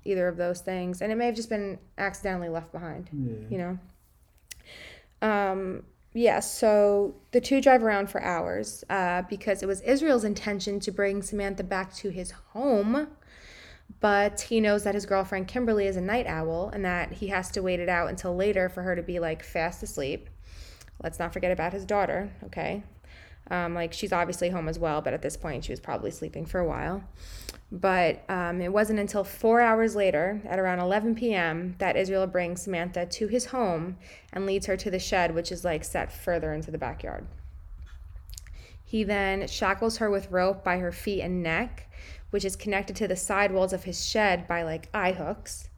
either 0.05 0.29
of 0.29 0.37
those 0.37 0.61
things, 0.61 1.03
and 1.03 1.11
it 1.11 1.17
may 1.17 1.27
have 1.27 1.37
just 1.37 1.49
been 1.49 1.79
accidentally 1.97 2.49
left 2.49 2.71
behind. 2.73 3.09
Yeah. 3.13 3.49
You 3.51 3.59
know. 3.59 5.29
Um. 5.29 5.83
Yeah, 6.15 6.41
so 6.41 7.17
the 7.33 7.41
two 7.41 7.61
drive 7.61 7.83
around 7.85 8.11
for 8.11 8.23
hours 8.23 8.83
uh, 8.89 9.23
because 9.29 9.63
it 9.63 9.67
was 9.67 9.81
Israel's 9.83 10.25
intention 10.25 10.81
to 10.81 10.91
bring 10.91 11.23
Samantha 11.23 11.63
back 11.63 11.95
to 11.97 12.09
his 12.09 12.31
home 12.31 13.09
but 14.01 14.43
he 14.43 14.61
knows 14.61 14.85
that 14.85 14.95
his 14.95 15.07
girlfriend 15.07 15.49
Kimberly 15.49 15.87
is 15.87 15.97
a 15.97 16.01
night 16.01 16.27
owl 16.27 16.71
and 16.73 16.85
that 16.85 17.13
he 17.15 17.29
has 17.29 17.51
to 17.53 17.63
wait 17.63 17.81
it 17.81 17.89
out 17.89 18.09
until 18.09 18.35
later 18.37 18.69
for 18.69 18.83
her 18.83 18.95
to 18.95 19.03
be 19.03 19.19
like 19.19 19.43
fast 19.43 19.83
asleep. 19.83 20.29
Let's 21.03 21.19
not 21.19 21.33
forget 21.33 21.53
about 21.53 21.73
his 21.73 21.85
daughter, 21.85 22.31
okay? 22.45 22.83
Um, 23.51 23.75
like 23.75 23.93
she's 23.93 24.13
obviously 24.13 24.51
home 24.51 24.69
as 24.69 24.79
well, 24.79 25.01
but 25.01 25.15
at 25.15 25.23
this 25.23 25.37
point 25.37 25.65
she 25.65 25.73
was 25.73 25.81
probably 25.81 26.11
sleeping 26.11 26.45
for 26.45 26.61
a 26.61 26.67
while. 26.67 27.03
But 27.71 28.25
um, 28.31 28.61
it 28.61 28.73
wasn't 28.73 28.99
until 28.99 29.25
four 29.25 29.61
hours 29.61 29.95
later, 29.95 30.41
at 30.47 30.59
around 30.59 30.79
11 30.79 31.15
p.m., 31.15 31.75
that 31.79 31.97
Israel 31.97 32.27
brings 32.27 32.63
Samantha 32.63 33.05
to 33.05 33.27
his 33.29 33.47
home 33.47 33.99
and 34.33 34.47
leads 34.47 34.67
her 34.67 34.77
to 34.77 34.91
the 34.91 34.99
shed, 34.99 35.35
which 35.35 35.53
is 35.53 35.65
like 35.65 35.85
set 35.85 36.11
further 36.11 36.53
into 36.53 36.71
the 36.71 36.79
backyard. 36.79 37.27
He 38.85 39.05
then 39.05 39.47
shackles 39.49 39.99
her 39.99 40.09
with 40.09 40.31
rope 40.31 40.65
by 40.65 40.79
her 40.79 40.93
feet 40.93 41.21
and 41.21 41.43
neck, 41.43 41.88
which 42.31 42.45
is 42.45 42.57
connected 42.57 42.97
to 42.97 43.09
the 43.09 43.17
side 43.17 43.53
walls 43.53 43.73
of 43.73 43.85
his 43.85 44.07
shed 44.07 44.47
by 44.47 44.63
like 44.63 44.89
eye 44.93 45.13
hooks, 45.13 45.69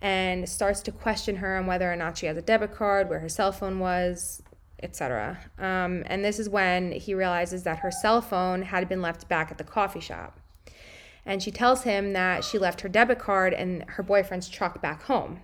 and 0.00 0.48
starts 0.48 0.80
to 0.82 0.92
question 0.92 1.36
her 1.36 1.56
on 1.56 1.66
whether 1.66 1.92
or 1.92 1.96
not 1.96 2.18
she 2.18 2.26
has 2.26 2.36
a 2.36 2.42
debit 2.42 2.74
card, 2.74 3.08
where 3.08 3.20
her 3.20 3.28
cell 3.28 3.52
phone 3.52 3.78
was, 3.78 4.42
etc. 4.82 5.38
Um, 5.58 6.02
and 6.06 6.24
this 6.24 6.38
is 6.38 6.48
when 6.48 6.92
he 6.92 7.14
realizes 7.14 7.64
that 7.64 7.80
her 7.80 7.90
cell 7.90 8.20
phone 8.20 8.62
had 8.62 8.88
been 8.88 9.02
left 9.02 9.28
back 9.28 9.50
at 9.50 9.58
the 9.58 9.64
coffee 9.64 10.00
shop. 10.00 10.40
And 11.26 11.42
she 11.42 11.50
tells 11.50 11.82
him 11.82 12.12
that 12.14 12.44
she 12.44 12.58
left 12.58 12.80
her 12.80 12.88
debit 12.88 13.18
card 13.18 13.52
in 13.52 13.84
her 13.88 14.02
boyfriend's 14.02 14.48
truck 14.48 14.80
back 14.80 15.02
home. 15.02 15.40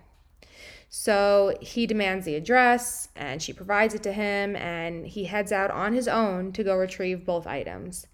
So 0.89 1.55
he 1.61 1.85
demands 1.85 2.25
the 2.25 2.35
address 2.35 3.09
and 3.15 3.41
she 3.41 3.53
provides 3.53 3.93
it 3.93 4.03
to 4.03 4.13
him, 4.13 4.55
and 4.55 5.05
he 5.05 5.25
heads 5.25 5.51
out 5.51 5.69
on 5.69 5.93
his 5.93 6.07
own 6.07 6.51
to 6.53 6.63
go 6.63 6.75
retrieve 6.75 7.25
both 7.25 7.45
items. 7.45 8.07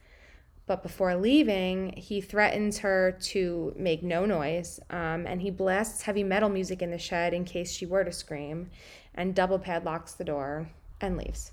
But 0.65 0.81
before 0.81 1.15
leaving, 1.15 1.93
he 1.97 2.21
threatens 2.21 2.79
her 2.79 3.17
to 3.23 3.73
make 3.77 4.01
no 4.01 4.25
noise, 4.25 4.79
um, 4.89 5.27
and 5.27 5.41
he 5.41 5.51
blasts 5.51 6.03
heavy 6.03 6.23
metal 6.23 6.47
music 6.49 6.81
in 6.81 6.91
the 6.91 6.97
shed 6.97 7.33
in 7.33 7.43
case 7.43 7.71
she 7.71 7.85
were 7.85 8.03
to 8.05 8.11
scream, 8.13 8.69
and 9.13 9.35
double 9.35 9.59
padlocks 9.59 10.13
the 10.13 10.23
door 10.23 10.69
and 11.01 11.17
leaves. 11.17 11.51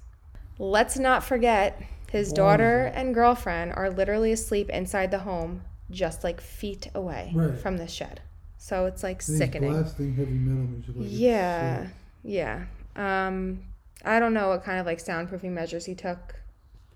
Let's 0.59 0.97
not 0.99 1.25
forget 1.25 1.83
his 2.11 2.33
daughter 2.33 2.87
and 2.95 3.13
girlfriend 3.15 3.73
are 3.73 3.91
literally 3.91 4.31
asleep 4.31 4.71
inside 4.71 5.11
the 5.11 5.19
home, 5.21 5.63
just 5.91 6.23
like 6.23 6.41
feet 6.41 6.89
away 6.95 7.33
Right. 7.35 7.59
from 7.59 7.79
the 7.79 7.89
shed. 7.89 8.21
So 8.59 8.87
it's 8.87 9.03
like 9.03 9.23
And 9.23 9.27
he's 9.29 9.39
sickening. 9.39 9.73
blasting 9.73 10.15
heavy 10.15 10.33
metal 10.33 10.67
music. 10.69 10.95
Like 10.97 11.09
Yeah, 11.11 11.87
yeah. 12.23 12.65
Um, 12.95 13.63
I 14.05 14.21
don't 14.21 14.35
know 14.35 14.51
what 14.51 14.63
kind 14.65 14.79
of 14.79 14.87
like 14.87 14.99
soundproofing 14.99 15.51
measures 15.53 15.85
he 15.87 15.95
took. 15.95 16.37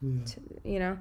Yeah. 0.00 0.20
You 0.62 0.78
know, 0.78 0.98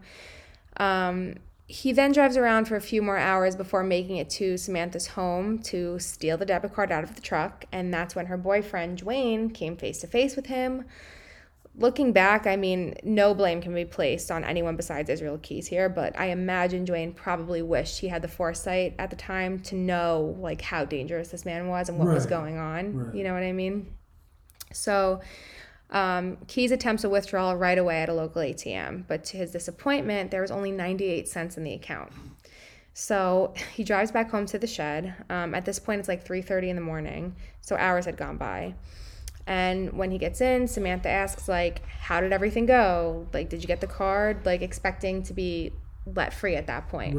um, 0.77 1.35
he 1.67 1.91
then 1.91 2.11
drives 2.11 2.37
around 2.37 2.65
for 2.65 2.75
a 2.75 2.81
few 2.81 3.01
more 3.01 3.17
hours 3.17 3.55
before 3.55 3.83
making 3.83 4.17
it 4.17 4.29
to 4.31 4.57
Samantha's 4.57 5.07
home 5.07 5.59
to 5.59 5.97
steal 5.97 6.37
the 6.37 6.45
debit 6.45 6.73
card 6.73 6.91
out 6.91 7.03
of 7.03 7.15
the 7.15 7.21
truck, 7.21 7.65
and 7.71 7.93
that's 7.93 8.15
when 8.15 8.27
her 8.27 8.37
boyfriend 8.37 9.01
Dwayne 9.01 9.53
came 9.53 9.77
face 9.77 9.99
to 10.01 10.07
face 10.07 10.35
with 10.35 10.47
him. 10.47 10.85
Looking 11.75 12.11
back, 12.11 12.45
I 12.45 12.55
mean, 12.55 12.95
no 13.03 13.33
blame 13.33 13.59
can 13.59 13.73
be 13.73 13.85
placed 13.85 14.29
on 14.29 14.43
anyone 14.43 14.75
besides 14.75 15.09
Israel 15.09 15.39
Keyes 15.41 15.65
here, 15.65 15.89
but 15.89 16.17
I 16.19 16.25
imagine 16.25 16.85
Dwayne 16.85 17.15
probably 17.15 17.63
wished 17.63 17.99
he 17.99 18.09
had 18.09 18.21
the 18.21 18.27
foresight 18.27 18.93
at 18.99 19.09
the 19.09 19.15
time 19.15 19.59
to 19.61 19.75
know 19.75 20.35
like 20.39 20.61
how 20.61 20.85
dangerous 20.85 21.29
this 21.29 21.45
man 21.45 21.69
was 21.69 21.89
and 21.89 21.97
what 21.97 22.07
was 22.09 22.27
going 22.27 22.57
on. 22.57 22.93
Right. 22.93 23.15
You 23.15 23.23
know 23.23 23.33
what 23.33 23.41
I 23.41 23.53
mean? 23.53 23.91
So, 24.71 25.21
um, 25.93 26.37
Keyes 26.47 26.71
attempts 26.71 27.03
a 27.03 27.09
withdrawal 27.09 27.55
right 27.55 27.77
away 27.77 28.01
at 28.01 28.09
a 28.09 28.13
local 28.13 28.41
ATM, 28.41 29.05
but 29.07 29.23
to 29.25 29.37
his 29.37 29.51
disappointment, 29.51 30.31
there 30.31 30.41
was 30.41 30.51
only 30.51 30.71
98 30.71 31.27
cents 31.27 31.55
in 31.55 31.63
the 31.63 31.73
account. 31.73 32.11
So 32.93 33.53
he 33.73 33.83
drives 33.83 34.11
back 34.11 34.29
home 34.31 34.45
to 34.47 34.57
the 34.57 34.67
shed. 34.67 35.13
Um, 35.29 35.53
at 35.53 35.65
this 35.65 35.79
point, 35.79 35.99
it's 35.99 36.07
like 36.07 36.25
3:30 36.25 36.69
in 36.69 36.75
the 36.75 36.81
morning, 36.81 37.35
so 37.61 37.75
hours 37.77 38.05
had 38.05 38.17
gone 38.17 38.37
by. 38.37 38.73
And 39.45 39.93
when 39.93 40.09
he 40.09 40.17
gets 40.17 40.41
in, 40.41 40.67
Samantha 40.67 41.09
asks, 41.09 41.47
like, 41.49 41.85
how 41.87 42.21
did 42.21 42.31
everything 42.31 42.65
go? 42.65 43.27
Like, 43.33 43.49
did 43.49 43.61
you 43.61 43.67
get 43.67 43.81
the 43.81 43.87
card? 43.87 44.45
Like, 44.45 44.61
expecting 44.61 45.21
to 45.23 45.33
be 45.33 45.73
let 46.05 46.33
free 46.33 46.55
at 46.55 46.67
that 46.67 46.87
point. 46.87 47.17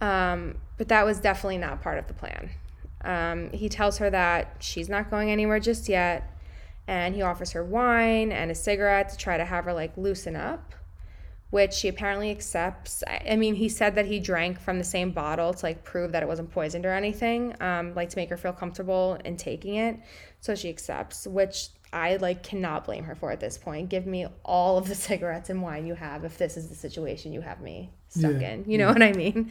Right. 0.00 0.32
Um, 0.32 0.56
but 0.78 0.88
that 0.88 1.04
was 1.04 1.20
definitely 1.20 1.58
not 1.58 1.82
part 1.82 1.98
of 1.98 2.06
the 2.06 2.14
plan. 2.14 2.50
Um, 3.02 3.50
he 3.50 3.68
tells 3.68 3.98
her 3.98 4.08
that 4.08 4.56
she's 4.60 4.88
not 4.88 5.10
going 5.10 5.30
anywhere 5.30 5.60
just 5.60 5.88
yet, 5.88 6.33
and 6.86 7.14
he 7.14 7.22
offers 7.22 7.52
her 7.52 7.64
wine 7.64 8.32
and 8.32 8.50
a 8.50 8.54
cigarette 8.54 9.08
to 9.10 9.16
try 9.16 9.36
to 9.36 9.44
have 9.44 9.64
her 9.64 9.72
like 9.72 9.96
loosen 9.96 10.36
up, 10.36 10.74
which 11.50 11.72
she 11.72 11.88
apparently 11.88 12.30
accepts. 12.30 13.02
I, 13.06 13.36
mean, 13.36 13.54
he 13.54 13.68
said 13.68 13.94
that 13.94 14.06
he 14.06 14.20
drank 14.20 14.60
from 14.60 14.78
the 14.78 14.84
same 14.84 15.10
bottle 15.10 15.54
to 15.54 15.66
like 15.66 15.84
prove 15.84 16.12
that 16.12 16.22
it 16.22 16.26
wasn't 16.26 16.50
poisoned 16.50 16.84
or 16.84 16.92
anything, 16.92 17.54
um, 17.60 17.94
like 17.94 18.10
to 18.10 18.18
make 18.18 18.28
her 18.28 18.36
feel 18.36 18.52
comfortable 18.52 19.18
in 19.24 19.36
taking 19.36 19.76
it. 19.76 19.98
So 20.40 20.54
she 20.54 20.68
accepts, 20.68 21.26
which 21.26 21.68
I 21.92 22.16
like 22.16 22.42
cannot 22.42 22.84
blame 22.84 23.04
her 23.04 23.14
for 23.14 23.30
at 23.30 23.40
this 23.40 23.56
point. 23.56 23.88
Give 23.88 24.04
me 24.04 24.26
all 24.44 24.76
of 24.76 24.88
the 24.88 24.94
cigarettes 25.08 25.48
and 25.48 25.62
wine 25.62 25.86
you 25.86 25.94
have 25.94 26.24
if 26.24 26.36
this 26.36 26.56
is 26.56 26.68
the 26.68 26.74
situation 26.74 27.32
you 27.32 27.40
have 27.40 27.60
me 27.60 27.90
stuck 28.08 28.40
Yeah, 28.40 28.50
in. 28.50 28.64
You 28.66 28.78
know 28.78 28.88
what 28.88 29.02
I 29.02 29.12
mean? 29.12 29.50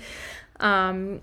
Um, 0.60 1.22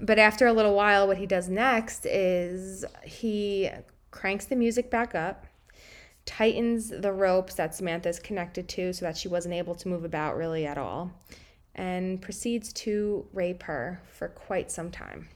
but 0.00 0.18
after 0.18 0.46
a 0.46 0.52
little 0.52 0.74
while, 0.74 1.06
what 1.06 1.18
he 1.18 1.26
does 1.26 1.48
next 1.48 2.06
is 2.06 2.84
he 3.04 3.70
cranks 4.10 4.46
the 4.46 4.56
music 4.56 4.90
back 4.90 5.14
up, 5.14 5.46
tightens 6.24 6.90
the 6.90 7.12
ropes 7.12 7.54
that 7.54 7.74
Samantha's 7.74 8.18
connected 8.18 8.68
to 8.70 8.92
so 8.92 9.04
that 9.04 9.16
she 9.16 9.28
wasn't 9.28 9.54
able 9.54 9.74
to 9.76 9.88
move 9.88 10.04
about 10.04 10.36
really 10.36 10.66
at 10.66 10.78
all, 10.78 11.12
and 11.74 12.20
proceeds 12.20 12.72
to 12.72 13.26
rape 13.32 13.62
her 13.64 14.00
for 14.12 14.28
quite 14.28 14.70
some 14.70 14.90
time. 14.90 15.28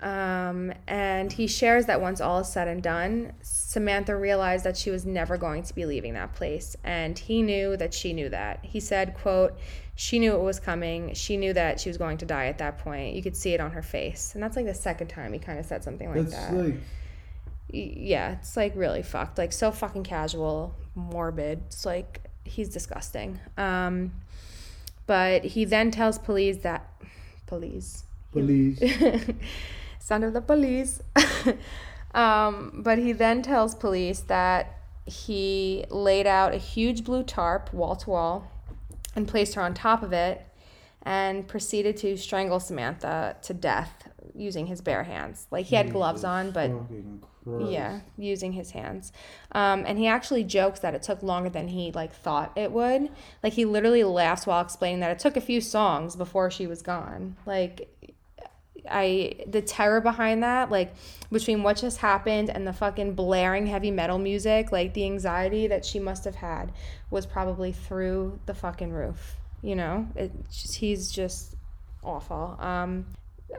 Um, 0.00 0.72
and 0.86 1.32
he 1.32 1.48
shares 1.48 1.86
that 1.86 2.00
once 2.00 2.20
all 2.20 2.38
is 2.38 2.48
said 2.48 2.68
and 2.68 2.80
done, 2.80 3.32
Samantha 3.42 4.14
realized 4.14 4.64
that 4.64 4.76
she 4.76 4.90
was 4.90 5.04
never 5.04 5.36
going 5.36 5.64
to 5.64 5.74
be 5.74 5.86
leaving 5.86 6.14
that 6.14 6.34
place, 6.34 6.76
and 6.84 7.18
he 7.18 7.42
knew 7.42 7.76
that 7.76 7.92
she 7.92 8.12
knew 8.12 8.28
that. 8.28 8.60
He 8.62 8.78
said, 8.78 9.14
"quote 9.14 9.58
She 9.96 10.20
knew 10.20 10.34
it 10.36 10.40
was 10.40 10.60
coming. 10.60 11.14
She 11.14 11.36
knew 11.36 11.52
that 11.52 11.80
she 11.80 11.88
was 11.88 11.98
going 11.98 12.18
to 12.18 12.26
die 12.26 12.46
at 12.46 12.58
that 12.58 12.78
point. 12.78 13.16
You 13.16 13.22
could 13.24 13.36
see 13.36 13.54
it 13.54 13.60
on 13.60 13.72
her 13.72 13.82
face." 13.82 14.34
And 14.34 14.42
that's 14.42 14.54
like 14.54 14.66
the 14.66 14.74
second 14.74 15.08
time 15.08 15.32
he 15.32 15.40
kind 15.40 15.58
of 15.58 15.66
said 15.66 15.82
something 15.82 16.08
like 16.08 16.28
That's 16.28 16.46
that. 16.48 16.54
like 16.54 16.74
yeah, 17.70 18.32
it's 18.32 18.56
like 18.56 18.72
really 18.74 19.02
fucked. 19.02 19.38
Like 19.38 19.52
so 19.52 19.70
fucking 19.70 20.04
casual, 20.04 20.74
morbid. 20.94 21.62
It's 21.66 21.84
like 21.84 22.22
he's 22.44 22.68
disgusting. 22.68 23.38
Um, 23.56 24.12
but 25.06 25.44
he 25.44 25.64
then 25.64 25.90
tells 25.90 26.18
police 26.18 26.58
that 26.58 26.88
police 27.46 28.04
police. 28.32 28.80
son 29.98 30.24
of 30.24 30.32
the 30.32 30.40
police. 30.40 31.02
um, 32.14 32.80
but 32.82 32.98
he 32.98 33.12
then 33.12 33.42
tells 33.42 33.74
police 33.74 34.20
that 34.20 34.78
he 35.06 35.84
laid 35.90 36.26
out 36.26 36.54
a 36.54 36.58
huge 36.58 37.04
blue 37.04 37.22
tarp 37.22 37.72
wall 37.72 37.96
to 37.96 38.10
wall 38.10 38.50
and 39.16 39.26
placed 39.26 39.54
her 39.54 39.62
on 39.62 39.74
top 39.74 40.02
of 40.02 40.12
it 40.12 40.42
and 41.02 41.48
proceeded 41.48 41.96
to 41.96 42.16
strangle 42.16 42.60
Samantha 42.60 43.36
to 43.42 43.54
death 43.54 44.08
using 44.34 44.66
his 44.66 44.80
bare 44.80 45.04
hands. 45.04 45.46
Like 45.50 45.66
he 45.66 45.76
had 45.76 45.92
gloves 45.92 46.24
on, 46.24 46.50
but 46.50 46.70
Christ. 47.56 47.72
yeah, 47.72 48.00
using 48.16 48.52
his 48.52 48.70
hands. 48.70 49.12
Um, 49.52 49.84
and 49.86 49.98
he 49.98 50.06
actually 50.06 50.44
jokes 50.44 50.80
that 50.80 50.94
it 50.94 51.02
took 51.02 51.22
longer 51.22 51.48
than 51.48 51.68
he 51.68 51.92
like 51.92 52.12
thought 52.12 52.52
it 52.56 52.72
would. 52.72 53.10
Like 53.42 53.54
he 53.54 53.64
literally 53.64 54.04
laughs 54.04 54.46
while 54.46 54.60
explaining 54.60 55.00
that 55.00 55.10
it 55.10 55.18
took 55.18 55.36
a 55.36 55.40
few 55.40 55.60
songs 55.60 56.16
before 56.16 56.50
she 56.50 56.66
was 56.66 56.82
gone. 56.82 57.36
Like 57.46 57.88
I 58.90 59.34
the 59.46 59.62
terror 59.62 60.00
behind 60.00 60.42
that, 60.42 60.70
like 60.70 60.94
between 61.30 61.62
what 61.62 61.76
just 61.76 61.98
happened 61.98 62.50
and 62.50 62.66
the 62.66 62.72
fucking 62.72 63.14
blaring 63.14 63.66
heavy 63.66 63.90
metal 63.90 64.18
music, 64.18 64.72
like 64.72 64.94
the 64.94 65.04
anxiety 65.04 65.66
that 65.66 65.84
she 65.84 65.98
must 65.98 66.24
have 66.24 66.36
had 66.36 66.72
was 67.10 67.26
probably 67.26 67.72
through 67.72 68.38
the 68.46 68.54
fucking 68.54 68.92
roof. 68.92 69.36
You 69.62 69.76
know, 69.76 70.08
it 70.14 70.32
he's 70.50 71.10
just 71.10 71.56
awful. 72.02 72.56
Um, 72.60 73.06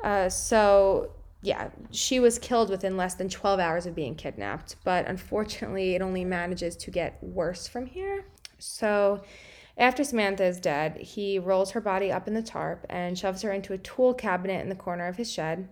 uh, 0.04 0.30
so 0.30 1.12
yeah, 1.42 1.70
she 1.92 2.20
was 2.20 2.38
killed 2.38 2.70
within 2.70 2.98
less 2.98 3.14
than 3.14 3.30
12 3.30 3.60
hours 3.60 3.86
of 3.86 3.96
being 3.96 4.16
kidnapped, 4.16 4.76
but 4.84 5.08
unfortunately, 5.08 5.96
it 5.96 6.02
only 6.02 6.26
manages 6.26 6.76
to 6.78 6.92
get 6.92 7.18
worse 7.24 7.68
from 7.68 7.86
here. 7.86 8.26
So, 8.58 9.22
after 9.78 10.04
Samantha 10.04 10.44
is 10.44 10.60
dead, 10.60 10.98
he 10.98 11.40
rolls 11.40 11.72
her 11.72 11.80
body 11.80 12.12
up 12.12 12.28
in 12.28 12.34
the 12.34 12.44
tarp 12.44 12.86
and 12.90 13.18
shoves 13.18 13.42
her 13.44 13.52
into 13.52 13.72
a 13.72 13.78
tool 13.78 14.14
cabinet 14.14 14.62
in 14.62 14.68
the 14.68 14.76
corner 14.76 15.08
of 15.08 15.16
his 15.16 15.32
shed, 15.32 15.70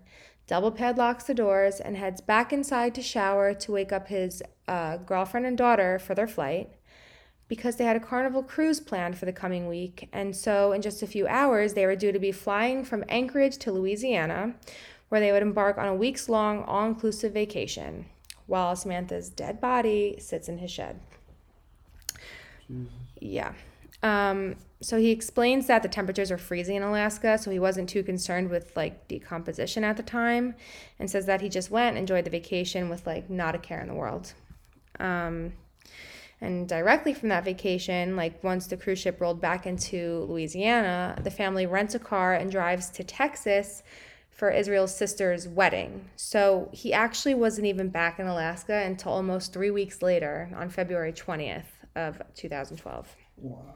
double 0.47 0.71
padlocks 0.71 1.25
the 1.25 1.33
doors, 1.33 1.81
and 1.81 1.97
heads 1.97 2.21
back 2.21 2.53
inside 2.53 2.95
to 2.95 3.01
shower 3.01 3.53
to 3.53 3.71
wake 3.73 3.91
up 3.91 4.07
his 4.07 4.41
uh, 4.69 4.95
girlfriend 4.95 5.45
and 5.45 5.57
daughter 5.57 5.99
for 5.99 6.15
their 6.15 6.27
flight 6.27 6.69
because 7.49 7.75
they 7.75 7.85
had 7.85 7.95
a 7.95 8.01
carnival 8.01 8.43
cruise 8.43 8.79
planned 8.79 9.17
for 9.17 9.25
the 9.25 9.33
coming 9.33 9.67
week. 9.67 10.07
And 10.13 10.33
so, 10.33 10.71
in 10.71 10.81
just 10.81 11.03
a 11.03 11.07
few 11.07 11.27
hours, 11.27 11.73
they 11.73 11.85
were 11.85 11.95
due 11.95 12.13
to 12.13 12.19
be 12.19 12.31
flying 12.31 12.85
from 12.85 13.03
Anchorage 13.09 13.57
to 13.59 13.71
Louisiana, 13.73 14.55
where 15.09 15.21
they 15.21 15.31
would 15.31 15.41
embark 15.41 15.77
on 15.77 15.87
a 15.87 15.95
weeks 15.95 16.27
long, 16.27 16.63
all 16.63 16.85
inclusive 16.85 17.33
vacation, 17.33 18.05
while 18.45 18.75
Samantha's 18.75 19.29
dead 19.29 19.61
body 19.61 20.17
sits 20.19 20.49
in 20.49 20.57
his 20.57 20.71
shed. 20.71 20.99
Yeah. 23.19 23.53
Um, 24.03 24.55
so 24.81 24.97
he 24.97 25.09
explains 25.09 25.67
that 25.67 25.81
the 25.81 25.89
temperatures 25.89 26.31
are 26.31 26.37
freezing 26.37 26.75
in 26.75 26.83
Alaska, 26.83 27.37
so 27.37 27.49
he 27.49 27.59
wasn't 27.59 27.89
too 27.89 28.03
concerned 28.03 28.49
with 28.49 28.75
like 28.75 29.07
decomposition 29.07 29.83
at 29.83 29.97
the 29.97 30.03
time, 30.03 30.53
and 30.99 31.09
says 31.09 31.25
that 31.25 31.41
he 31.41 31.49
just 31.49 31.71
went, 31.71 31.89
and 31.89 31.97
enjoyed 31.97 32.25
the 32.25 32.29
vacation 32.29 32.89
with 32.89 33.07
like 33.07 33.29
not 33.29 33.55
a 33.55 33.57
care 33.57 33.81
in 33.81 33.87
the 33.87 33.95
world. 33.95 34.33
Um, 34.99 35.53
and 36.39 36.67
directly 36.69 37.15
from 37.15 37.29
that 37.29 37.43
vacation, 37.43 38.15
like 38.15 38.43
once 38.43 38.67
the 38.67 38.77
cruise 38.77 38.99
ship 38.99 39.19
rolled 39.19 39.41
back 39.41 39.65
into 39.65 40.27
Louisiana, 40.29 41.19
the 41.23 41.31
family 41.31 41.65
rents 41.65 41.95
a 41.95 41.99
car 41.99 42.35
and 42.35 42.51
drives 42.51 42.91
to 42.91 43.03
Texas 43.03 43.81
for 44.37 44.51
Israel's 44.51 44.95
sister's 44.95 45.47
wedding. 45.47 46.05
So 46.15 46.69
he 46.71 46.93
actually 46.93 47.33
wasn't 47.33 47.65
even 47.65 47.89
back 47.89 48.19
in 48.19 48.27
Alaska 48.27 48.83
until 48.85 49.11
almost 49.11 49.51
three 49.51 49.71
weeks 49.71 50.03
later, 50.03 50.49
on 50.55 50.69
February 50.69 51.11
20th 51.11 51.65
of 51.95 52.21
2012. 52.35 53.15
Wow. 53.37 53.73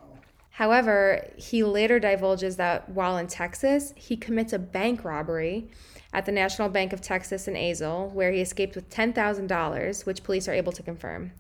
However, 0.52 1.28
he 1.36 1.64
later 1.64 2.00
divulges 2.00 2.58
that 2.58 2.88
while 2.90 3.18
in 3.18 3.26
Texas, 3.26 3.94
he 3.96 4.16
commits 4.16 4.54
a 4.54 4.60
bank 4.60 5.04
robbery 5.04 5.72
at 6.14 6.28
the 6.28 6.32
National 6.32 6.70
Bank 6.70 6.94
of 6.94 7.02
Texas 7.02 7.48
in 7.48 7.56
Azle, 7.56 8.12
where 8.12 8.32
he 8.32 8.42
escaped 8.42 8.76
with 8.76 8.90
$10,000, 8.92 10.06
which 10.06 10.24
police 10.24 10.48
are 10.48 10.54
able 10.54 10.74
to 10.74 10.84
confirm, 10.84 11.32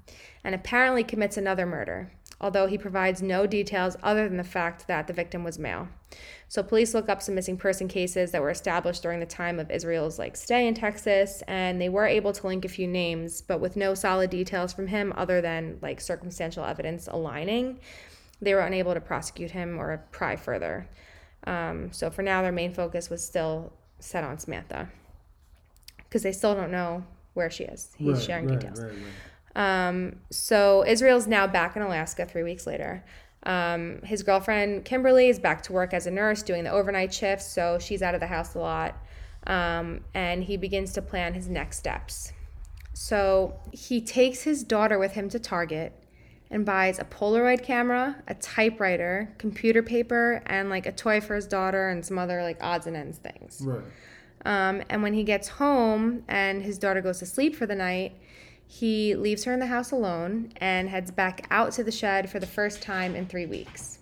and 0.43 0.55
apparently 0.55 1.03
commits 1.03 1.37
another 1.37 1.67
murder, 1.67 2.11
although 2.39 2.65
he 2.65 2.77
provides 2.77 3.21
no 3.21 3.45
details 3.45 3.97
other 4.01 4.27
than 4.27 4.37
the 4.37 4.43
fact 4.43 4.87
that 4.87 5.05
the 5.05 5.13
victim 5.13 5.43
was 5.43 5.59
male. 5.59 5.89
So 6.51 6.61
police 6.61 6.93
look 6.93 7.07
up 7.07 7.21
some 7.21 7.35
missing 7.35 7.55
person 7.55 7.87
cases 7.87 8.31
that 8.31 8.41
were 8.41 8.49
established 8.49 9.01
during 9.01 9.21
the 9.21 9.25
time 9.25 9.57
of 9.57 9.71
Israel's 9.71 10.19
like 10.19 10.35
stay 10.35 10.67
in 10.67 10.73
Texas, 10.73 11.41
and 11.47 11.79
they 11.79 11.87
were 11.87 12.05
able 12.05 12.33
to 12.33 12.45
link 12.45 12.65
a 12.65 12.67
few 12.67 12.87
names, 12.87 13.41
but 13.41 13.61
with 13.61 13.77
no 13.77 13.93
solid 13.93 14.29
details 14.29 14.73
from 14.73 14.87
him 14.87 15.13
other 15.15 15.39
than 15.39 15.79
like 15.81 16.01
circumstantial 16.01 16.65
evidence 16.65 17.07
aligning 17.07 17.79
they 18.41 18.53
were 18.53 18.59
unable 18.59 18.93
to 18.93 18.99
prosecute 18.99 19.51
him 19.51 19.79
or 19.79 20.05
pry 20.11 20.35
further. 20.35 20.89
Um, 21.47 21.93
so 21.93 22.09
for 22.09 22.21
now, 22.21 22.41
their 22.41 22.51
main 22.51 22.73
focus 22.73 23.09
was 23.09 23.25
still 23.25 23.71
set 23.99 24.25
on 24.25 24.37
Samantha 24.37 24.89
because 25.99 26.21
they 26.21 26.33
still 26.33 26.53
don't 26.53 26.71
know 26.71 27.05
where 27.33 27.49
she 27.49 27.63
is. 27.63 27.93
He's 27.97 28.17
Right, 28.17 28.21
sharing 28.21 28.47
right, 28.47 28.59
details. 28.59 28.81
right. 28.83 28.91
Um, 29.55 30.17
so 30.31 30.83
Israel's 30.85 31.27
now 31.27 31.47
back 31.47 31.77
in 31.77 31.81
Alaska 31.81 32.25
three 32.25 32.43
weeks 32.43 32.67
later. 32.67 33.05
Um, 33.43 34.01
his 34.03 34.23
girlfriend 34.23 34.85
Kimberly 34.85 35.29
is 35.29 35.39
back 35.39 35.63
to 35.63 35.73
work 35.73 35.93
as 35.93 36.05
a 36.05 36.11
nurse 36.11 36.43
doing 36.43 36.63
the 36.63 36.71
overnight 36.71 37.13
shifts, 37.13 37.47
so 37.47 37.79
she's 37.79 38.01
out 38.01 38.13
of 38.13 38.19
the 38.19 38.27
house 38.27 38.55
a 38.55 38.59
lot. 38.59 38.95
Um, 39.47 40.01
and 40.13 40.43
he 40.43 40.57
begins 40.57 40.93
to 40.93 41.01
plan 41.01 41.33
his 41.33 41.47
next 41.47 41.77
steps. 41.77 42.33
So 42.93 43.59
he 43.71 43.99
takes 44.01 44.43
his 44.43 44.63
daughter 44.63 44.99
with 44.99 45.13
him 45.13 45.29
to 45.29 45.39
Target 45.39 45.93
and 46.51 46.65
buys 46.65 46.99
a 46.99 47.05
Polaroid 47.05 47.63
camera, 47.63 48.21
a 48.27 48.35
typewriter, 48.35 49.33
computer 49.37 49.81
paper, 49.81 50.43
and 50.45 50.69
like 50.69 50.85
a 50.85 50.91
toy 50.91 51.21
for 51.21 51.35
his 51.35 51.47
daughter 51.47 51.89
and 51.89 52.05
some 52.05 52.19
other 52.19 52.43
like 52.43 52.57
odds 52.61 52.85
and 52.85 52.95
ends 52.95 53.17
things. 53.17 53.61
Right. 53.65 53.83
Um, 54.45 54.83
and 54.89 55.01
when 55.01 55.13
he 55.13 55.23
gets 55.23 55.47
home 55.47 56.23
and 56.27 56.61
his 56.61 56.77
daughter 56.77 57.01
goes 57.01 57.19
to 57.19 57.25
sleep 57.25 57.55
for 57.55 57.65
the 57.65 57.75
night, 57.75 58.13
he 58.71 59.15
leaves 59.15 59.43
her 59.43 59.51
in 59.51 59.59
the 59.59 59.65
house 59.65 59.91
alone 59.91 60.49
and 60.55 60.87
heads 60.87 61.11
back 61.11 61.45
out 61.51 61.73
to 61.73 61.83
the 61.83 61.91
shed 61.91 62.29
for 62.29 62.39
the 62.39 62.47
first 62.47 62.81
time 62.81 63.15
in 63.15 63.25
three 63.25 63.45
weeks. 63.45 63.99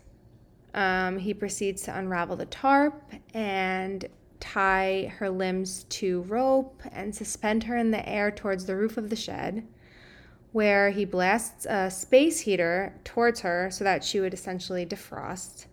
Um, 0.75 1.17
he 1.17 1.33
proceeds 1.33 1.81
to 1.83 1.97
unravel 1.97 2.35
the 2.35 2.45
tarp 2.45 3.01
and 3.33 4.05
tie 4.39 5.11
her 5.17 5.27
limbs 5.27 5.85
to 5.85 6.21
rope 6.21 6.83
and 6.91 7.15
suspend 7.15 7.63
her 7.63 7.77
in 7.77 7.89
the 7.89 8.07
air 8.07 8.29
towards 8.29 8.67
the 8.67 8.75
roof 8.75 8.95
of 8.95 9.09
the 9.09 9.15
shed, 9.15 9.65
where 10.51 10.91
he 10.91 11.03
blasts 11.03 11.65
a 11.67 11.89
space 11.89 12.41
heater 12.41 12.93
towards 13.03 13.39
her 13.39 13.71
so 13.71 13.83
that 13.83 14.03
she 14.03 14.19
would 14.19 14.35
essentially 14.35 14.85
defrost. 14.85 15.65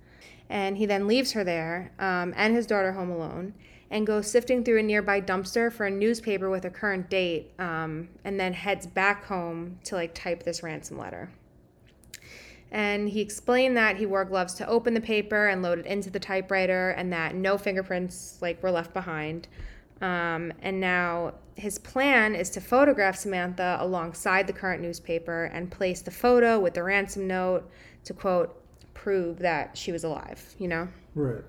And 0.48 0.78
he 0.78 0.86
then 0.86 1.06
leaves 1.06 1.32
her 1.32 1.44
there 1.44 1.92
um, 1.98 2.32
and 2.34 2.54
his 2.54 2.66
daughter 2.66 2.92
home 2.92 3.10
alone 3.10 3.52
and 3.90 4.06
goes 4.06 4.30
sifting 4.30 4.64
through 4.64 4.78
a 4.78 4.82
nearby 4.82 5.20
dumpster 5.20 5.72
for 5.72 5.86
a 5.86 5.90
newspaper 5.90 6.50
with 6.50 6.64
a 6.64 6.70
current 6.70 7.08
date, 7.08 7.52
um, 7.58 8.08
and 8.24 8.38
then 8.38 8.52
heads 8.52 8.86
back 8.86 9.24
home 9.26 9.78
to 9.84 9.94
like 9.94 10.14
type 10.14 10.42
this 10.42 10.62
ransom 10.62 10.98
letter. 10.98 11.30
And 12.72 13.08
he 13.08 13.20
explained 13.20 13.76
that 13.76 13.96
he 13.96 14.06
wore 14.06 14.24
gloves 14.24 14.54
to 14.54 14.66
open 14.66 14.92
the 14.92 15.00
paper 15.00 15.46
and 15.46 15.62
load 15.62 15.78
it 15.78 15.86
into 15.86 16.10
the 16.10 16.18
typewriter, 16.18 16.90
and 16.90 17.12
that 17.12 17.34
no 17.34 17.56
fingerprints 17.56 18.38
like 18.40 18.62
were 18.62 18.72
left 18.72 18.92
behind. 18.92 19.46
Um, 20.00 20.52
and 20.60 20.80
now 20.80 21.34
his 21.54 21.78
plan 21.78 22.34
is 22.34 22.50
to 22.50 22.60
photograph 22.60 23.16
Samantha 23.16 23.78
alongside 23.80 24.46
the 24.46 24.52
current 24.52 24.82
newspaper 24.82 25.44
and 25.44 25.70
place 25.70 26.02
the 26.02 26.10
photo 26.10 26.58
with 26.58 26.74
the 26.74 26.82
ransom 26.82 27.26
note 27.26 27.70
to 28.04 28.12
quote 28.12 28.62
prove 28.94 29.38
that 29.38 29.76
she 29.78 29.92
was 29.92 30.04
alive. 30.04 30.54
You 30.58 30.68
know. 30.68 30.88
Right. 31.14 31.44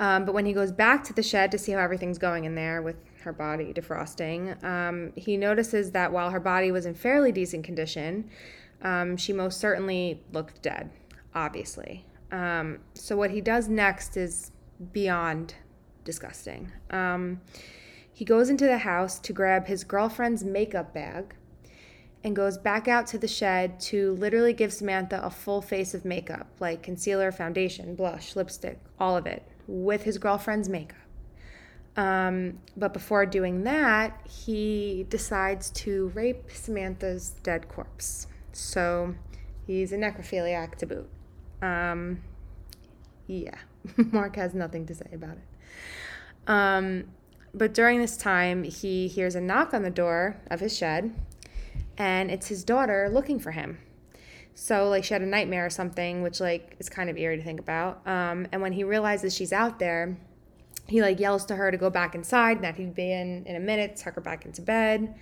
Um, 0.00 0.24
but 0.24 0.32
when 0.32 0.46
he 0.46 0.54
goes 0.54 0.72
back 0.72 1.04
to 1.04 1.12
the 1.12 1.22
shed 1.22 1.52
to 1.52 1.58
see 1.58 1.72
how 1.72 1.78
everything's 1.78 2.16
going 2.18 2.46
in 2.46 2.54
there 2.54 2.80
with 2.80 2.96
her 3.22 3.34
body 3.34 3.72
defrosting, 3.74 4.62
um, 4.64 5.12
he 5.14 5.36
notices 5.36 5.92
that 5.92 6.10
while 6.10 6.30
her 6.30 6.40
body 6.40 6.72
was 6.72 6.86
in 6.86 6.94
fairly 6.94 7.30
decent 7.30 7.64
condition, 7.64 8.30
um, 8.80 9.18
she 9.18 9.34
most 9.34 9.60
certainly 9.60 10.22
looked 10.32 10.62
dead, 10.62 10.90
obviously. 11.34 12.06
Um, 12.32 12.78
so 12.94 13.14
what 13.14 13.30
he 13.30 13.42
does 13.42 13.68
next 13.68 14.16
is 14.16 14.52
beyond 14.92 15.54
disgusting. 16.04 16.72
Um, 16.90 17.42
he 18.10 18.24
goes 18.24 18.48
into 18.48 18.64
the 18.64 18.78
house 18.78 19.18
to 19.18 19.34
grab 19.34 19.66
his 19.66 19.84
girlfriend's 19.84 20.44
makeup 20.44 20.94
bag 20.94 21.34
and 22.24 22.34
goes 22.34 22.56
back 22.56 22.88
out 22.88 23.06
to 23.08 23.18
the 23.18 23.28
shed 23.28 23.80
to 23.80 24.12
literally 24.14 24.54
give 24.54 24.72
Samantha 24.72 25.20
a 25.22 25.30
full 25.30 25.60
face 25.60 25.92
of 25.92 26.06
makeup, 26.06 26.48
like 26.58 26.82
concealer, 26.82 27.32
foundation, 27.32 27.94
blush, 27.94 28.34
lipstick, 28.34 28.78
all 28.98 29.16
of 29.16 29.26
it, 29.26 29.42
with 29.70 30.02
his 30.02 30.18
girlfriend's 30.18 30.68
makeup. 30.68 30.96
Um, 31.96 32.58
but 32.76 32.92
before 32.92 33.24
doing 33.26 33.64
that, 33.64 34.20
he 34.28 35.06
decides 35.08 35.70
to 35.70 36.08
rape 36.14 36.50
Samantha's 36.50 37.30
dead 37.42 37.68
corpse. 37.68 38.26
So 38.52 39.14
he's 39.66 39.92
a 39.92 39.96
necrophiliac 39.96 40.76
to 40.76 40.86
boot. 40.86 41.08
Um, 41.62 42.22
yeah, 43.26 43.56
Mark 43.96 44.36
has 44.36 44.54
nothing 44.54 44.86
to 44.86 44.94
say 44.94 45.08
about 45.12 45.36
it. 45.36 46.48
Um, 46.48 47.04
but 47.52 47.74
during 47.74 48.00
this 48.00 48.16
time, 48.16 48.64
he 48.64 49.08
hears 49.08 49.34
a 49.34 49.40
knock 49.40 49.74
on 49.74 49.82
the 49.82 49.90
door 49.90 50.40
of 50.50 50.60
his 50.60 50.76
shed, 50.76 51.14
and 51.98 52.30
it's 52.30 52.48
his 52.48 52.64
daughter 52.64 53.08
looking 53.12 53.38
for 53.38 53.50
him. 53.50 53.78
So 54.54 54.88
like 54.88 55.04
she 55.04 55.14
had 55.14 55.22
a 55.22 55.26
nightmare 55.26 55.66
or 55.66 55.70
something, 55.70 56.22
which 56.22 56.40
like 56.40 56.76
is 56.78 56.88
kind 56.88 57.08
of 57.08 57.16
eerie 57.16 57.36
to 57.38 57.42
think 57.42 57.60
about. 57.60 58.06
Um, 58.06 58.46
and 58.52 58.60
when 58.60 58.72
he 58.72 58.84
realizes 58.84 59.34
she's 59.34 59.52
out 59.52 59.78
there, 59.78 60.16
he 60.86 61.02
like 61.02 61.20
yells 61.20 61.44
to 61.46 61.56
her 61.56 61.70
to 61.70 61.76
go 61.76 61.88
back 61.90 62.14
inside, 62.14 62.56
and 62.56 62.64
that 62.64 62.76
he'd 62.76 62.94
be 62.94 63.12
in 63.12 63.44
in 63.46 63.56
a 63.56 63.60
minute, 63.60 63.96
tuck 63.96 64.14
her 64.14 64.20
back 64.20 64.44
into 64.44 64.60
bed, 64.60 65.14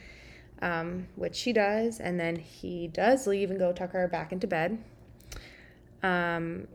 um, 0.63 1.07
which 1.17 1.37
she 1.37 1.53
does, 1.53 2.01
and 2.01 2.19
then 2.19 2.37
he 2.37 2.89
does 2.89 3.27
leave 3.27 3.51
and 3.51 3.59
go 3.59 3.73
tuck 3.73 3.93
her 3.93 4.09
back 4.09 4.33
into 4.33 4.47
bed. 4.47 4.83
Um, 6.03 6.69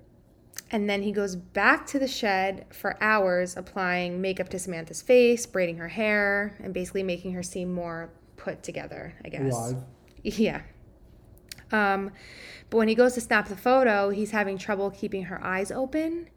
and 0.71 0.89
then 0.89 1.03
he 1.03 1.11
goes 1.11 1.35
back 1.35 1.85
to 1.87 1.99
the 1.99 2.07
shed 2.07 2.65
for 2.71 3.01
hours, 3.01 3.55
applying 3.57 4.21
makeup 4.21 4.49
to 4.49 4.59
Samantha's 4.59 5.01
face, 5.01 5.45
braiding 5.45 5.77
her 5.77 5.87
hair, 5.87 6.55
and 6.63 6.73
basically 6.73 7.03
making 7.03 7.33
her 7.33 7.43
seem 7.43 7.73
more 7.73 8.09
put 8.37 8.63
together, 8.63 9.13
I 9.23 9.29
guess. 9.29 9.53
Alive. 9.53 9.77
Yeah. 10.23 10.61
Um, 11.73 12.11
but 12.69 12.77
when 12.77 12.87
he 12.87 12.95
goes 12.95 13.13
to 13.15 13.21
snap 13.21 13.49
the 13.49 13.57
photo, 13.57 14.09
he's 14.11 14.31
having 14.31 14.57
trouble 14.57 14.89
keeping 14.91 15.23
her 15.23 15.43
eyes 15.43 15.71
open. 15.71 16.29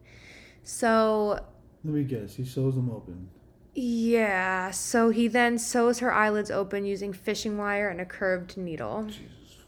So, 0.63 1.39
Let 1.85 1.93
me 1.93 2.03
guess. 2.03 2.35
He 2.35 2.43
sews 2.43 2.75
them 2.75 2.89
open. 2.89 3.29
yeah. 3.73 4.71
So 4.71 5.09
he 5.11 5.27
then 5.27 5.57
sews 5.57 5.99
her 5.99 6.11
eyelids 6.13 6.51
open 6.51 6.83
using 6.85 7.13
fishing 7.13 7.57
wire 7.57 7.87
and 7.89 8.01
a 8.01 8.05
curved 8.05 8.57
needle. 8.57 9.05
Jesus. 9.05 9.65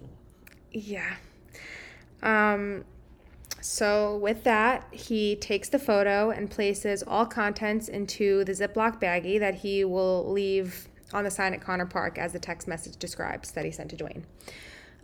Yeah. 0.72 1.16
Um, 2.22 2.84
so 3.62 4.18
with 4.18 4.44
that, 4.44 4.88
he 4.92 5.36
takes 5.36 5.70
the 5.70 5.80
photo 5.80 6.32
and 6.32 6.50
places 6.50 7.04
all 7.04 7.26
contents 7.26 7.88
into 7.88 8.44
the 8.46 8.52
Ziploc 8.54 9.00
baggie 9.02 9.40
that 9.40 9.56
he 9.56 9.86
will 9.86 10.30
leave 10.32 10.88
on 11.14 11.24
the 11.24 11.32
sign 11.32 11.54
at 11.54 11.62
Connor 11.62 11.86
Park 11.86 12.18
as 12.18 12.34
the 12.34 12.40
text 12.40 12.68
message 12.68 12.98
describes 12.98 13.52
that 13.52 13.66
he 13.66 13.72
sent 13.72 13.90
to 13.92 13.96
Dwayne 13.98 14.24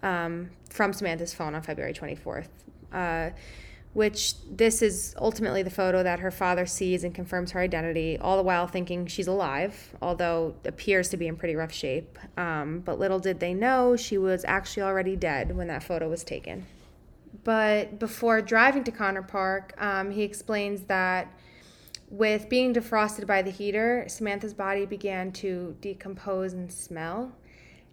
um, 0.05 0.51
from 0.69 0.93
Samantha's 0.93 1.33
phone 1.33 1.55
on 1.55 1.61
February 1.61 1.93
24th. 1.93 2.47
Uh, 2.93 3.31
which 3.93 4.33
this 4.51 4.81
is 4.81 5.15
ultimately 5.19 5.63
the 5.63 5.69
photo 5.69 6.03
that 6.03 6.19
her 6.19 6.29
father 6.29 6.65
sees 6.65 7.05
and 7.05 7.15
confirms 7.15 7.51
her 7.51 7.61
identity, 7.61 8.17
all 8.19 8.35
the 8.35 8.43
while 8.43 8.67
thinking 8.67 9.07
she's 9.07 9.27
alive, 9.27 9.95
although 10.01 10.53
appears 10.65 11.07
to 11.07 11.15
be 11.15 11.27
in 11.27 11.37
pretty 11.37 11.55
rough 11.55 11.71
shape. 11.71 12.19
Um, 12.37 12.81
but 12.81 12.99
little 12.99 13.19
did 13.19 13.39
they 13.39 13.53
know 13.53 13.95
she 13.95 14.17
was 14.17 14.43
actually 14.45 14.83
already 14.83 15.15
dead 15.15 15.55
when 15.55 15.67
that 15.67 15.81
photo 15.81 16.09
was 16.09 16.25
taken. 16.25 16.65
But 17.45 17.97
before 17.97 18.41
driving 18.41 18.83
to 18.83 18.91
Connor 18.91 19.21
Park, 19.21 19.73
um, 19.81 20.11
he 20.11 20.23
explains 20.23 20.83
that 20.83 21.31
with 22.09 22.49
being 22.49 22.73
defrosted 22.73 23.25
by 23.25 23.43
the 23.43 23.51
heater, 23.51 24.05
Samantha's 24.09 24.53
body 24.53 24.85
began 24.85 25.31
to 25.33 25.77
decompose 25.79 26.51
and 26.51 26.69
smell, 26.69 27.31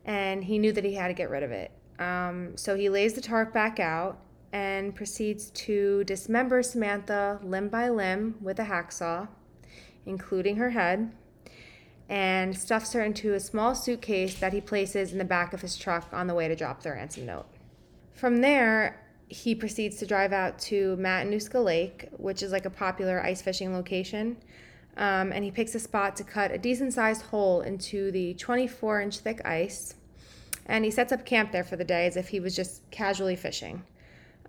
and 0.05 0.43
he 0.43 0.59
knew 0.59 0.73
that 0.73 0.85
he 0.85 0.95
had 0.95 1.09
to 1.09 1.15
get 1.15 1.31
rid 1.31 1.45
of 1.45 1.53
it. 1.53 1.71
Um, 2.03 2.57
so 2.57 2.77
he 2.77 2.89
lays 2.89 3.15
the 3.15 3.21
tarp 3.21 3.53
back 3.53 3.79
out 3.79 4.19
and 4.53 4.95
proceeds 4.95 5.51
to 5.51 6.05
dismember 6.05 6.63
Samantha 6.63 7.39
limb 7.43 7.69
by 7.69 7.89
limb 7.89 8.35
with 8.41 8.59
a 8.59 8.65
hacksaw, 8.65 9.29
including 10.05 10.57
her 10.57 10.71
head, 10.71 11.13
and 12.09 12.57
stuffs 12.59 12.93
her 12.93 13.03
into 13.03 13.35
a 13.35 13.41
small 13.41 13.75
suitcase 13.75 14.39
that 14.41 14.53
he 14.53 14.61
places 14.61 15.13
in 15.13 15.19
the 15.19 15.25
back 15.25 15.53
of 15.53 15.63
his 15.63 15.77
truck 15.79 16.09
on 16.13 16.27
the 16.27 16.35
way 16.35 16.49
to 16.49 16.57
drop 16.57 16.83
the 16.83 16.91
ransom 16.91 17.25
note. 17.25 17.47
From 18.13 18.41
there, 18.41 19.01
he 19.29 19.55
proceeds 19.55 19.97
to 19.99 20.07
drive 20.07 20.33
out 20.33 20.59
to 20.59 20.97
Matanuska 20.97 21.63
Lake, 21.65 22.09
which 22.17 22.43
is 22.43 22.53
like 22.53 22.67
a 22.67 22.71
popular 22.71 23.23
ice 23.23 23.41
fishing 23.41 23.73
location. 23.73 24.37
Um, 24.99 25.33
and 25.33 25.43
he 25.43 25.51
picks 25.51 25.75
a 25.75 25.81
spot 25.81 26.17
to 26.17 26.25
cut 26.25 26.51
a 26.51 26.59
decent 26.59 26.93
sized 26.93 27.23
hole 27.23 27.63
into 27.63 28.11
the 28.11 28.35
24 28.35 29.01
inch 29.01 29.19
thick 29.19 29.41
ice. 29.47 29.95
And 30.67 30.85
he 30.85 30.91
sets 30.91 31.13
up 31.13 31.27
camp 31.27 31.53
there 31.53 31.65
for 31.65 31.77
the 31.77 31.85
day 31.85 32.07
as 32.07 32.17
if 32.17 32.29
he 32.29 32.41
was 32.41 32.55
just 32.55 32.89
casually 32.91 33.37
fishing. 33.37 33.83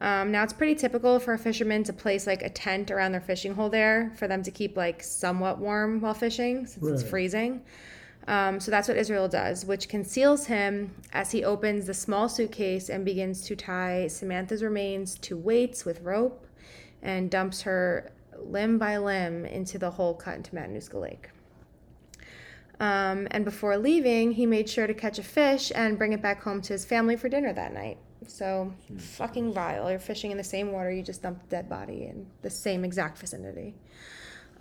Um, 0.01 0.31
now, 0.31 0.43
it's 0.43 0.53
pretty 0.53 0.75
typical 0.75 1.19
for 1.19 1.33
a 1.33 1.37
fisherman 1.37 1.83
to 1.85 1.93
place 1.93 2.27
like 2.27 2.41
a 2.41 2.49
tent 2.49 2.91
around 2.91 3.13
their 3.13 3.21
fishing 3.21 3.53
hole 3.55 3.69
there 3.69 4.11
for 4.15 4.27
them 4.27 4.43
to 4.43 4.51
keep 4.51 4.75
like 4.75 5.01
somewhat 5.01 5.59
warm 5.59 6.01
while 6.01 6.13
fishing 6.13 6.65
since 6.65 6.85
it's 6.85 7.03
freezing. 7.03 7.61
Um, 8.27 8.59
so 8.59 8.71
that's 8.71 8.87
what 8.87 8.97
Israel 8.97 9.27
does, 9.27 9.65
which 9.65 9.89
conceals 9.89 10.45
him 10.45 10.93
as 11.11 11.31
he 11.31 11.43
opens 11.43 11.87
the 11.87 11.93
small 11.93 12.29
suitcase 12.29 12.89
and 12.89 13.03
begins 13.03 13.45
to 13.47 13.55
tie 13.55 14.07
Samantha's 14.07 14.63
remains 14.63 15.15
to 15.19 15.37
weights 15.37 15.83
with 15.83 16.01
rope 16.01 16.47
and 17.01 17.29
dumps 17.29 17.61
her 17.63 18.11
limb 18.37 18.77
by 18.77 18.97
limb 18.97 19.45
into 19.45 19.77
the 19.77 19.91
hole 19.91 20.13
cut 20.13 20.35
into 20.35 20.51
Matanuska 20.51 20.99
Lake. 20.99 21.29
Um, 22.83 23.29
and 23.31 23.45
before 23.45 23.77
leaving, 23.77 24.33
he 24.33 24.45
made 24.45 24.67
sure 24.69 24.87
to 24.87 24.93
catch 24.93 25.17
a 25.17 25.23
fish 25.23 25.71
and 25.73 25.97
bring 25.97 26.11
it 26.11 26.21
back 26.21 26.43
home 26.43 26.61
to 26.63 26.73
his 26.73 26.83
family 26.83 27.15
for 27.15 27.29
dinner 27.29 27.53
that 27.53 27.73
night. 27.73 27.97
So, 28.27 28.73
fucking 28.97 29.53
vile. 29.53 29.89
You're 29.89 29.99
fishing 29.99 30.31
in 30.31 30.37
the 30.37 30.43
same 30.43 30.73
water, 30.73 30.91
you 30.91 31.01
just 31.01 31.21
dumped 31.21 31.45
a 31.45 31.47
dead 31.47 31.69
body 31.69 32.07
in 32.07 32.25
the 32.41 32.49
same 32.49 32.83
exact 32.83 33.19
vicinity. 33.19 33.75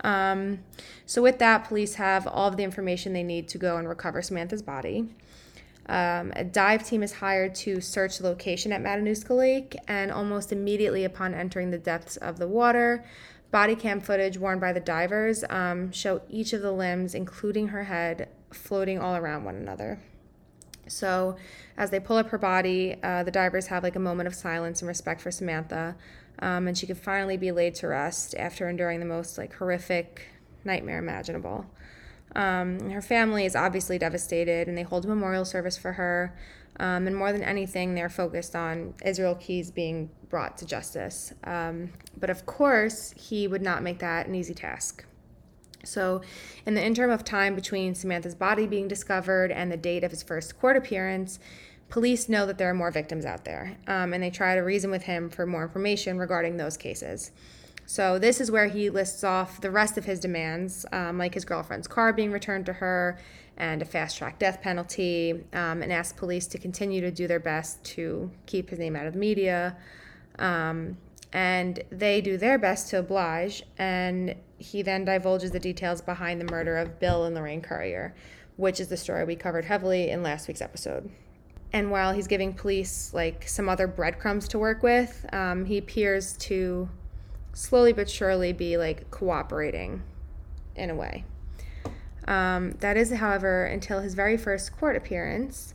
Um, 0.05 0.59
so, 1.05 1.21
with 1.21 1.37
that, 1.39 1.65
police 1.65 1.95
have 1.95 2.25
all 2.25 2.47
of 2.47 2.55
the 2.55 2.63
information 2.63 3.11
they 3.11 3.23
need 3.23 3.49
to 3.49 3.57
go 3.57 3.75
and 3.75 3.89
recover 3.89 4.21
Samantha's 4.21 4.61
body. 4.61 5.09
Um, 5.87 6.31
a 6.37 6.45
dive 6.45 6.87
team 6.87 7.03
is 7.03 7.11
hired 7.11 7.55
to 7.55 7.81
search 7.81 8.19
the 8.19 8.23
location 8.23 8.71
at 8.71 8.81
Matanuska 8.81 9.35
Lake, 9.35 9.75
and 9.89 10.13
almost 10.13 10.53
immediately 10.53 11.03
upon 11.03 11.33
entering 11.33 11.71
the 11.71 11.77
depths 11.77 12.15
of 12.15 12.39
the 12.39 12.47
water, 12.47 13.03
body 13.53 13.75
cam 13.75 14.01
footage 14.01 14.35
worn 14.39 14.57
by 14.57 14.73
the 14.73 14.79
divers 14.79 15.43
um, 15.51 15.91
show 15.91 16.21
each 16.27 16.53
of 16.53 16.63
the 16.63 16.71
limbs, 16.71 17.13
including 17.13 17.67
her 17.67 17.83
head, 17.83 18.27
floating 18.51 18.97
all 18.97 19.15
around 19.15 19.43
one 19.43 19.55
another. 19.55 19.99
So, 20.87 21.37
as 21.77 21.91
they 21.91 21.99
pull 21.99 22.17
up 22.17 22.29
her 22.29 22.39
body, 22.39 22.95
uh, 23.03 23.21
the 23.21 23.29
divers 23.29 23.67
have 23.67 23.83
like 23.83 23.95
a 23.95 23.99
moment 23.99 24.25
of 24.25 24.33
silence 24.33 24.81
and 24.81 24.87
respect 24.87 25.21
for 25.21 25.29
Samantha, 25.29 25.95
um, 26.39 26.67
and 26.67 26.75
she 26.75 26.87
can 26.87 26.95
finally 26.95 27.37
be 27.37 27.51
laid 27.51 27.75
to 27.75 27.87
rest 27.87 28.33
after 28.39 28.67
enduring 28.67 28.99
the 28.99 29.05
most 29.05 29.37
like 29.37 29.53
horrific 29.53 30.29
nightmare 30.65 30.97
imaginable. 30.97 31.67
Um, 32.35 32.89
her 32.89 33.03
family 33.03 33.45
is 33.45 33.55
obviously 33.55 33.99
devastated, 33.99 34.67
and 34.67 34.75
they 34.75 34.81
hold 34.81 35.05
a 35.05 35.07
memorial 35.07 35.45
service 35.45 35.77
for 35.77 35.93
her. 35.93 36.35
Um, 36.79 37.07
and 37.07 37.15
more 37.15 37.31
than 37.31 37.43
anything, 37.43 37.95
they're 37.95 38.09
focused 38.09 38.55
on 38.55 38.95
Israel 39.05 39.35
Keyes 39.35 39.71
being 39.71 40.09
brought 40.29 40.57
to 40.57 40.65
justice. 40.65 41.33
Um, 41.43 41.91
but 42.17 42.29
of 42.29 42.45
course, 42.45 43.13
he 43.15 43.47
would 43.47 43.61
not 43.61 43.83
make 43.83 43.99
that 43.99 44.27
an 44.27 44.35
easy 44.35 44.53
task. 44.53 45.05
So, 45.85 46.21
in 46.65 46.75
the 46.75 46.83
interim 46.83 47.11
of 47.11 47.25
time 47.25 47.55
between 47.55 47.93
Samantha's 47.93 48.35
body 48.35 48.65
being 48.67 48.87
discovered 48.87 49.51
and 49.51 49.71
the 49.71 49.77
date 49.77 50.03
of 50.03 50.11
his 50.11 50.23
first 50.23 50.57
court 50.57 50.77
appearance, 50.77 51.39
police 51.89 52.29
know 52.29 52.45
that 52.45 52.57
there 52.57 52.69
are 52.69 52.73
more 52.73 52.89
victims 52.89 53.25
out 53.25 53.43
there, 53.43 53.77
um, 53.87 54.13
and 54.13 54.23
they 54.23 54.29
try 54.29 54.55
to 54.55 54.61
reason 54.61 54.89
with 54.89 55.03
him 55.03 55.29
for 55.29 55.45
more 55.45 55.63
information 55.63 56.17
regarding 56.17 56.55
those 56.55 56.77
cases. 56.77 57.31
So 57.85 58.17
this 58.17 58.39
is 58.39 58.49
where 58.49 58.67
he 58.67 58.89
lists 58.89 59.23
off 59.23 59.59
the 59.59 59.71
rest 59.71 59.97
of 59.97 60.05
his 60.05 60.19
demands, 60.19 60.85
um, 60.91 61.17
like 61.17 61.33
his 61.33 61.45
girlfriend's 61.45 61.87
car 61.87 62.13
being 62.13 62.31
returned 62.31 62.65
to 62.67 62.73
her 62.73 63.19
and 63.57 63.81
a 63.81 63.85
fast 63.85 64.17
track 64.17 64.39
death 64.39 64.61
penalty, 64.61 65.31
um, 65.53 65.81
and 65.81 65.91
asks 65.91 66.17
police 66.17 66.47
to 66.47 66.57
continue 66.57 67.01
to 67.01 67.11
do 67.11 67.27
their 67.27 67.39
best 67.39 67.83
to 67.83 68.31
keep 68.45 68.69
his 68.69 68.79
name 68.79 68.95
out 68.95 69.05
of 69.05 69.13
the 69.13 69.19
media. 69.19 69.75
Um, 70.39 70.97
and 71.31 71.83
they 71.91 72.21
do 72.21 72.37
their 72.37 72.57
best 72.57 72.89
to 72.89 72.99
oblige, 72.99 73.63
and 73.77 74.35
he 74.57 74.81
then 74.81 75.03
divulges 75.05 75.51
the 75.51 75.59
details 75.59 76.01
behind 76.01 76.39
the 76.39 76.45
murder 76.45 76.77
of 76.77 76.99
Bill 76.99 77.25
and 77.25 77.35
Lorraine 77.35 77.61
Currier, 77.61 78.13
which 78.57 78.79
is 78.79 78.87
the 78.87 78.97
story 78.97 79.25
we 79.25 79.35
covered 79.35 79.65
heavily 79.65 80.09
in 80.09 80.21
last 80.21 80.47
week's 80.47 80.61
episode. 80.61 81.09
And 81.73 81.89
while 81.89 82.13
he's 82.13 82.27
giving 82.27 82.53
police 82.53 83.13
like 83.15 83.47
some 83.47 83.67
other 83.67 83.87
breadcrumbs 83.87 84.47
to 84.49 84.59
work 84.59 84.83
with, 84.83 85.25
um, 85.33 85.65
he 85.65 85.79
appears 85.79 86.33
to 86.37 86.87
slowly 87.53 87.93
but 87.93 88.09
surely 88.09 88.53
be 88.53 88.77
like 88.77 89.09
cooperating 89.09 90.03
in 90.75 90.91
a 90.91 90.95
way. 90.95 91.25
Um, 92.27 92.71
that 92.79 92.97
is, 92.97 93.11
however, 93.11 93.65
until 93.65 94.01
his 94.01 94.13
very 94.13 94.37
first 94.37 94.75
court 94.77 94.95
appearance. 94.95 95.73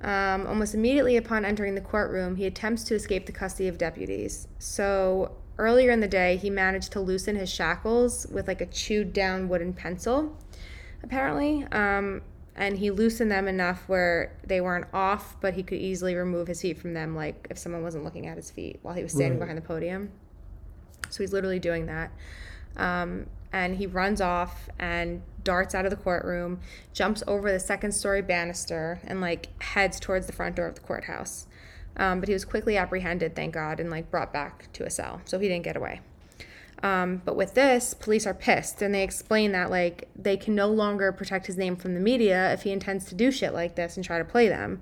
Um, 0.00 0.46
almost 0.48 0.74
immediately 0.74 1.16
upon 1.16 1.44
entering 1.44 1.74
the 1.76 1.80
courtroom, 1.80 2.36
he 2.36 2.46
attempts 2.46 2.82
to 2.84 2.94
escape 2.94 3.26
the 3.26 3.32
custody 3.32 3.68
of 3.68 3.78
deputies. 3.78 4.48
So 4.58 5.36
earlier 5.58 5.90
in 5.92 6.00
the 6.00 6.08
day, 6.08 6.36
he 6.36 6.50
managed 6.50 6.90
to 6.92 7.00
loosen 7.00 7.36
his 7.36 7.48
shackles 7.52 8.26
with 8.26 8.48
like 8.48 8.60
a 8.60 8.66
chewed 8.66 9.12
down 9.12 9.48
wooden 9.48 9.72
pencil, 9.72 10.36
apparently. 11.04 11.64
Um, 11.70 12.22
and 12.56 12.78
he 12.78 12.90
loosened 12.90 13.30
them 13.30 13.46
enough 13.48 13.84
where 13.88 14.36
they 14.44 14.60
weren't 14.60 14.86
off, 14.92 15.40
but 15.40 15.54
he 15.54 15.62
could 15.62 15.78
easily 15.78 16.14
remove 16.16 16.48
his 16.48 16.60
feet 16.60 16.78
from 16.78 16.94
them, 16.94 17.14
like 17.14 17.46
if 17.48 17.56
someone 17.56 17.82
wasn't 17.82 18.04
looking 18.04 18.26
at 18.26 18.36
his 18.36 18.50
feet 18.50 18.80
while 18.82 18.94
he 18.94 19.02
was 19.02 19.12
standing 19.12 19.38
Right. 19.38 19.46
behind 19.46 19.58
the 19.58 19.62
podium. 19.62 20.10
So 21.10 21.22
he's 21.22 21.32
literally 21.32 21.60
doing 21.60 21.86
that. 21.86 22.10
Um, 22.76 23.26
and 23.52 23.76
he 23.76 23.86
runs 23.86 24.20
off 24.20 24.68
and 24.78 25.22
darts 25.44 25.74
out 25.74 25.84
of 25.84 25.90
the 25.90 25.96
courtroom, 25.96 26.60
jumps 26.92 27.22
over 27.26 27.50
the 27.50 27.60
second 27.60 27.92
story 27.92 28.22
banister, 28.22 29.00
and 29.04 29.20
like 29.20 29.48
heads 29.62 30.00
towards 30.00 30.26
the 30.26 30.32
front 30.32 30.56
door 30.56 30.66
of 30.66 30.74
the 30.74 30.80
courthouse. 30.80 31.46
Um, 31.96 32.20
but 32.20 32.28
he 32.28 32.32
was 32.32 32.44
quickly 32.44 32.76
apprehended, 32.76 33.36
thank 33.36 33.54
God, 33.54 33.78
and 33.78 33.90
like 33.90 34.10
brought 34.10 34.32
back 34.32 34.72
to 34.72 34.84
a 34.84 34.90
cell. 34.90 35.20
So 35.24 35.38
he 35.38 35.48
didn't 35.48 35.64
get 35.64 35.76
away. 35.76 36.00
Um, 36.82 37.22
but 37.24 37.36
with 37.36 37.54
this, 37.54 37.94
police 37.94 38.26
are 38.26 38.34
pissed 38.34 38.82
and 38.82 38.92
they 38.92 39.04
explain 39.04 39.52
that 39.52 39.70
like 39.70 40.08
they 40.16 40.36
can 40.36 40.54
no 40.54 40.66
longer 40.68 41.12
protect 41.12 41.46
his 41.46 41.56
name 41.56 41.76
from 41.76 41.94
the 41.94 42.00
media 42.00 42.52
if 42.52 42.62
he 42.62 42.72
intends 42.72 43.04
to 43.06 43.14
do 43.14 43.30
shit 43.30 43.54
like 43.54 43.76
this 43.76 43.96
and 43.96 44.04
try 44.04 44.18
to 44.18 44.24
play 44.24 44.48
them. 44.48 44.80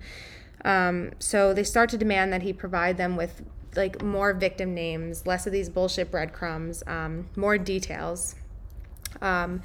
Um, 0.64 1.11
so 1.18 1.52
they 1.52 1.64
start 1.64 1.90
to 1.90 1.98
demand 1.98 2.32
that 2.32 2.42
he 2.42 2.52
provide 2.52 2.96
them 2.96 3.16
with 3.16 3.42
like 3.76 4.02
more 4.02 4.32
victim 4.32 4.74
names, 4.74 5.26
less 5.26 5.46
of 5.46 5.52
these 5.52 5.68
bullshit 5.68 6.11
breadcrumbs, 6.11 6.82
um, 6.86 7.28
more 7.36 7.58
details. 7.58 8.34
Um, 9.20 9.62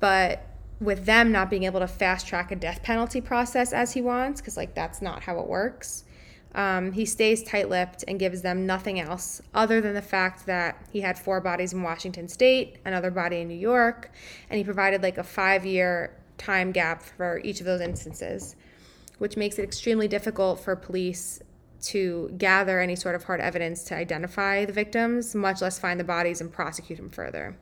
but 0.00 0.42
with 0.80 1.06
them 1.06 1.32
not 1.32 1.48
being 1.48 1.64
able 1.64 1.80
to 1.80 1.86
fast 1.86 2.26
track 2.26 2.50
a 2.50 2.56
death 2.56 2.82
penalty 2.82 3.20
process 3.20 3.72
as 3.72 3.92
he 3.92 4.02
wants, 4.02 4.40
because 4.40 4.56
like 4.56 4.74
that's 4.74 5.00
not 5.00 5.22
how 5.22 5.38
it 5.38 5.46
works. 5.46 6.04
Um, 6.54 6.92
he 6.92 7.04
stays 7.04 7.42
tight 7.42 7.68
lipped 7.68 8.04
and 8.08 8.18
gives 8.18 8.40
them 8.40 8.64
nothing 8.66 8.98
else 8.98 9.42
other 9.54 9.80
than 9.82 9.92
the 9.92 10.02
fact 10.02 10.46
that 10.46 10.86
he 10.90 11.02
had 11.02 11.18
four 11.18 11.40
bodies 11.40 11.74
in 11.74 11.82
Washington 11.82 12.28
state, 12.28 12.78
another 12.84 13.10
body 13.10 13.40
in 13.40 13.48
New 13.48 13.54
York, 13.54 14.10
and 14.48 14.56
he 14.56 14.64
provided 14.64 15.02
like 15.02 15.18
a 15.18 15.22
five 15.22 15.66
year 15.66 16.16
time 16.38 16.72
gap 16.72 17.02
for 17.02 17.40
each 17.44 17.60
of 17.60 17.66
those 17.66 17.80
instances, 17.80 18.56
which 19.18 19.36
makes 19.36 19.58
it 19.58 19.64
extremely 19.64 20.08
difficult 20.08 20.60
for 20.60 20.74
police 20.76 21.42
to 21.82 22.32
gather 22.38 22.80
any 22.80 22.96
sort 22.96 23.14
of 23.14 23.24
hard 23.24 23.40
evidence 23.40 23.84
to 23.84 23.94
identify 23.94 24.64
the 24.64 24.72
victims, 24.72 25.34
much 25.34 25.60
less 25.60 25.78
find 25.78 26.00
the 26.00 26.04
bodies 26.04 26.40
and 26.40 26.52
prosecute 26.52 26.98
them 26.98 27.10
further. 27.10 27.56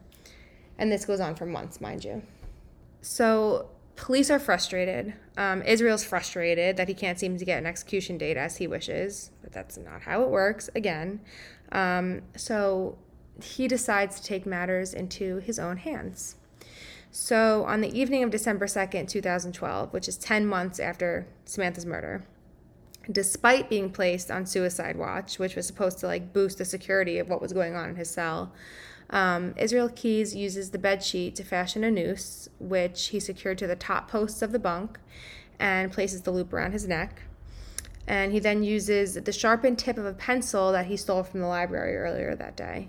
And 0.78 0.90
this 0.90 1.04
goes 1.04 1.20
on 1.20 1.34
for 1.34 1.46
months, 1.46 1.80
mind 1.80 2.04
you. 2.04 2.22
So 3.00 3.68
police 3.96 4.30
are 4.30 4.38
frustrated. 4.38 5.14
Um, 5.36 5.62
Israel's 5.62 6.04
frustrated 6.04 6.76
that 6.76 6.88
he 6.88 6.94
can't 6.94 7.18
seem 7.18 7.38
to 7.38 7.44
get 7.44 7.58
an 7.58 7.66
execution 7.66 8.18
date 8.18 8.36
as 8.36 8.56
he 8.56 8.66
wishes, 8.66 9.30
but 9.42 9.52
that's 9.52 9.76
not 9.76 10.02
how 10.02 10.22
it 10.22 10.28
works, 10.28 10.70
again. 10.74 11.20
Um, 11.72 12.22
so 12.36 12.98
he 13.42 13.68
decides 13.68 14.20
to 14.20 14.26
take 14.26 14.46
matters 14.46 14.94
into 14.94 15.38
his 15.38 15.58
own 15.58 15.78
hands. 15.78 16.36
So 17.10 17.64
on 17.64 17.80
the 17.80 17.96
evening 17.98 18.24
of 18.24 18.30
December 18.30 18.66
2nd, 18.66 19.08
2012, 19.08 19.92
which 19.92 20.08
is 20.08 20.16
10 20.16 20.46
months 20.46 20.80
after 20.80 21.26
Samantha's 21.44 21.86
murder, 21.86 22.24
despite 23.10 23.68
being 23.68 23.90
placed 23.90 24.30
on 24.30 24.46
suicide 24.46 24.96
watch, 24.96 25.38
which 25.38 25.54
was 25.54 25.66
supposed 25.66 25.98
to 25.98 26.06
like 26.06 26.32
boost 26.32 26.58
the 26.58 26.64
security 26.64 27.18
of 27.18 27.28
what 27.28 27.40
was 27.40 27.52
going 27.52 27.76
on 27.76 27.90
in 27.90 27.96
his 27.96 28.10
cell, 28.10 28.52
um, 29.10 29.54
Israel 29.56 29.88
Keyes 29.88 30.34
uses 30.34 30.70
the 30.70 30.78
bed 30.78 31.02
sheet 31.02 31.34
to 31.36 31.44
fashion 31.44 31.84
a 31.84 31.90
noose, 31.90 32.48
which 32.58 33.08
he 33.08 33.20
secured 33.20 33.58
to 33.58 33.66
the 33.66 33.76
top 33.76 34.10
posts 34.10 34.42
of 34.42 34.52
the 34.52 34.58
bunk 34.58 34.98
and 35.58 35.92
places 35.92 36.22
the 36.22 36.30
loop 36.30 36.52
around 36.52 36.72
his 36.72 36.88
neck. 36.88 37.22
And 38.06 38.32
he 38.32 38.38
then 38.38 38.62
uses 38.62 39.14
the 39.14 39.32
sharpened 39.32 39.78
tip 39.78 39.96
of 39.96 40.04
a 40.04 40.12
pencil 40.12 40.72
that 40.72 40.86
he 40.86 40.96
stole 40.96 41.22
from 41.22 41.40
the 41.40 41.46
library 41.46 41.96
earlier 41.96 42.34
that 42.34 42.56
day 42.56 42.88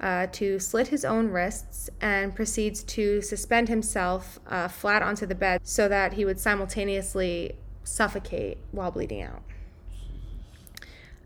uh, 0.00 0.26
to 0.32 0.58
slit 0.58 0.88
his 0.88 1.04
own 1.04 1.28
wrists 1.28 1.90
and 2.00 2.34
proceeds 2.34 2.82
to 2.82 3.20
suspend 3.20 3.68
himself 3.68 4.38
uh, 4.48 4.68
flat 4.68 5.02
onto 5.02 5.26
the 5.26 5.34
bed 5.34 5.60
so 5.62 5.88
that 5.88 6.14
he 6.14 6.24
would 6.24 6.40
simultaneously 6.40 7.56
suffocate 7.84 8.58
while 8.72 8.90
bleeding 8.90 9.22
out. 9.22 9.42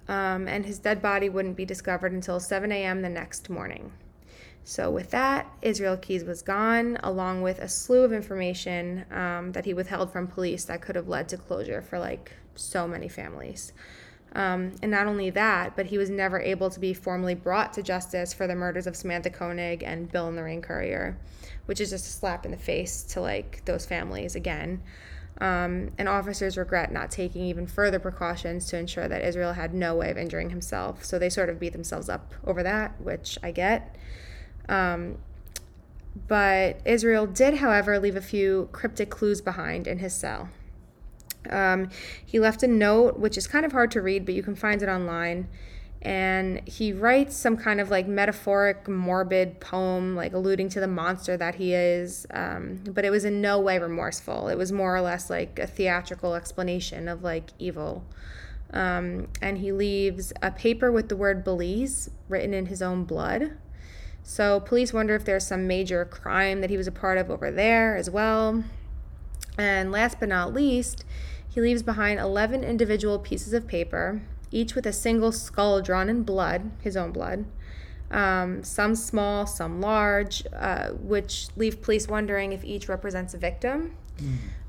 Um, 0.06 0.46
and 0.48 0.66
his 0.66 0.78
dead 0.78 1.00
body 1.00 1.28
wouldn't 1.28 1.56
be 1.56 1.64
discovered 1.64 2.12
until 2.12 2.38
7 2.38 2.70
a.m. 2.70 3.02
the 3.02 3.08
next 3.08 3.48
morning. 3.48 3.92
So, 4.66 4.90
with 4.90 5.10
that, 5.10 5.46
Israel 5.60 5.98
Keyes 5.98 6.24
was 6.24 6.40
gone, 6.40 6.98
along 7.02 7.42
with 7.42 7.58
a 7.58 7.68
slew 7.68 8.02
of 8.02 8.14
information 8.14 9.04
um, 9.10 9.52
that 9.52 9.66
he 9.66 9.74
withheld 9.74 10.10
from 10.10 10.26
police 10.26 10.64
that 10.64 10.80
could 10.80 10.96
have 10.96 11.06
led 11.06 11.28
to 11.28 11.36
closure 11.36 11.82
for 11.82 11.98
like 11.98 12.32
so 12.54 12.88
many 12.88 13.08
families. 13.08 13.74
Um, 14.34 14.72
and 14.82 14.90
not 14.90 15.06
only 15.06 15.30
that, 15.30 15.76
but 15.76 15.86
he 15.86 15.98
was 15.98 16.10
never 16.10 16.40
able 16.40 16.70
to 16.70 16.80
be 16.80 16.92
formally 16.92 17.34
brought 17.34 17.74
to 17.74 17.82
justice 17.82 18.32
for 18.32 18.46
the 18.46 18.54
murders 18.54 18.86
of 18.86 18.96
Samantha 18.96 19.30
Koenig 19.30 19.82
and 19.82 20.10
Bill 20.10 20.28
and 20.28 20.36
Lorraine 20.36 20.62
Currier, 20.62 21.16
which 21.66 21.80
is 21.80 21.90
just 21.90 22.06
a 22.06 22.10
slap 22.10 22.44
in 22.44 22.50
the 22.50 22.56
face 22.56 23.02
to 23.04 23.20
like 23.20 23.64
those 23.66 23.86
families 23.86 24.34
again. 24.34 24.82
Um, 25.40 25.90
and 25.98 26.08
officers 26.08 26.56
regret 26.56 26.90
not 26.90 27.10
taking 27.10 27.44
even 27.44 27.66
further 27.66 27.98
precautions 27.98 28.66
to 28.66 28.78
ensure 28.78 29.08
that 29.08 29.22
Israel 29.22 29.52
had 29.52 29.74
no 29.74 29.94
way 29.94 30.10
of 30.10 30.16
injuring 30.16 30.50
himself. 30.50 31.04
So 31.04 31.18
they 31.18 31.28
sort 31.28 31.48
of 31.48 31.60
beat 31.60 31.72
themselves 31.72 32.08
up 32.08 32.34
over 32.44 32.62
that, 32.62 33.00
which 33.00 33.38
I 33.42 33.50
get. 33.50 33.96
Um, 34.68 35.18
but 36.28 36.80
Israel 36.84 37.26
did, 37.26 37.54
however, 37.54 37.98
leave 37.98 38.16
a 38.16 38.20
few 38.20 38.68
cryptic 38.72 39.10
clues 39.10 39.40
behind 39.40 39.86
in 39.86 39.98
his 39.98 40.14
cell. 40.14 40.48
Um, 41.50 41.90
he 42.24 42.38
left 42.38 42.62
a 42.62 42.68
note, 42.68 43.18
which 43.18 43.36
is 43.36 43.46
kind 43.46 43.66
of 43.66 43.72
hard 43.72 43.90
to 43.92 44.00
read, 44.00 44.24
but 44.24 44.34
you 44.34 44.42
can 44.42 44.54
find 44.54 44.82
it 44.82 44.88
online. 44.88 45.48
And 46.02 46.66
he 46.68 46.92
writes 46.92 47.34
some 47.34 47.56
kind 47.56 47.80
of 47.80 47.90
like 47.90 48.06
metaphoric, 48.06 48.88
morbid 48.88 49.58
poem, 49.60 50.14
like 50.14 50.34
alluding 50.34 50.68
to 50.70 50.80
the 50.80 50.86
monster 50.86 51.36
that 51.36 51.54
he 51.54 51.72
is. 51.72 52.26
Um, 52.30 52.84
but 52.86 53.04
it 53.06 53.10
was 53.10 53.24
in 53.24 53.40
no 53.40 53.58
way 53.58 53.78
remorseful. 53.78 54.48
It 54.48 54.56
was 54.56 54.70
more 54.70 54.94
or 54.94 55.00
less 55.00 55.30
like 55.30 55.58
a 55.58 55.66
theatrical 55.66 56.34
explanation 56.34 57.08
of 57.08 57.22
like 57.22 57.50
evil. 57.58 58.04
Um, 58.72 59.28
and 59.40 59.58
he 59.58 59.72
leaves 59.72 60.32
a 60.42 60.50
paper 60.50 60.92
with 60.92 61.08
the 61.08 61.16
word 61.16 61.42
Belize 61.42 62.10
written 62.28 62.52
in 62.52 62.66
his 62.66 62.82
own 62.82 63.04
blood. 63.04 63.52
So 64.26 64.58
police 64.58 64.92
wonder 64.92 65.14
if 65.14 65.24
there's 65.24 65.46
some 65.46 65.66
major 65.66 66.04
crime 66.06 66.62
that 66.62 66.70
he 66.70 66.78
was 66.78 66.86
a 66.86 66.92
part 66.92 67.18
of 67.18 67.30
over 67.30 67.50
there 67.50 67.94
as 67.94 68.10
well. 68.10 68.64
And 69.58 69.92
last 69.92 70.18
but 70.18 70.30
not 70.30 70.52
least, 70.52 71.04
he 71.48 71.60
leaves 71.60 71.82
behind 71.82 72.18
11 72.18 72.64
individual 72.64 73.18
pieces 73.18 73.52
of 73.52 73.68
paper, 73.68 74.22
each 74.50 74.74
with 74.74 74.86
a 74.86 74.92
single 74.92 75.30
skull 75.30 75.80
drawn 75.82 76.08
in 76.08 76.22
blood, 76.22 76.72
his 76.80 76.96
own 76.96 77.12
blood. 77.12 77.44
Um, 78.10 78.64
some 78.64 78.94
small, 78.94 79.46
some 79.46 79.80
large, 79.80 80.44
uh, 80.54 80.88
which 80.90 81.48
leave 81.56 81.82
police 81.82 82.08
wondering 82.08 82.52
if 82.52 82.64
each 82.64 82.88
represents 82.88 83.34
a 83.34 83.38
victim. 83.38 83.96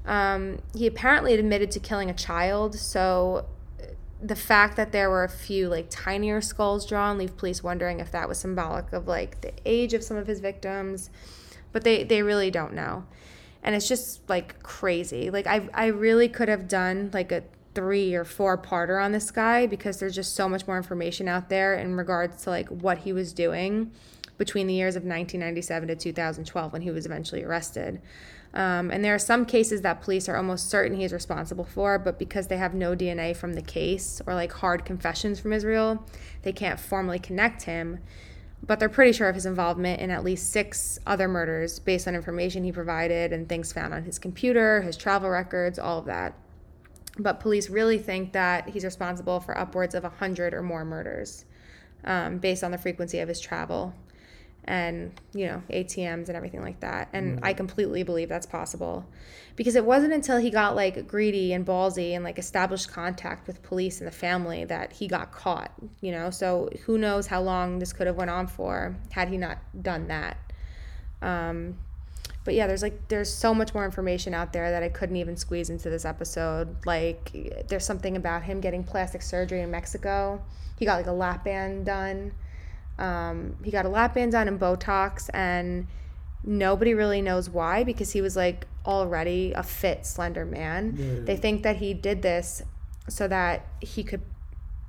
Um, 0.05 0.59
he 0.75 0.85
apparently 0.85 1.33
admitted 1.33 1.71
to 1.71 1.79
killing 1.79 2.09
a 2.09 2.13
child, 2.13 2.75
so 2.75 3.45
the 4.21 4.35
fact 4.35 4.77
that 4.77 4.91
there 4.91 5.09
were 5.09 5.23
a 5.23 5.29
few 5.29 5.67
like 5.67 5.87
tinier 5.89 6.41
skulls 6.41 6.85
drawn 6.85 7.17
leave 7.17 7.35
police 7.37 7.61
wondering 7.61 7.99
if 7.99 8.11
that 8.11 8.27
was 8.27 8.39
symbolic 8.39 8.91
of 8.93 9.07
like 9.07 9.41
the 9.41 9.51
age 9.65 9.93
of 9.93 10.03
some 10.03 10.17
of 10.17 10.27
his 10.27 10.39
victims 10.39 11.09
but 11.75 11.83
they 11.83 12.05
they 12.05 12.23
really 12.23 12.49
don't 12.49 12.73
know. 12.73 13.03
And 13.61 13.75
it's 13.75 13.89
just 13.89 14.21
like 14.29 14.63
crazy. 14.63 15.29
Like 15.29 15.45
i 15.45 15.67
i 15.73 15.87
really 15.87 16.29
could 16.29 16.47
have 16.47 16.69
done 16.69 17.11
like 17.13 17.33
a 17.33 17.43
three 17.75 18.15
or 18.15 18.23
four 18.23 18.57
parter 18.57 19.03
on 19.03 19.11
this 19.11 19.29
guy 19.29 19.67
because 19.67 19.99
there's 19.99 20.15
just 20.15 20.33
so 20.35 20.47
much 20.47 20.65
more 20.67 20.77
information 20.77 21.27
out 21.27 21.49
there 21.49 21.75
in 21.75 21.97
regards 21.97 22.43
to 22.43 22.49
like 22.49 22.69
what 22.69 22.99
he 22.99 23.11
was 23.11 23.33
doing 23.33 23.91
between 24.37 24.67
the 24.67 24.73
years 24.73 24.95
of 24.95 25.01
1997 25.03 25.89
to 25.89 25.95
2012 25.97 26.71
when 26.71 26.81
he 26.81 26.91
was 26.91 27.05
eventually 27.05 27.43
arrested 27.43 28.01
um, 28.55 28.89
and 28.89 29.03
there 29.03 29.13
are 29.13 29.19
some 29.19 29.45
cases 29.45 29.81
that 29.81 30.01
police 30.01 30.29
are 30.29 30.37
almost 30.37 30.69
certain 30.69 30.97
he's 30.97 31.11
responsible 31.11 31.65
for, 31.65 31.99
but 31.99 32.17
because 32.17 32.47
they 32.47 32.55
have 32.55 32.73
no 32.73 32.95
DNA 32.95 33.35
from 33.35 33.53
the 33.53 33.61
case 33.61 34.21
or 34.25 34.33
like 34.33 34.53
hard 34.53 34.85
confessions 34.85 35.41
from 35.41 35.51
Israel, 35.51 36.05
they 36.43 36.53
can't 36.53 36.79
formally 36.79 37.19
connect 37.19 37.63
him. 37.63 37.99
but 38.65 38.79
they're 38.79 38.89
pretty 38.89 39.11
sure 39.11 39.29
of 39.29 39.35
his 39.35 39.45
involvement 39.45 39.99
in 39.99 40.09
at 40.09 40.23
least 40.23 40.51
six 40.51 40.97
other 41.05 41.27
murders 41.27 41.77
based 41.77 42.07
on 42.07 42.15
information 42.15 42.63
he 42.63 42.71
provided 42.71 43.31
and 43.31 43.47
things 43.47 43.71
found 43.71 43.93
on 43.93 44.03
his 44.03 44.17
computer, 44.17 44.81
his 44.81 44.97
travel 44.97 45.29
records, 45.29 45.77
all 45.77 45.99
of 45.99 46.05
that. 46.05 46.33
But 47.19 47.39
police 47.39 47.69
really 47.69 47.99
think 47.99 48.31
that 48.31 48.69
he's 48.69 48.83
responsible 48.83 49.39
for 49.39 49.55
upwards 49.55 49.93
of 49.93 50.03
100 50.03 50.53
or 50.53 50.63
more 50.63 50.83
murders 50.83 51.45
um, 52.05 52.39
based 52.39 52.63
on 52.63 52.71
the 52.71 52.77
frequency 52.77 53.19
of 53.19 53.27
his 53.27 53.39
travel 53.39 53.93
and, 54.65 55.11
you 55.33 55.47
know, 55.47 55.63
ATMs 55.69 56.27
and 56.27 56.35
everything 56.35 56.61
like 56.61 56.79
that. 56.81 57.09
And 57.13 57.39
I 57.43 57.53
completely 57.53 58.03
believe 58.03 58.29
that's 58.29 58.45
possible 58.45 59.05
because 59.55 59.75
it 59.75 59.85
wasn't 59.85 60.13
until 60.13 60.37
he 60.37 60.49
got 60.49 60.75
like 60.75 61.07
greedy 61.07 61.53
and 61.53 61.65
ballsy 61.65 62.13
and 62.13 62.23
like 62.23 62.37
established 62.37 62.91
contact 62.91 63.47
with 63.47 63.63
police 63.63 63.99
and 63.99 64.07
the 64.07 64.15
family 64.15 64.65
that 64.65 64.91
he 64.91 65.07
got 65.07 65.31
caught, 65.31 65.71
you 66.01 66.11
know? 66.11 66.29
So 66.29 66.69
who 66.85 66.97
knows 66.97 67.27
how 67.27 67.41
long 67.41 67.79
this 67.79 67.93
could 67.93 68.07
have 68.07 68.15
went 68.15 68.31
on 68.31 68.47
for 68.47 68.95
had 69.11 69.29
he 69.29 69.37
not 69.37 69.59
done 69.81 70.07
that. 70.07 70.37
Um, 71.21 71.77
but 72.45 72.53
yeah, 72.53 72.67
there's 72.67 72.83
like 72.83 73.07
there's 73.07 73.33
so 73.33 73.53
much 73.53 73.73
more 73.73 73.85
information 73.85 74.33
out 74.33 74.53
there 74.53 74.69
that 74.69 74.83
I 74.83 74.89
couldn't 74.89 75.15
even 75.15 75.35
squeeze 75.35 75.69
into 75.69 75.89
this 75.89 76.05
episode. 76.05 76.85
Like 76.85 77.65
there's 77.67 77.85
something 77.85 78.15
about 78.15 78.43
him 78.43 78.61
getting 78.61 78.83
plastic 78.83 79.23
surgery 79.23 79.61
in 79.61 79.71
Mexico. 79.71 80.41
He 80.77 80.85
got 80.85 80.97
like 80.97 81.07
a 81.07 81.11
lap 81.11 81.43
band 81.43 81.87
done. 81.87 82.33
Um, 82.97 83.57
he 83.63 83.71
got 83.71 83.85
a 83.85 83.89
lap 83.89 84.13
band 84.13 84.31
done 84.31 84.47
and 84.47 84.59
Botox, 84.59 85.29
and 85.33 85.87
nobody 86.43 86.93
really 86.93 87.21
knows 87.21 87.49
why 87.49 87.83
because 87.83 88.11
he 88.11 88.21
was 88.21 88.35
like 88.35 88.67
already 88.85 89.51
a 89.53 89.63
fit, 89.63 90.05
slender 90.05 90.45
man. 90.45 90.95
Yeah. 90.97 91.25
They 91.25 91.35
think 91.35 91.63
that 91.63 91.77
he 91.77 91.93
did 91.93 92.21
this 92.21 92.61
so 93.09 93.27
that 93.27 93.67
he 93.81 94.03
could 94.03 94.21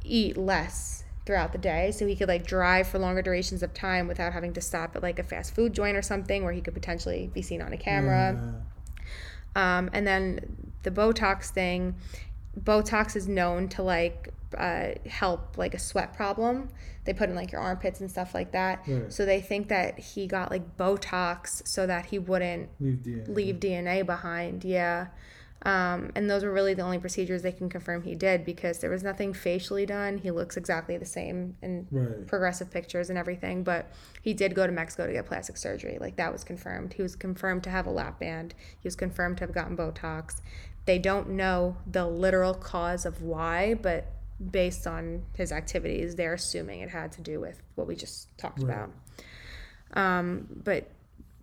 eat 0.05 0.37
less 0.37 1.05
throughout 1.25 1.51
the 1.51 1.59
day 1.59 1.91
so 1.91 2.07
he 2.07 2.15
could 2.15 2.29
like 2.29 2.47
drive 2.47 2.87
for 2.87 3.01
longer 3.01 3.21
durations 3.21 3.61
of 3.63 3.75
time 3.75 4.07
without 4.07 4.33
having 4.33 4.53
to 4.53 4.61
stop 4.61 4.95
at 4.95 5.03
like 5.03 5.19
a 5.19 5.25
fast 5.25 5.55
food 5.55 5.73
joint 5.73 5.97
or 5.97 6.03
something 6.03 6.45
where 6.45 6.53
he 6.53 6.61
could 6.61 6.73
potentially 6.75 7.29
be 7.35 7.43
seen 7.43 7.61
on 7.61 7.73
a 7.73 7.77
camera. 7.77 8.31
Um, 9.57 9.91
and 9.93 10.07
then 10.07 10.73
the 10.85 10.91
Botox 10.91 11.51
thing, 11.51 11.97
Botox 12.59 13.17
is 13.17 13.27
known 13.27 13.69
to 13.71 13.83
like 13.83 14.33
uh, 14.57 14.95
help 15.09 15.57
like 15.59 15.75
a 15.75 15.79
sweat 15.79 16.15
problem. 16.15 16.69
They 17.05 17.13
put 17.13 17.29
in 17.29 17.35
like 17.37 17.53
your 17.53 17.61
armpits 17.61 18.01
and 18.01 18.11
stuff 18.11 18.35
like 18.35 18.53
that. 18.53 18.83
Right. 18.87 19.13
So 19.13 19.25
they 19.25 19.41
think 19.41 19.69
that 19.69 19.99
he 19.99 20.27
got 20.27 20.51
like 20.51 20.77
Botox 20.77 21.67
so 21.67 21.87
that 21.87 22.07
he 22.07 22.19
wouldn't 22.19 22.69
Leave 22.81 22.99
DNA. 22.99 23.29
leave 23.29 23.57
DNA 23.57 24.07
behind. 24.07 24.65
Yeah. 24.65 25.09
Um, 25.63 26.13
and 26.15 26.29
those 26.31 26.45
were 26.45 26.53
really 26.53 26.75
the 26.75 26.83
only 26.83 26.99
procedures 26.99 27.43
they 27.43 27.51
can 27.51 27.69
confirm 27.69 28.03
he 28.03 28.15
did 28.15 28.45
because 28.45 28.79
there 28.79 28.91
was 28.91 29.03
nothing 29.03 29.33
facially 29.33 29.87
done. 29.87 30.19
He 30.19 30.31
looks 30.31 30.57
exactly 30.57 30.97
the 30.97 31.07
same 31.07 31.57
in 31.63 31.89
Right. 31.91 32.27
progressive 32.27 32.71
pictures 32.71 33.09
and 33.09 33.19
everything, 33.19 33.65
but 33.65 33.91
he 34.23 34.33
did 34.35 34.55
go 34.55 34.67
to 34.67 34.73
Mexico 34.73 35.07
to 35.07 35.13
get 35.13 35.27
plastic 35.27 35.57
surgery. 35.57 35.97
Like 36.01 36.17
that 36.17 36.33
was 36.33 36.45
confirmed. 36.45 36.93
He 36.93 37.03
was 37.03 37.17
confirmed 37.17 37.65
to 37.65 37.71
have 37.71 37.87
a 37.87 37.91
lap 37.91 38.21
band. 38.21 38.55
He 38.79 38.87
was 38.87 38.95
confirmed 38.95 39.39
to 39.39 39.45
have 39.45 39.53
gotten 39.53 39.77
Botox. 39.77 40.41
They 40.85 40.99
don't 40.99 41.31
know 41.31 41.79
the 41.91 42.07
literal 42.07 42.55
cause 42.55 43.05
of 43.07 43.23
why, 43.23 43.75
but 43.75 44.07
based 44.51 44.87
on 44.87 45.23
his 45.35 45.53
activities, 45.53 46.17
they're 46.17 46.35
assuming 46.35 46.81
it 46.81 46.91
had 46.91 47.13
to 47.13 47.23
do 47.23 47.41
with 47.41 47.63
what 47.75 47.87
we 47.87 47.97
just 47.97 48.37
talked 48.39 48.63
Right. 48.63 48.75
about. 48.75 48.91
Um, 49.95 50.47
but 50.65 50.91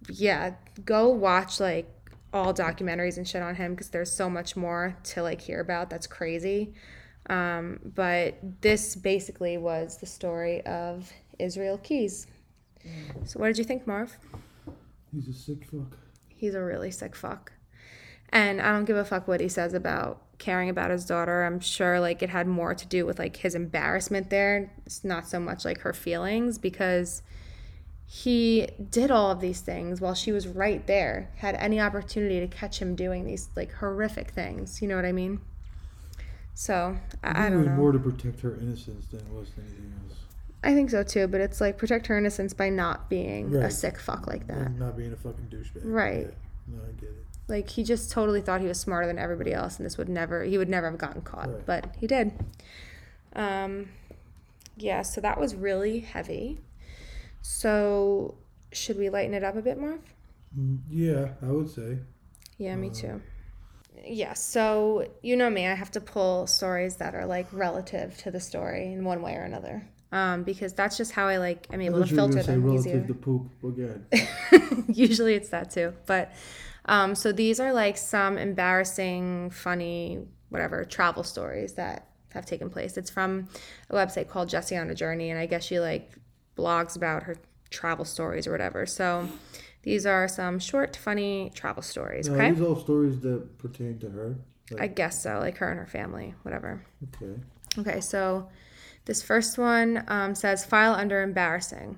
yeah, 0.09 0.55
go 0.85 1.09
watch 1.09 1.59
like 1.59 1.89
all 2.33 2.53
documentaries 2.53 3.17
and 3.17 3.27
shit 3.27 3.41
on 3.41 3.55
him 3.55 3.71
because 3.73 3.89
there's 3.89 4.11
so 4.11 4.29
much 4.29 4.55
more 4.55 4.95
to 5.03 5.21
like 5.23 5.41
hear 5.41 5.59
about. 5.59 5.89
That's 5.89 6.07
crazy. 6.07 6.73
Um, 7.29 7.79
but 7.95 8.37
this 8.61 8.95
basically 8.95 9.57
was 9.57 9.97
the 9.97 10.05
story 10.05 10.65
of 10.65 11.11
Israel 11.39 11.77
Keyes. 11.77 12.27
So 13.25 13.39
what 13.39 13.47
did 13.47 13.57
you 13.57 13.63
think, 13.63 13.87
Marv? 13.87 14.17
He's 15.13 15.29
a 15.29 15.33
sick 15.33 15.65
fuck. 15.71 15.97
He's 16.27 16.53
a 16.53 16.61
really 16.61 16.91
sick 16.91 17.15
fuck. 17.15 17.53
And 18.33 18.59
I 18.59 18.71
don't 18.71 18.85
give 18.85 18.97
a 18.97 19.05
fuck 19.05 19.27
what 19.27 19.39
he 19.39 19.47
says 19.47 19.75
about 19.75 20.19
caring 20.39 20.67
about 20.67 20.89
his 20.89 21.05
daughter. 21.05 21.43
I'm 21.43 21.59
sure 21.59 21.99
like 21.99 22.23
it 22.23 22.31
had 22.31 22.47
more 22.47 22.73
to 22.73 22.87
do 22.87 23.05
with 23.05 23.19
like 23.19 23.37
his 23.37 23.53
embarrassment 23.53 24.31
there. 24.31 24.73
It's 24.87 25.03
not 25.03 25.27
so 25.27 25.39
much 25.39 25.63
like 25.63 25.81
her 25.81 25.93
feelings 25.93 26.57
because 26.57 27.21
he 28.07 28.67
did 28.89 29.11
all 29.11 29.29
of 29.29 29.39
these 29.39 29.61
things 29.61 30.01
while 30.01 30.15
she 30.15 30.31
was 30.31 30.47
right 30.47 30.85
there, 30.87 31.29
had 31.37 31.53
any 31.55 31.79
opportunity 31.79 32.39
to 32.39 32.47
catch 32.47 32.79
him 32.79 32.95
doing 32.95 33.23
these 33.25 33.49
like 33.55 33.71
horrific 33.73 34.31
things. 34.31 34.81
You 34.81 34.87
know 34.87 34.95
what 34.95 35.05
I 35.05 35.11
mean? 35.11 35.39
So 36.55 36.97
I, 37.23 37.45
I 37.45 37.49
don't 37.51 37.59
was 37.59 37.67
know. 37.67 37.73
more 37.73 37.91
to 37.91 37.99
protect 37.99 38.41
her 38.41 38.55
innocence 38.55 39.05
than 39.11 39.19
it 39.19 39.29
was 39.29 39.51
anything 39.59 39.93
else. 40.09 40.17
I 40.63 40.73
think 40.73 40.89
so 40.89 41.03
too, 41.03 41.27
but 41.27 41.39
it's 41.39 41.61
like 41.61 41.77
protect 41.77 42.07
her 42.07 42.17
innocence 42.17 42.55
by 42.55 42.69
not 42.69 43.11
being 43.11 43.53
a 43.55 43.69
sick 43.69 43.99
fuck 43.99 44.25
like 44.25 44.47
that. 44.47 44.57
And 44.57 44.79
not 44.79 44.97
being 44.97 45.13
a 45.13 45.17
fucking 45.17 45.49
douchebag. 45.51 45.81
Right. 45.83 46.27
Yeah. 46.27 46.75
No, 46.75 46.81
I 46.81 46.91
get 46.99 47.09
it. 47.09 47.25
Like 47.47 47.69
he 47.69 47.83
just 47.83 48.09
totally 48.11 48.41
thought 48.41 48.61
he 48.61 48.67
was 48.67 48.79
smarter 48.79 49.05
than 49.07 49.19
everybody 49.19 49.53
else, 49.53 49.77
and 49.77 49.85
this 49.85 49.97
would 49.97 50.09
never 50.09 50.43
he 50.43 50.57
would 50.57 50.69
never 50.69 50.89
have 50.89 50.97
gotten 50.99 51.21
caught, 51.21 51.49
Right. 51.53 51.65
but 51.65 51.95
he 51.99 52.07
did. 52.07 52.31
Um, 53.35 53.89
yeah, 54.77 55.01
so 55.01 55.21
that 55.21 55.39
was 55.39 55.53
really 55.55 55.99
heavy. 55.99 56.59
So 57.41 58.35
should 58.71 58.97
we 58.97 59.09
lighten 59.09 59.33
it 59.33 59.43
up 59.43 59.55
a 59.55 59.61
bit 59.61 59.79
more? 59.79 59.99
Mm, 60.57 60.79
Yeah, 60.89 61.29
I 61.41 61.51
would 61.51 61.69
say. 61.69 61.97
Yeah, 62.57 62.75
me 62.75 62.89
too. 62.89 63.21
Yeah, 64.05 64.33
so 64.33 65.07
you 65.21 65.35
know 65.35 65.49
me, 65.49 65.67
I 65.67 65.73
have 65.75 65.91
to 65.91 66.01
pull 66.01 66.47
stories 66.47 66.97
that 66.97 67.15
are 67.15 67.25
like 67.25 67.47
relative 67.51 68.17
to 68.19 68.31
the 68.31 68.39
story 68.39 68.91
in 68.93 69.03
one 69.03 69.21
way 69.21 69.35
or 69.35 69.43
another. 69.43 69.87
Um, 70.11 70.43
because 70.43 70.73
that's 70.73 70.95
just 70.95 71.11
how 71.11 71.27
I 71.27 71.37
like 71.37 71.67
I'm 71.71 71.81
I 71.81 71.85
able 71.85 71.99
to 71.99 72.05
thought 72.05 72.11
you 72.11 72.17
were 72.21 72.31
filter 72.33 72.43
them 72.43 72.63
relative 72.63 72.85
easier. 72.87 73.07
to 73.07 73.13
poop. 73.15 73.49
Good. 73.75 74.05
Usually 74.95 75.33
it's 75.33 75.49
that 75.49 75.71
too. 75.71 75.93
But 76.05 76.31
um, 76.85 77.15
so 77.15 77.31
these 77.31 77.59
are 77.59 77.73
like 77.73 77.97
some 77.97 78.37
embarrassing, 78.37 79.49
funny, 79.51 80.19
whatever 80.49 80.83
travel 80.85 81.23
stories 81.23 81.73
that 81.73 82.07
have 82.33 82.45
taken 82.45 82.69
place. 82.69 82.97
It's 82.97 83.09
from 83.09 83.47
a 83.89 83.95
website 83.95 84.27
called 84.29 84.49
Jessie 84.49 84.77
on 84.77 84.89
a 84.89 84.95
Journey, 84.95 85.29
and 85.29 85.39
I 85.39 85.45
guess 85.45 85.63
she 85.63 85.79
like 85.79 86.11
blogs 86.57 86.95
about 86.95 87.23
her 87.23 87.37
travel 87.69 88.05
stories 88.05 88.45
or 88.47 88.51
whatever. 88.51 88.85
So 88.85 89.27
these 89.83 90.05
are 90.05 90.27
some 90.27 90.59
short, 90.59 90.95
funny 90.95 91.51
travel 91.55 91.81
stories. 91.83 92.27
Now, 92.27 92.35
Okay, 92.35 92.51
these 92.51 92.61
all 92.61 92.75
stories 92.79 93.19
that 93.21 93.57
pertain 93.57 93.99
to 93.99 94.09
her. 94.09 94.35
Like, 94.71 94.81
I 94.81 94.87
guess 94.87 95.21
so. 95.21 95.39
Like 95.39 95.57
her 95.57 95.69
and 95.69 95.79
her 95.79 95.87
family, 95.87 96.35
whatever. 96.43 96.83
okay. 97.15 97.33
Okay, 97.79 98.01
so 98.01 98.49
this 99.05 99.21
first 99.23 99.57
one 99.57 100.03
um, 100.07 100.35
says 100.35 100.63
file 100.63 100.93
under 100.93 101.21
embarrassing. 101.23 101.97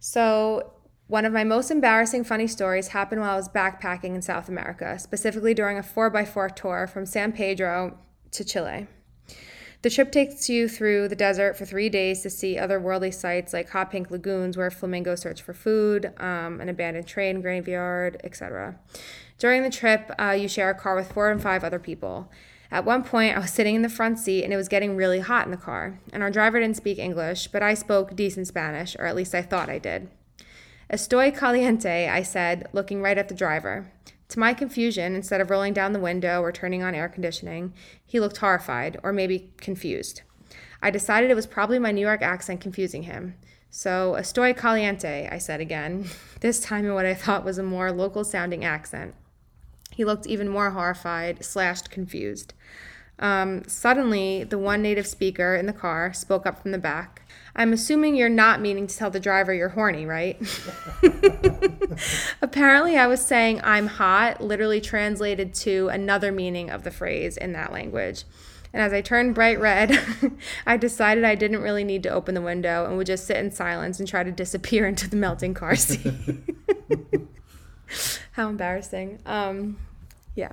So, 0.00 0.73
one 1.14 1.24
of 1.24 1.32
my 1.32 1.44
most 1.44 1.70
embarrassing 1.70 2.24
funny 2.24 2.48
stories 2.48 2.88
happened 2.88 3.20
while 3.20 3.30
I 3.30 3.36
was 3.36 3.48
backpacking 3.48 4.16
in 4.16 4.20
South 4.20 4.48
America, 4.48 4.98
specifically 4.98 5.54
during 5.54 5.78
a 5.78 5.80
4x4 5.80 6.56
tour 6.56 6.88
from 6.88 7.06
San 7.06 7.30
Pedro 7.30 7.96
to 8.32 8.44
Chile. 8.44 8.88
The 9.82 9.90
trip 9.90 10.10
takes 10.10 10.48
you 10.48 10.68
through 10.68 11.06
the 11.06 11.14
desert 11.14 11.56
for 11.56 11.66
three 11.66 11.88
days 11.88 12.22
to 12.22 12.30
see 12.30 12.56
otherworldly 12.56 13.14
sites 13.14 13.52
like 13.52 13.70
hot 13.70 13.92
pink 13.92 14.10
lagoons 14.10 14.56
where 14.56 14.72
flamingos 14.72 15.20
search 15.20 15.40
for 15.40 15.54
food, 15.54 16.12
um, 16.18 16.60
an 16.60 16.68
abandoned 16.68 17.06
train 17.06 17.40
graveyard, 17.40 18.20
etc. 18.24 18.76
During 19.38 19.62
the 19.62 19.70
trip, 19.70 20.10
uh, 20.18 20.32
you 20.32 20.48
share 20.48 20.70
a 20.70 20.74
car 20.74 20.96
with 20.96 21.12
four 21.12 21.30
and 21.30 21.40
five 21.40 21.62
other 21.62 21.78
people. 21.78 22.28
At 22.72 22.84
one 22.84 23.04
point, 23.04 23.36
I 23.36 23.38
was 23.38 23.52
sitting 23.52 23.76
in 23.76 23.82
the 23.82 23.88
front 23.88 24.18
seat 24.18 24.42
and 24.42 24.52
it 24.52 24.56
was 24.56 24.66
getting 24.66 24.96
really 24.96 25.20
hot 25.20 25.44
in 25.44 25.52
the 25.52 25.56
car. 25.56 26.00
And 26.12 26.24
our 26.24 26.30
driver 26.32 26.58
didn't 26.58 26.76
speak 26.76 26.98
English, 26.98 27.46
but 27.52 27.62
I 27.62 27.74
spoke 27.74 28.16
decent 28.16 28.48
Spanish, 28.48 28.96
or 28.98 29.06
at 29.06 29.14
least 29.14 29.32
I 29.32 29.42
thought 29.42 29.68
I 29.68 29.78
did. 29.78 30.10
Estoy 30.90 31.36
caliente, 31.36 32.08
I 32.08 32.22
said, 32.22 32.68
looking 32.72 33.00
right 33.00 33.16
at 33.16 33.28
the 33.28 33.34
driver. 33.34 33.90
To 34.28 34.38
my 34.38 34.52
confusion, 34.52 35.14
instead 35.14 35.40
of 35.40 35.50
rolling 35.50 35.72
down 35.72 35.92
the 35.92 36.00
window 36.00 36.40
or 36.40 36.52
turning 36.52 36.82
on 36.82 36.94
air 36.94 37.08
conditioning, 37.08 37.72
he 38.04 38.20
looked 38.20 38.38
horrified, 38.38 38.98
or 39.02 39.12
maybe 39.12 39.52
confused. 39.58 40.22
I 40.82 40.90
decided 40.90 41.30
it 41.30 41.36
was 41.36 41.46
probably 41.46 41.78
my 41.78 41.92
New 41.92 42.00
York 42.00 42.20
accent 42.20 42.60
confusing 42.60 43.04
him. 43.04 43.36
So, 43.70 44.14
estoy 44.18 44.56
caliente, 44.56 45.28
I 45.30 45.38
said 45.38 45.60
again, 45.60 46.06
this 46.40 46.60
time 46.60 46.84
in 46.84 46.94
what 46.94 47.06
I 47.06 47.14
thought 47.14 47.44
was 47.44 47.58
a 47.58 47.62
more 47.62 47.90
local 47.90 48.24
sounding 48.24 48.64
accent. 48.64 49.14
He 49.90 50.04
looked 50.04 50.26
even 50.26 50.48
more 50.48 50.70
horrified, 50.70 51.44
slashed 51.44 51.90
confused. 51.90 52.52
Um, 53.18 53.62
suddenly, 53.66 54.44
the 54.44 54.58
one 54.58 54.82
native 54.82 55.06
speaker 55.06 55.54
in 55.54 55.66
the 55.66 55.72
car 55.72 56.12
spoke 56.12 56.46
up 56.46 56.60
from 56.60 56.72
the 56.72 56.78
back. 56.78 57.22
I'm 57.56 57.72
assuming 57.72 58.16
you're 58.16 58.28
not 58.28 58.60
meaning 58.60 58.86
to 58.86 58.96
tell 58.96 59.10
the 59.10 59.20
driver 59.20 59.54
you're 59.54 59.68
horny, 59.68 60.06
right? 60.06 60.40
Apparently, 62.42 62.98
I 62.98 63.06
was 63.06 63.24
saying 63.24 63.60
I'm 63.62 63.86
hot, 63.86 64.40
literally 64.40 64.80
translated 64.80 65.54
to 65.54 65.88
another 65.88 66.32
meaning 66.32 66.70
of 66.70 66.82
the 66.82 66.90
phrase 66.90 67.36
in 67.36 67.52
that 67.52 67.72
language. 67.72 68.24
And 68.72 68.82
as 68.82 68.92
I 68.92 69.02
turned 69.02 69.36
bright 69.36 69.60
red, 69.60 69.96
I 70.66 70.76
decided 70.76 71.22
I 71.22 71.36
didn't 71.36 71.60
really 71.60 71.84
need 71.84 72.02
to 72.02 72.08
open 72.08 72.34
the 72.34 72.42
window 72.42 72.86
and 72.86 72.96
would 72.96 73.06
just 73.06 73.24
sit 73.24 73.36
in 73.36 73.52
silence 73.52 74.00
and 74.00 74.08
try 74.08 74.24
to 74.24 74.32
disappear 74.32 74.88
into 74.88 75.08
the 75.08 75.14
melting 75.14 75.54
car 75.54 75.76
seat. 75.76 76.12
How 78.32 78.48
embarrassing. 78.48 79.20
Um, 79.26 79.78
yeah. 80.34 80.50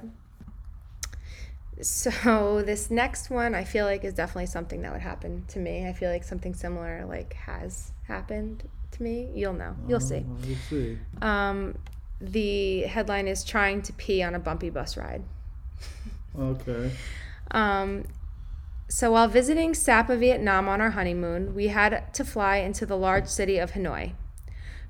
So 1.82 2.62
this 2.66 2.92
next 2.92 3.30
one, 3.30 3.56
I 3.56 3.64
feel 3.64 3.86
like 3.86 4.04
is 4.04 4.14
definitely 4.14 4.48
something 4.48 4.82
that 4.82 4.92
would 4.92 5.02
happen 5.02 5.46
to 5.50 5.60
me. 5.60 5.88
I 5.88 5.94
feel 5.94 6.10
like 6.10 6.24
something 6.24 6.54
similar 6.54 7.06
like 7.06 7.34
has 7.34 7.92
happened 8.08 8.68
to 8.92 9.04
me. 9.04 9.30
You'll 9.34 9.54
know. 9.54 9.76
You'll 9.88 10.00
see. 10.00 10.18
Uh, 10.18 10.46
we'll 10.46 10.58
see. 10.70 10.98
Um, 11.22 11.78
the 12.20 12.82
headline 12.82 13.28
is 13.28 13.44
trying 13.44 13.82
to 13.84 13.94
pee 13.94 14.22
on 14.22 14.36
a 14.36 14.40
bumpy 14.40 14.70
bus 14.70 14.98
ride. 14.98 15.24
Okay. 16.38 16.92
Um, 17.54 18.06
so 18.88 19.12
while 19.12 19.28
visiting 19.28 19.74
Sapa, 19.74 20.16
Vietnam 20.16 20.70
on 20.70 20.80
our 20.80 20.92
honeymoon, 20.92 21.54
we 21.54 21.68
had 21.68 22.14
to 22.14 22.24
fly 22.24 22.58
into 22.58 22.86
the 22.86 22.96
large 22.96 23.28
city 23.28 23.58
of 23.58 23.72
Hanoi. 23.72 24.14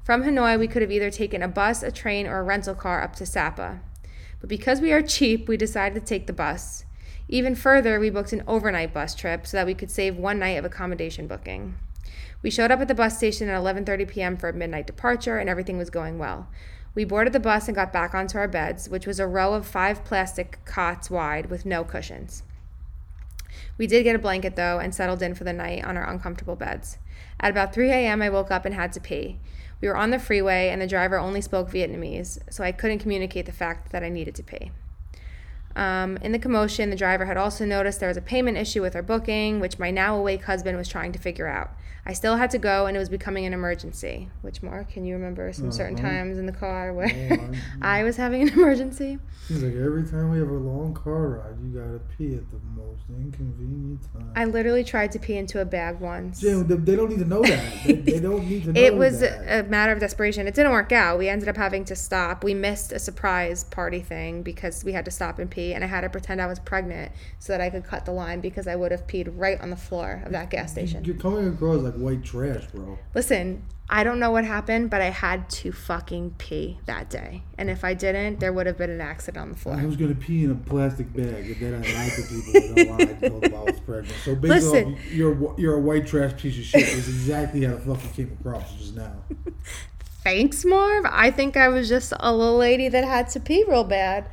From 0.03 0.23
Hanoi, 0.23 0.59
we 0.59 0.67
could 0.67 0.83
have 0.83 0.91
either 0.91 1.09
taken 1.09 1.41
a 1.41 1.47
bus, 1.47 1.81
a 1.81 1.91
train, 1.91 2.27
or 2.27 2.39
a 2.39 2.43
rental 2.43 2.75
car 2.75 3.01
up 3.01 3.15
to 3.15 3.25
Sapa. 3.25 3.81
But 4.41 4.49
because 4.49 4.81
we 4.81 4.91
are 4.91 5.01
cheap, 5.01 5.47
we 5.47 5.55
decided 5.55 5.99
to 5.99 6.05
take 6.05 6.27
the 6.27 6.33
bus. 6.33 6.83
Even 7.29 7.55
further, 7.55 7.99
we 7.99 8.09
booked 8.09 8.33
an 8.33 8.43
overnight 8.47 8.93
bus 8.93 9.15
trip 9.15 9.47
so 9.47 9.55
that 9.55 9.65
we 9.65 9.73
could 9.73 9.89
save 9.89 10.17
one 10.17 10.39
night 10.39 10.57
of 10.57 10.65
accommodation 10.65 11.27
booking. 11.27 11.75
We 12.41 12.49
showed 12.49 12.71
up 12.71 12.81
at 12.81 12.87
the 12.87 12.95
bus 12.95 13.17
station 13.17 13.47
at 13.47 13.61
11:30 13.61 14.07
p.m. 14.09 14.35
for 14.35 14.49
a 14.49 14.53
midnight 14.53 14.87
departure 14.87 15.37
and 15.37 15.49
everything 15.49 15.77
was 15.77 15.89
going 15.89 16.17
well. 16.17 16.49
We 16.93 17.05
boarded 17.05 17.31
the 17.31 17.39
bus 17.39 17.67
and 17.67 17.75
got 17.75 17.93
back 17.93 18.13
onto 18.13 18.37
our 18.37 18.49
beds, 18.49 18.89
which 18.89 19.07
was 19.07 19.19
a 19.19 19.27
row 19.27 19.53
of 19.53 19.65
5 19.65 20.03
plastic 20.03 20.59
cots 20.65 21.09
wide 21.09 21.49
with 21.49 21.65
no 21.65 21.85
cushions. 21.85 22.43
We 23.77 23.87
did 23.87 24.03
get 24.03 24.15
a 24.15 24.19
blanket 24.19 24.55
though 24.55 24.79
and 24.79 24.93
settled 24.93 25.21
in 25.21 25.35
for 25.35 25.43
the 25.43 25.53
night 25.53 25.83
on 25.83 25.97
our 25.97 26.09
uncomfortable 26.09 26.55
beds. 26.55 26.97
At 27.39 27.51
about 27.51 27.73
3 27.73 27.89
a.m., 27.91 28.21
I 28.21 28.29
woke 28.29 28.51
up 28.51 28.65
and 28.65 28.75
had 28.75 28.93
to 28.93 28.99
pee. 28.99 29.39
We 29.81 29.87
were 29.87 29.97
on 29.97 30.11
the 30.11 30.19
freeway 30.19 30.69
and 30.69 30.81
the 30.81 30.87
driver 30.87 31.17
only 31.17 31.41
spoke 31.41 31.71
Vietnamese, 31.71 32.39
so 32.51 32.63
I 32.63 32.71
couldn't 32.71 32.99
communicate 32.99 33.47
the 33.47 33.51
fact 33.51 33.91
that 33.91 34.03
I 34.03 34.09
needed 34.09 34.35
to 34.35 34.43
pee. 34.43 34.71
Um, 35.75 36.17
in 36.17 36.31
the 36.31 36.39
commotion, 36.39 36.89
the 36.89 36.95
driver 36.95 37.25
had 37.25 37.37
also 37.37 37.65
noticed 37.65 37.99
there 37.99 38.09
was 38.09 38.17
a 38.17 38.21
payment 38.21 38.57
issue 38.57 38.81
with 38.81 38.95
our 38.95 39.01
booking, 39.03 39.59
which 39.59 39.79
my 39.79 39.91
now 39.91 40.17
awake 40.17 40.43
husband 40.43 40.77
was 40.77 40.87
trying 40.87 41.11
to 41.13 41.19
figure 41.19 41.47
out. 41.47 41.71
I 42.03 42.13
still 42.13 42.37
had 42.37 42.49
to 42.51 42.57
go, 42.57 42.87
and 42.87 42.97
it 42.97 42.99
was 42.99 43.09
becoming 43.09 43.45
an 43.45 43.53
emergency. 43.53 44.29
Which, 44.41 44.63
Mark, 44.63 44.89
can 44.91 45.05
you 45.05 45.13
remember 45.13 45.53
some 45.53 45.71
certain 45.71 45.95
Uh-huh. 45.99 46.07
times 46.07 46.39
in 46.39 46.47
the 46.47 46.51
car 46.51 46.93
where 46.93 47.07
Oh, 47.39 47.51
I 47.81 48.03
was 48.03 48.17
having 48.17 48.41
an 48.41 48.49
emergency? 48.49 49.19
Seems 49.47 49.61
like 49.63 49.75
every 49.75 50.03
time 50.03 50.31
we 50.31 50.39
have 50.39 50.49
a 50.49 50.53
long 50.53 50.95
car 50.95 51.27
ride, 51.29 51.55
you 51.63 51.79
gotta 51.79 51.99
pee 52.17 52.33
at 52.35 52.49
the 52.49 52.57
most 52.75 53.01
inconvenient 53.09 54.01
time. 54.13 54.31
I 54.35 54.45
literally 54.45 54.83
tried 54.83 55.11
to 55.11 55.19
pee 55.19 55.35
into 55.37 55.61
a 55.61 55.65
bag 55.65 55.99
once. 55.99 56.41
Jim, 56.41 56.65
they, 56.67 56.75
they 56.75 56.95
don't 56.95 57.09
need 57.09 57.19
to 57.19 57.25
know 57.25 57.43
that. 57.43 57.83
They, 57.85 57.93
they 57.93 58.19
don't 58.27 58.47
need 58.49 58.63
to 58.63 58.73
know 58.73 58.81
It 58.81 58.95
was 58.95 59.19
that. 59.19 59.65
a 59.65 59.69
matter 59.69 59.91
of 59.91 59.99
desperation. 59.99 60.47
It 60.47 60.55
didn't 60.55 60.71
work 60.71 60.91
out. 60.91 61.19
We 61.19 61.29
ended 61.29 61.49
up 61.49 61.57
having 61.57 61.85
to 61.85 61.95
stop. 61.95 62.43
We 62.43 62.53
missed 62.55 62.91
a 62.91 62.99
surprise 62.99 63.63
party 63.65 63.99
thing 63.99 64.41
because 64.41 64.83
we 64.83 64.93
had 64.93 65.05
to 65.05 65.11
stop 65.11 65.37
and 65.37 65.51
pee, 65.51 65.60
and 65.73 65.83
I 65.83 65.87
had 65.87 66.01
to 66.01 66.09
pretend 66.09 66.41
I 66.41 66.47
was 66.47 66.59
pregnant 66.59 67.11
so 67.39 67.53
that 67.53 67.61
I 67.61 67.69
could 67.69 67.83
cut 67.83 68.05
the 68.05 68.11
line 68.11 68.41
because 68.41 68.67
I 68.67 68.75
would 68.75 68.91
have 68.91 69.07
peed 69.07 69.31
right 69.35 69.59
on 69.61 69.69
the 69.69 69.75
floor 69.75 70.21
of 70.25 70.31
that 70.31 70.49
gas 70.49 70.71
station. 70.71 71.05
You're 71.05 71.15
coming 71.15 71.47
across 71.47 71.81
like 71.81 71.93
white 71.95 72.23
trash, 72.23 72.65
bro. 72.67 72.97
Listen, 73.13 73.63
I 73.93 74.05
don't 74.05 74.19
know 74.19 74.31
what 74.31 74.45
happened, 74.45 74.89
but 74.89 75.01
I 75.01 75.09
had 75.09 75.49
to 75.49 75.73
fucking 75.73 76.35
pee 76.37 76.79
that 76.85 77.09
day. 77.09 77.43
And 77.57 77.69
if 77.69 77.83
I 77.83 77.93
didn't, 77.93 78.39
there 78.39 78.53
would 78.53 78.65
have 78.65 78.77
been 78.77 78.89
an 78.89 79.01
accident 79.01 79.41
on 79.41 79.49
the 79.49 79.57
floor. 79.57 79.75
I 79.75 79.85
was 79.85 79.97
gonna 79.97 80.15
pee 80.15 80.45
in 80.45 80.51
a 80.51 80.55
plastic 80.55 81.13
bag, 81.13 81.51
and 81.51 81.55
then 81.57 81.73
I 81.73 81.93
lied 81.93 82.11
to 82.13 82.21
people 82.21 82.79
and 82.79 82.89
I 82.89 83.05
lied 83.05 83.19
told 83.21 83.43
them 83.43 83.53
I 83.53 83.63
was 83.63 83.79
pregnant. 83.81 84.15
So 84.23 84.35
basically, 84.35 84.85
Listen. 84.85 84.97
you're 85.11 85.59
you're 85.59 85.75
a 85.75 85.81
white 85.81 86.07
trash 86.07 86.41
piece 86.41 86.57
of 86.57 86.63
shit. 86.63 86.83
Is 86.83 87.09
exactly 87.09 87.65
how 87.65 87.75
the 87.75 87.95
fuck 87.95 88.01
you 88.17 88.25
came 88.25 88.37
across 88.39 88.73
just 88.75 88.95
now. 88.95 89.13
Thanks, 90.23 90.63
Marv. 90.63 91.05
I 91.09 91.31
think 91.31 91.57
I 91.57 91.67
was 91.67 91.89
just 91.89 92.13
a 92.17 92.33
little 92.33 92.57
lady 92.57 92.87
that 92.87 93.03
had 93.03 93.29
to 93.31 93.39
pee 93.41 93.65
real 93.67 93.83
bad. 93.83 94.25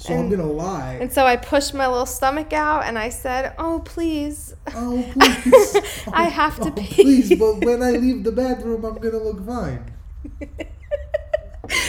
So 0.00 0.16
I'm 0.16 0.30
gonna 0.30 0.50
lie. 0.50 0.96
And 0.98 1.12
so 1.12 1.26
I 1.26 1.36
pushed 1.36 1.74
my 1.74 1.86
little 1.86 2.06
stomach 2.06 2.54
out 2.54 2.84
and 2.84 2.98
I 2.98 3.10
said, 3.10 3.54
Oh, 3.58 3.82
please. 3.84 4.54
Oh 4.74 5.06
please! 5.12 6.08
I 6.10 6.24
have 6.24 6.56
to 6.60 6.68
oh, 6.68 6.72
pee. 6.72 7.02
Please, 7.02 7.38
but 7.38 7.62
when 7.62 7.82
I 7.82 7.90
leave 7.90 8.24
the 8.24 8.32
bathroom, 8.32 8.82
I'm 8.86 8.94
gonna 8.94 9.18
look 9.18 9.44
fine. 9.44 9.92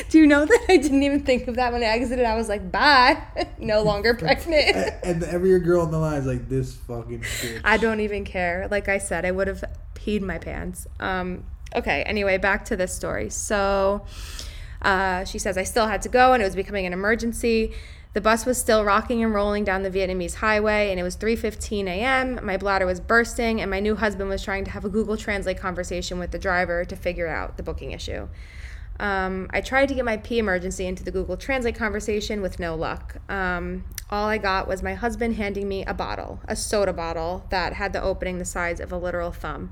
Do 0.09 0.19
you 0.19 0.27
know 0.27 0.45
that 0.45 0.65
I 0.67 0.75
didn't 0.75 1.03
even 1.03 1.23
think 1.23 1.47
of 1.47 1.55
that 1.55 1.71
when 1.71 1.81
I 1.83 1.85
exited? 1.85 2.25
I 2.25 2.35
was 2.35 2.49
like, 2.49 2.69
Bye. 2.69 3.23
no 3.59 3.81
longer 3.81 4.13
pregnant. 4.13 4.75
And 5.03 5.23
every 5.23 5.57
girl 5.61 5.83
on 5.83 5.91
the 5.91 5.97
line 5.97 6.19
is 6.19 6.25
like, 6.25 6.49
"This 6.49 6.75
fucking 6.75 7.21
bitch." 7.21 7.61
I 7.63 7.77
don't 7.77 8.01
even 8.01 8.25
care. 8.25 8.67
Like 8.69 8.89
I 8.89 8.97
said, 8.97 9.23
I 9.23 9.31
would 9.31 9.47
have 9.47 9.63
peed 9.95 10.21
my 10.21 10.37
pants. 10.37 10.85
Um, 10.99 11.45
okay, 11.73 12.03
anyway, 12.03 12.37
back 12.37 12.65
to 12.65 12.75
this 12.75 12.93
story. 12.93 13.29
So 13.29 14.05
uh, 14.81 15.23
she 15.25 15.39
says, 15.39 15.57
I 15.57 15.63
still 15.63 15.87
had 15.87 16.01
to 16.03 16.09
go 16.09 16.33
and 16.33 16.41
it 16.41 16.45
was 16.45 16.55
becoming 16.55 16.85
an 16.85 16.93
emergency. 16.93 17.73
The 18.13 18.21
bus 18.21 18.45
was 18.45 18.57
still 18.57 18.83
rocking 18.83 19.23
and 19.23 19.33
rolling 19.33 19.63
down 19.63 19.83
the 19.83 19.89
Vietnamese 19.89 20.35
highway 20.35 20.91
and 20.91 20.99
it 20.99 21.03
was 21.03 21.15
3:15 21.15 21.87
a.m. 21.87 22.39
My 22.43 22.57
bladder 22.57 22.85
was 22.85 22.99
bursting 22.99 23.61
and 23.61 23.71
my 23.71 23.79
new 23.79 23.95
husband 23.95 24.29
was 24.29 24.43
trying 24.43 24.65
to 24.65 24.71
have 24.71 24.83
a 24.83 24.89
Google 24.89 25.15
Translate 25.15 25.57
conversation 25.57 26.19
with 26.19 26.31
the 26.31 26.39
driver 26.39 26.83
to 26.83 26.95
figure 26.95 27.27
out 27.27 27.55
the 27.55 27.63
booking 27.63 27.91
issue. 27.91 28.27
Um, 28.99 29.49
I 29.51 29.61
tried 29.61 29.87
to 29.87 29.95
get 29.95 30.03
my 30.03 30.17
pee 30.17 30.39
emergency 30.39 30.85
into 30.85 31.03
the 31.03 31.11
Google 31.11 31.37
Translate 31.37 31.75
conversation 31.75 32.41
with 32.41 32.59
no 32.59 32.75
luck. 32.75 33.15
Um, 33.29 33.85
all 34.09 34.27
I 34.27 34.37
got 34.37 34.67
was 34.67 34.83
my 34.83 34.93
husband 34.93 35.35
handing 35.37 35.69
me 35.69 35.85
a 35.85 35.93
bottle, 35.93 36.41
a 36.47 36.55
soda 36.55 36.91
bottle 36.93 37.45
that 37.49 37.73
had 37.73 37.93
the 37.93 38.01
opening 38.03 38.37
the 38.39 38.45
size 38.45 38.81
of 38.81 38.91
a 38.91 38.97
literal 38.97 39.31
thumb. 39.31 39.71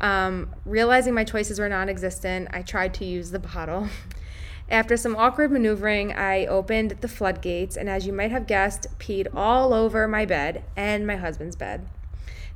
Um, 0.00 0.54
realizing 0.64 1.14
my 1.14 1.24
choices 1.24 1.58
were 1.60 1.68
non 1.68 1.88
existent, 1.88 2.48
I 2.52 2.62
tried 2.62 2.94
to 2.94 3.04
use 3.04 3.30
the 3.30 3.38
bottle. 3.38 3.88
After 4.70 4.96
some 4.96 5.16
awkward 5.16 5.50
maneuvering, 5.50 6.12
I 6.12 6.46
opened 6.46 6.92
the 7.00 7.08
floodgates 7.08 7.76
and, 7.76 7.90
as 7.90 8.06
you 8.06 8.12
might 8.12 8.30
have 8.30 8.46
guessed, 8.46 8.86
peed 9.00 9.26
all 9.34 9.74
over 9.74 10.06
my 10.06 10.24
bed 10.24 10.62
and 10.76 11.04
my 11.04 11.16
husband's 11.16 11.56
bed. 11.56 11.88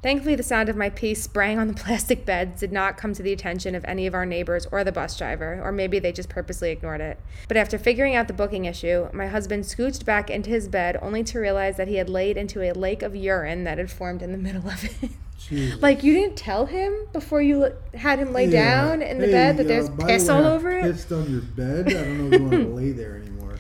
Thankfully, 0.01 0.35
the 0.37 0.43
sound 0.43 0.69
of 0.69 0.77
my 0.77 0.91
pee 0.91 1.15
spraying 1.15 1.59
on 1.59 1.67
the 1.67 1.75
plastic 1.83 2.25
beds 2.25 2.61
did 2.61 2.71
not 2.71 2.97
come 2.97 3.15
to 3.15 3.23
the 3.23 3.33
attention 3.33 3.75
of 3.75 3.85
any 3.87 4.07
of 4.07 4.15
our 4.15 4.27
neighbors 4.27 4.67
or 4.71 4.85
the 4.85 4.93
bus 4.93 5.17
driver, 5.17 5.61
or 5.65 5.73
maybe 5.73 5.99
they 5.99 6.13
just 6.13 6.29
purposely 6.29 6.71
ignored 6.71 7.01
it. 7.01 7.19
But 7.49 7.57
after 7.57 7.79
figuring 7.79 8.15
out 8.15 8.29
the 8.29 8.35
booking 8.35 8.67
issue, 8.67 9.09
my 9.13 9.27
husband 9.27 9.65
scooched 9.65 10.05
back 10.05 10.31
into 10.31 10.51
his 10.51 10.69
bed 10.69 10.99
only 11.03 11.25
to 11.25 11.41
realize 11.41 11.79
that 11.79 11.89
he 11.89 11.97
had 11.97 12.09
laid 12.09 12.37
into 12.37 12.63
a 12.63 12.75
lake 12.75 13.03
of 13.03 13.17
urine 13.17 13.65
that 13.65 13.79
had 13.79 13.91
formed 13.91 14.23
in 14.23 14.31
the 14.31 14.39
middle 14.47 14.69
of 14.69 14.85
it. 14.85 15.11
Jesus. 15.39 15.83
like, 15.83 16.03
you 16.03 16.15
didn't 16.15 16.37
tell 16.37 16.67
him 16.67 16.93
before 17.13 17.43
you 17.43 17.65
l- 17.65 17.73
had 17.95 18.19
him 18.19 18.33
lay 18.33 18.47
Yeah. 18.47 18.83
down 18.87 19.03
in 19.03 19.19
the 19.19 19.27
Hey, 19.27 19.33
bed 19.33 19.57
that 19.59 19.65
uh, 19.67 19.69
there's 19.69 19.91
piss 19.91 20.29
all 20.29 20.45
over 20.47 20.71
it? 20.71 20.83
Pissed 20.83 21.13
on 21.13 21.31
your 21.31 21.41
bed. 21.43 21.89
I 21.89 21.93
don't 21.93 22.19
know 22.19 22.35
if 22.35 22.41
you 22.41 22.47
want 22.47 22.63
to 22.69 22.75
lay 22.75 22.93
there 22.93 23.17
anymore. 23.17 23.57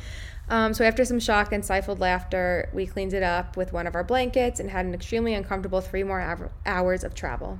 Um, 0.48 0.72
so 0.74 0.84
after 0.84 1.04
some 1.04 1.18
shock 1.20 1.52
and 1.52 1.64
stifled 1.64 2.00
laughter, 2.00 2.68
we 2.72 2.86
cleaned 2.86 3.12
it 3.14 3.22
up 3.22 3.56
with 3.56 3.72
one 3.72 3.86
of 3.86 3.94
our 3.94 4.04
blankets 4.04 4.60
and 4.60 4.70
had 4.70 4.84
an 4.86 4.94
extremely 4.94 5.34
uncomfortable 5.34 5.80
three 5.80 6.02
more 6.04 6.20
hour- 6.20 6.50
hours 6.66 7.02
of 7.04 7.14
travel. 7.14 7.58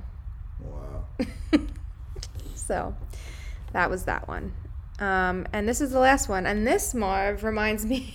Wow. 0.59 1.05
So 2.55 2.95
that 3.73 3.89
was 3.91 4.05
that 4.05 4.27
one. 4.27 4.53
Um, 4.99 5.45
and 5.53 5.67
this 5.69 5.81
is 5.81 5.91
the 5.91 5.99
last 5.99 6.27
one. 6.29 6.45
And 6.47 6.65
this 6.65 6.93
Marv 6.95 7.43
reminds 7.43 7.85
me 7.85 8.13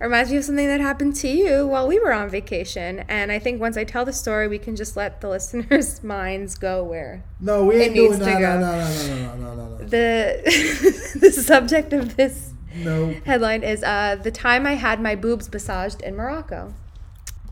reminds 0.00 0.30
me 0.30 0.36
of 0.38 0.44
something 0.44 0.66
that 0.66 0.80
happened 0.80 1.14
to 1.16 1.28
you 1.28 1.66
while 1.66 1.86
we 1.86 1.98
were 2.00 2.12
on 2.12 2.28
vacation. 2.28 3.00
And 3.08 3.30
I 3.30 3.38
think 3.38 3.60
once 3.60 3.76
I 3.76 3.84
tell 3.84 4.04
the 4.04 4.12
story, 4.12 4.48
we 4.48 4.58
can 4.58 4.74
just 4.76 4.96
let 4.96 5.20
the 5.20 5.28
listeners' 5.36 6.02
minds 6.02 6.56
go 6.56 6.82
where 6.82 7.22
No, 7.40 7.64
we 7.64 7.76
ain't 7.76 7.94
doing 7.94 8.18
no, 8.18 8.26
no, 8.26 8.38
no, 8.38 8.60
no, 8.60 8.60
no, 8.60 9.36
no, 9.36 9.54
no, 9.54 9.68
no. 9.78 9.84
the 9.84 11.16
the 11.20 11.30
subject 11.30 11.92
of 11.92 12.16
this 12.16 12.52
No. 12.74 13.14
headline 13.24 13.62
is 13.62 13.82
uh, 13.84 14.16
the 14.20 14.30
time 14.30 14.66
I 14.66 14.74
had 14.74 15.00
my 15.00 15.14
boobs 15.14 15.52
massaged 15.52 16.02
in 16.02 16.16
Morocco. 16.16 16.74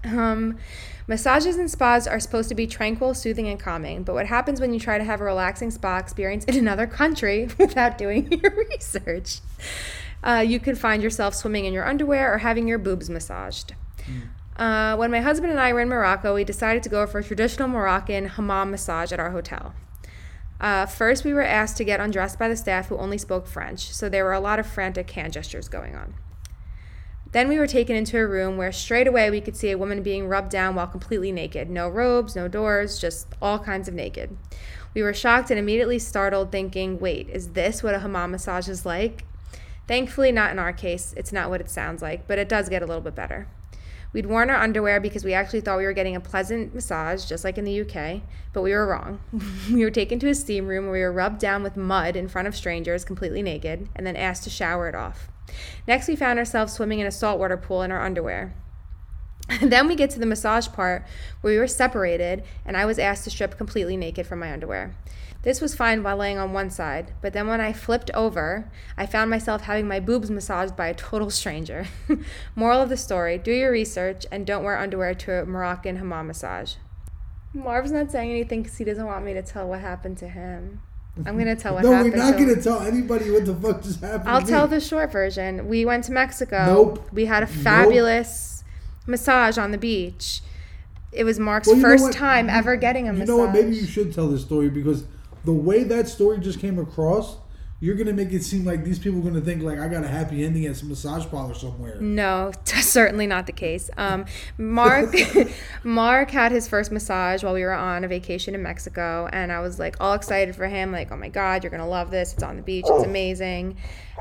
Um, 0.02 0.56
massages 1.06 1.56
and 1.56 1.70
spas 1.70 2.06
are 2.06 2.18
supposed 2.18 2.48
to 2.48 2.54
be 2.54 2.66
tranquil, 2.66 3.12
soothing, 3.14 3.46
and 3.48 3.60
calming. 3.60 4.02
But 4.02 4.14
what 4.14 4.26
happens 4.26 4.60
when 4.60 4.72
you 4.72 4.80
try 4.80 4.96
to 4.98 5.04
have 5.04 5.20
a 5.20 5.24
relaxing 5.24 5.70
spa 5.70 5.98
experience 5.98 6.44
in 6.46 6.56
another 6.56 6.86
country 6.86 7.48
without 7.58 7.98
doing 7.98 8.32
your 8.32 8.50
research? 8.70 9.40
Uh, 10.22 10.44
you 10.46 10.60
could 10.60 10.78
find 10.78 11.02
yourself 11.02 11.34
swimming 11.34 11.64
in 11.64 11.72
your 11.72 11.86
underwear 11.86 12.32
or 12.32 12.38
having 12.38 12.68
your 12.68 12.78
boobs 12.78 13.08
massaged. 13.08 13.74
Uh, 14.56 14.94
when 14.96 15.10
my 15.10 15.20
husband 15.20 15.50
and 15.50 15.60
I 15.60 15.72
were 15.72 15.80
in 15.80 15.88
Morocco, 15.88 16.34
we 16.34 16.44
decided 16.44 16.82
to 16.82 16.88
go 16.88 17.06
for 17.06 17.18
a 17.18 17.24
traditional 17.24 17.68
Moroccan 17.68 18.26
hammam 18.26 18.70
massage 18.70 19.12
at 19.12 19.20
our 19.20 19.30
hotel. 19.30 19.74
Uh, 20.60 20.84
first, 20.84 21.24
we 21.24 21.32
were 21.32 21.42
asked 21.42 21.78
to 21.78 21.84
get 21.84 22.00
undressed 22.00 22.38
by 22.38 22.48
the 22.48 22.56
staff 22.56 22.88
who 22.88 22.98
only 22.98 23.16
spoke 23.16 23.46
French, 23.46 23.90
so 23.92 24.08
there 24.08 24.24
were 24.24 24.34
a 24.34 24.40
lot 24.40 24.58
of 24.58 24.66
frantic 24.66 25.10
hand 25.10 25.32
gestures 25.32 25.68
going 25.68 25.96
on. 25.96 26.12
Then 27.32 27.48
we 27.48 27.58
were 27.58 27.66
taken 27.66 27.96
into 27.96 28.18
a 28.18 28.26
room 28.26 28.56
where 28.58 28.72
straight 28.72 29.06
away 29.06 29.30
we 29.30 29.40
could 29.40 29.56
see 29.56 29.70
a 29.70 29.78
woman 29.78 30.02
being 30.02 30.28
rubbed 30.28 30.50
down 30.50 30.74
while 30.74 30.88
completely 30.88 31.32
naked. 31.32 31.70
No 31.70 31.88
robes, 31.88 32.36
no 32.36 32.48
doors, 32.48 32.98
just 32.98 33.28
all 33.40 33.58
kinds 33.58 33.88
of 33.88 33.94
naked. 33.94 34.36
We 34.92 35.02
were 35.02 35.14
shocked 35.14 35.50
and 35.50 35.58
immediately 35.58 36.00
startled, 36.00 36.50
thinking, 36.50 36.98
wait, 36.98 37.30
is 37.30 37.50
this 37.50 37.82
what 37.82 37.94
a 37.94 38.00
hammam 38.00 38.32
massage 38.32 38.68
is 38.68 38.84
like? 38.84 39.24
Thankfully, 39.90 40.30
not 40.30 40.52
in 40.52 40.60
our 40.60 40.72
case. 40.72 41.12
It's 41.16 41.32
not 41.32 41.50
what 41.50 41.60
it 41.60 41.68
sounds 41.68 42.00
like, 42.00 42.28
but 42.28 42.38
it 42.38 42.48
does 42.48 42.68
get 42.68 42.80
a 42.80 42.86
little 42.86 43.02
bit 43.02 43.16
better. 43.16 43.48
We'd 44.12 44.26
worn 44.26 44.48
our 44.48 44.62
underwear 44.62 45.00
because 45.00 45.24
we 45.24 45.34
actually 45.34 45.62
thought 45.62 45.78
we 45.78 45.84
were 45.84 45.92
getting 45.92 46.14
a 46.14 46.20
pleasant 46.20 46.72
massage, 46.72 47.24
just 47.24 47.42
like 47.42 47.58
in 47.58 47.64
the 47.64 47.80
UK, 47.80 48.22
but 48.52 48.62
we 48.62 48.70
were 48.70 48.86
wrong. 48.86 49.18
we 49.68 49.82
were 49.82 49.90
taken 49.90 50.20
to 50.20 50.28
a 50.28 50.34
steam 50.36 50.68
room 50.68 50.84
where 50.84 50.92
we 50.92 51.00
were 51.00 51.10
rubbed 51.10 51.40
down 51.40 51.64
with 51.64 51.76
mud 51.76 52.14
in 52.14 52.28
front 52.28 52.46
of 52.46 52.54
strangers, 52.54 53.04
completely 53.04 53.42
naked, 53.42 53.88
and 53.96 54.06
then 54.06 54.14
asked 54.14 54.44
to 54.44 54.50
shower 54.50 54.88
it 54.88 54.94
off. 54.94 55.28
Next, 55.88 56.06
we 56.06 56.14
found 56.14 56.38
ourselves 56.38 56.72
swimming 56.72 57.00
in 57.00 57.06
a 57.08 57.10
saltwater 57.10 57.56
pool 57.56 57.82
in 57.82 57.90
our 57.90 58.00
underwear. 58.00 58.54
then 59.60 59.88
we 59.88 59.96
get 59.96 60.10
to 60.10 60.20
the 60.20 60.26
massage 60.26 60.68
part 60.68 61.04
where 61.40 61.52
we 61.52 61.58
were 61.58 61.66
separated 61.66 62.44
and 62.64 62.76
I 62.76 62.84
was 62.84 63.00
asked 63.00 63.24
to 63.24 63.30
strip 63.30 63.56
completely 63.56 63.96
naked 63.96 64.24
from 64.24 64.38
my 64.38 64.52
underwear. 64.52 64.94
This 65.42 65.62
was 65.62 65.74
fine 65.74 66.02
while 66.02 66.18
laying 66.18 66.36
on 66.36 66.52
one 66.52 66.68
side, 66.68 67.14
but 67.22 67.32
then 67.32 67.46
when 67.46 67.62
I 67.62 67.72
flipped 67.72 68.10
over, 68.12 68.70
I 68.98 69.06
found 69.06 69.30
myself 69.30 69.62
having 69.62 69.88
my 69.88 69.98
boobs 69.98 70.30
massaged 70.30 70.76
by 70.76 70.88
a 70.88 70.94
total 70.94 71.30
stranger. 71.30 71.86
Moral 72.54 72.82
of 72.82 72.90
the 72.90 72.96
story 72.98 73.38
do 73.38 73.50
your 73.52 73.72
research 73.72 74.26
and 74.30 74.46
don't 74.46 74.64
wear 74.64 74.78
underwear 74.78 75.14
to 75.14 75.42
a 75.42 75.46
Moroccan 75.46 75.96
hammam 75.96 76.26
massage. 76.26 76.74
Marv's 77.54 77.90
not 77.90 78.12
saying 78.12 78.30
anything 78.30 78.62
because 78.62 78.76
he 78.76 78.84
doesn't 78.84 79.06
want 79.06 79.24
me 79.24 79.32
to 79.32 79.42
tell 79.42 79.66
what 79.66 79.80
happened 79.80 80.18
to 80.18 80.28
him. 80.28 80.82
I'm 81.26 81.34
going 81.34 81.46
to 81.46 81.56
tell 81.56 81.74
what 81.74 81.84
no, 81.84 81.92
happened 81.92 82.14
No, 82.14 82.18
we're 82.18 82.24
not 82.30 82.36
to 82.36 82.42
him. 82.42 82.48
gonna 82.50 82.62
tell 82.62 82.80
anybody 82.82 83.30
what 83.30 83.44
the 83.46 83.54
fuck 83.54 83.82
just 83.82 84.00
happened. 84.00 84.28
I'll 84.28 84.42
tell 84.42 84.68
the 84.68 84.80
short 84.80 85.10
version. 85.10 85.68
We 85.68 85.84
went 85.84 86.04
to 86.04 86.12
Mexico. 86.12 86.64
Nope. 86.66 87.08
We 87.12 87.24
had 87.24 87.42
a 87.42 87.46
fabulous 87.46 88.62
massage 89.06 89.58
on 89.58 89.70
the 89.72 89.78
beach. 89.78 90.42
It 91.12 91.24
was 91.24 91.40
Mark's 91.40 91.66
Well, 91.66 91.80
first 91.80 92.12
time 92.12 92.48
ever 92.48 92.76
getting 92.76 93.08
a 93.08 93.12
You 93.12 93.18
massage. 93.18 93.28
You 93.28 93.36
know 93.38 93.44
what? 93.46 93.54
Maybe 93.54 93.76
you 93.76 93.86
should 93.86 94.14
tell 94.14 94.28
this 94.28 94.42
story 94.42 94.68
because 94.70 95.04
the 95.44 95.52
way 95.52 95.84
that 95.84 96.08
story 96.08 96.38
just 96.38 96.60
came 96.60 96.78
across, 96.78 97.36
you're 97.82 97.94
gonna 97.94 98.12
make 98.12 98.30
it 98.30 98.44
seem 98.44 98.66
like 98.66 98.84
these 98.84 98.98
people 98.98 99.20
are 99.20 99.22
gonna 99.22 99.40
think 99.40 99.62
like 99.62 99.78
I 99.78 99.88
got 99.88 100.04
a 100.04 100.08
happy 100.08 100.44
ending 100.44 100.66
at 100.66 100.76
some 100.76 100.90
massage 100.90 101.26
parlor 101.26 101.54
somewhere. 101.54 101.98
No, 101.98 102.52
certainly 102.64 103.26
not 103.26 103.46
the 103.46 103.52
case. 103.52 103.88
Um, 103.96 104.26
Mark, 104.58 105.14
Mark 105.82 106.30
had 106.30 106.52
his 106.52 106.68
first 106.68 106.92
massage 106.92 107.42
while 107.42 107.54
we 107.54 107.62
were 107.62 107.72
on 107.72 108.04
a 108.04 108.08
vacation 108.08 108.54
in 108.54 108.62
Mexico, 108.62 109.30
and 109.32 109.50
I 109.50 109.60
was 109.60 109.78
like 109.78 109.96
all 109.98 110.12
excited 110.12 110.54
for 110.54 110.66
him. 110.66 110.92
Like, 110.92 111.10
oh 111.10 111.16
my 111.16 111.30
god, 111.30 111.64
you're 111.64 111.70
gonna 111.70 111.88
love 111.88 112.10
this! 112.10 112.34
It's 112.34 112.42
on 112.42 112.56
the 112.56 112.62
beach. 112.62 112.84
It's 112.86 113.04
amazing. 113.04 113.78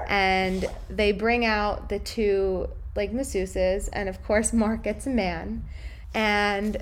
And 0.08 0.66
they 0.90 1.12
bring 1.12 1.46
out 1.46 1.90
the 1.90 2.00
two 2.00 2.70
like 2.96 3.12
masseuses, 3.12 3.90
and 3.92 4.08
of 4.08 4.24
course, 4.24 4.54
Mark 4.54 4.84
gets 4.84 5.06
a 5.06 5.10
man. 5.10 5.66
And 6.14 6.78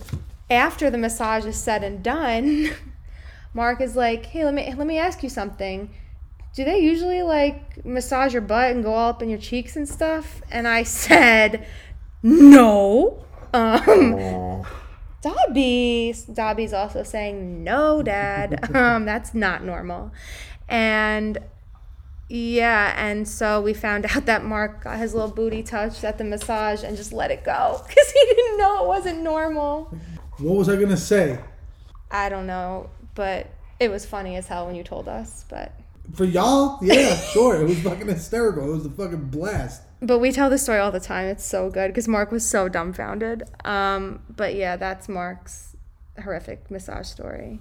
after 0.49 0.91
the 0.91 0.97
massage 0.97 1.45
is 1.45 1.57
said 1.57 1.83
and 1.83 2.03
done, 2.03 2.69
Mark 3.53 3.81
is 3.81 3.95
like, 3.95 4.25
"Hey, 4.27 4.45
let 4.45 4.53
me 4.53 4.73
let 4.75 4.87
me 4.87 4.97
ask 4.97 5.23
you 5.23 5.29
something." 5.29 5.89
do 6.57 6.63
they 6.63 6.79
usually 6.79 7.21
like 7.21 7.85
massage 7.85 8.33
your 8.33 8.41
butt 8.41 8.71
and 8.71 8.83
go 8.83 8.91
all 8.91 9.11
up 9.11 9.21
in 9.21 9.29
your 9.29 9.37
cheeks 9.37 9.75
and 9.75 9.87
stuff? 9.87 10.41
And 10.49 10.67
I 10.67 10.81
said, 11.03 11.67
no. 12.23 13.23
Um, 13.53 14.63
Dobby, 15.21 16.15
Dobby's 16.33 16.73
also 16.73 17.03
saying, 17.03 17.63
no, 17.63 18.01
dad. 18.01 18.69
Um, 18.75 19.05
that's 19.05 19.35
not 19.35 19.63
normal. 19.63 20.11
And 20.67 21.37
yeah, 22.27 22.93
and 22.97 23.27
so 23.27 23.61
we 23.61 23.75
found 23.75 24.07
out 24.07 24.25
that 24.25 24.43
Mark 24.43 24.83
got 24.83 24.97
his 24.97 25.13
little 25.13 25.29
booty 25.31 25.61
touched 25.61 26.03
at 26.03 26.17
the 26.17 26.23
massage 26.23 26.83
and 26.83 26.97
just 26.97 27.13
let 27.13 27.29
it 27.29 27.43
go 27.43 27.81
because 27.87 28.11
he 28.11 28.33
didn't 28.33 28.57
know 28.57 28.83
it 28.83 28.87
wasn't 28.87 29.21
normal. 29.21 29.95
What 30.39 30.55
was 30.55 30.69
I 30.69 30.75
gonna 30.75 30.97
say? 30.97 31.39
I 32.09 32.29
don't 32.29 32.47
know, 32.47 32.89
but 33.17 33.47
it 33.79 33.89
was 33.89 34.05
funny 34.05 34.35
as 34.35 34.47
hell 34.47 34.67
when 34.67 34.75
you 34.75 34.83
told 34.83 35.07
us. 35.09 35.43
But 35.49 35.73
For 36.13 36.23
y'all, 36.23 36.77
yeah, 36.83 37.15
sure. 37.33 37.59
It 37.59 37.65
was 37.65 37.81
fucking 37.81 38.07
hysterical. 38.07 38.69
It 38.69 38.75
was 38.75 38.85
a 38.85 38.91
fucking 38.91 39.25
blast. 39.25 39.81
But 40.01 40.19
we 40.19 40.31
tell 40.31 40.49
this 40.51 40.61
story 40.61 40.79
all 40.79 40.91
the 40.91 40.99
time. 40.99 41.25
It's 41.25 41.43
so 41.43 41.71
good 41.71 41.87
because 41.87 42.07
Mark 42.07 42.31
was 42.31 42.47
so 42.47 42.69
dumbfounded. 42.69 43.43
Um, 43.65 44.21
but 44.29 44.53
yeah, 44.53 44.75
that's 44.77 45.09
Mark's 45.09 45.75
horrific 46.23 46.69
massage 46.69 47.07
story. 47.07 47.59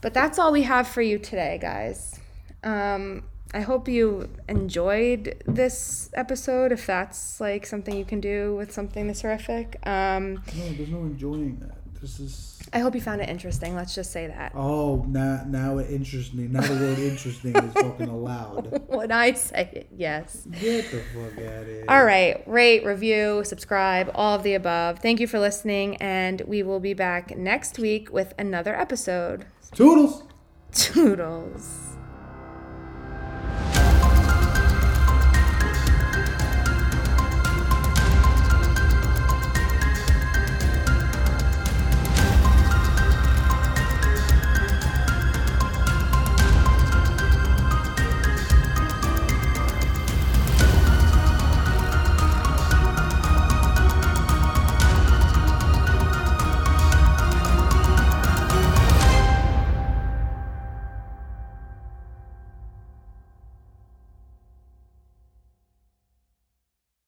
But 0.00 0.14
that's 0.14 0.38
all 0.38 0.50
we 0.50 0.62
have 0.62 0.88
for 0.88 1.02
you 1.02 1.18
today, 1.18 1.58
guys. 1.60 2.18
Um, 2.64 3.24
I 3.52 3.60
hope 3.60 3.88
you 3.88 4.30
enjoyed 4.48 5.42
this 5.46 6.08
episode. 6.14 6.72
If 6.72 6.86
that's 6.86 7.38
like 7.38 7.66
something 7.66 7.94
you 7.94 8.06
can 8.06 8.20
do 8.20 8.56
with 8.56 8.72
something 8.72 9.08
this 9.08 9.20
horrific, 9.20 9.78
um, 9.86 10.42
No, 10.56 10.72
there's 10.72 10.88
no 10.88 11.00
enjoying 11.00 11.58
that. 11.60 11.76
This 12.00 12.18
is 12.18 12.55
I 12.76 12.80
hope 12.80 12.94
you 12.94 13.00
found 13.00 13.22
it 13.22 13.30
interesting. 13.30 13.74
Let's 13.74 13.94
just 13.94 14.12
say 14.12 14.26
that. 14.26 14.52
oh 14.54 15.02
now 15.08 15.42
now 15.46 15.78
it 15.78 15.90
interests 15.90 16.34
me. 16.34 16.46
Now 16.46 16.60
the 16.60 16.74
word 16.74 16.98
interesting 16.98 17.56
is 17.56 17.72
fucking 17.72 18.08
allowed. 18.08 18.82
When 18.88 19.10
I 19.10 19.32
say 19.32 19.70
it, 19.72 19.88
yes. 19.96 20.46
Get 20.60 20.90
the 20.90 21.00
fuck 21.14 21.38
out 21.42 21.62
of 21.62 21.66
here. 21.66 21.86
All 21.88 22.04
right, 22.04 22.46
rate, 22.46 22.84
review, 22.84 23.44
subscribe, 23.44 24.10
all 24.14 24.34
of 24.34 24.42
the 24.42 24.52
above. 24.52 24.98
Thank 24.98 25.20
you 25.20 25.26
for 25.26 25.38
listening, 25.38 25.96
and 25.96 26.42
we 26.42 26.62
will 26.62 26.80
be 26.80 26.92
back 26.92 27.34
next 27.38 27.78
week 27.78 28.12
with 28.12 28.34
another 28.38 28.78
episode. 28.78 29.46
Toodles. 29.72 30.24
Toodles. 30.72 31.96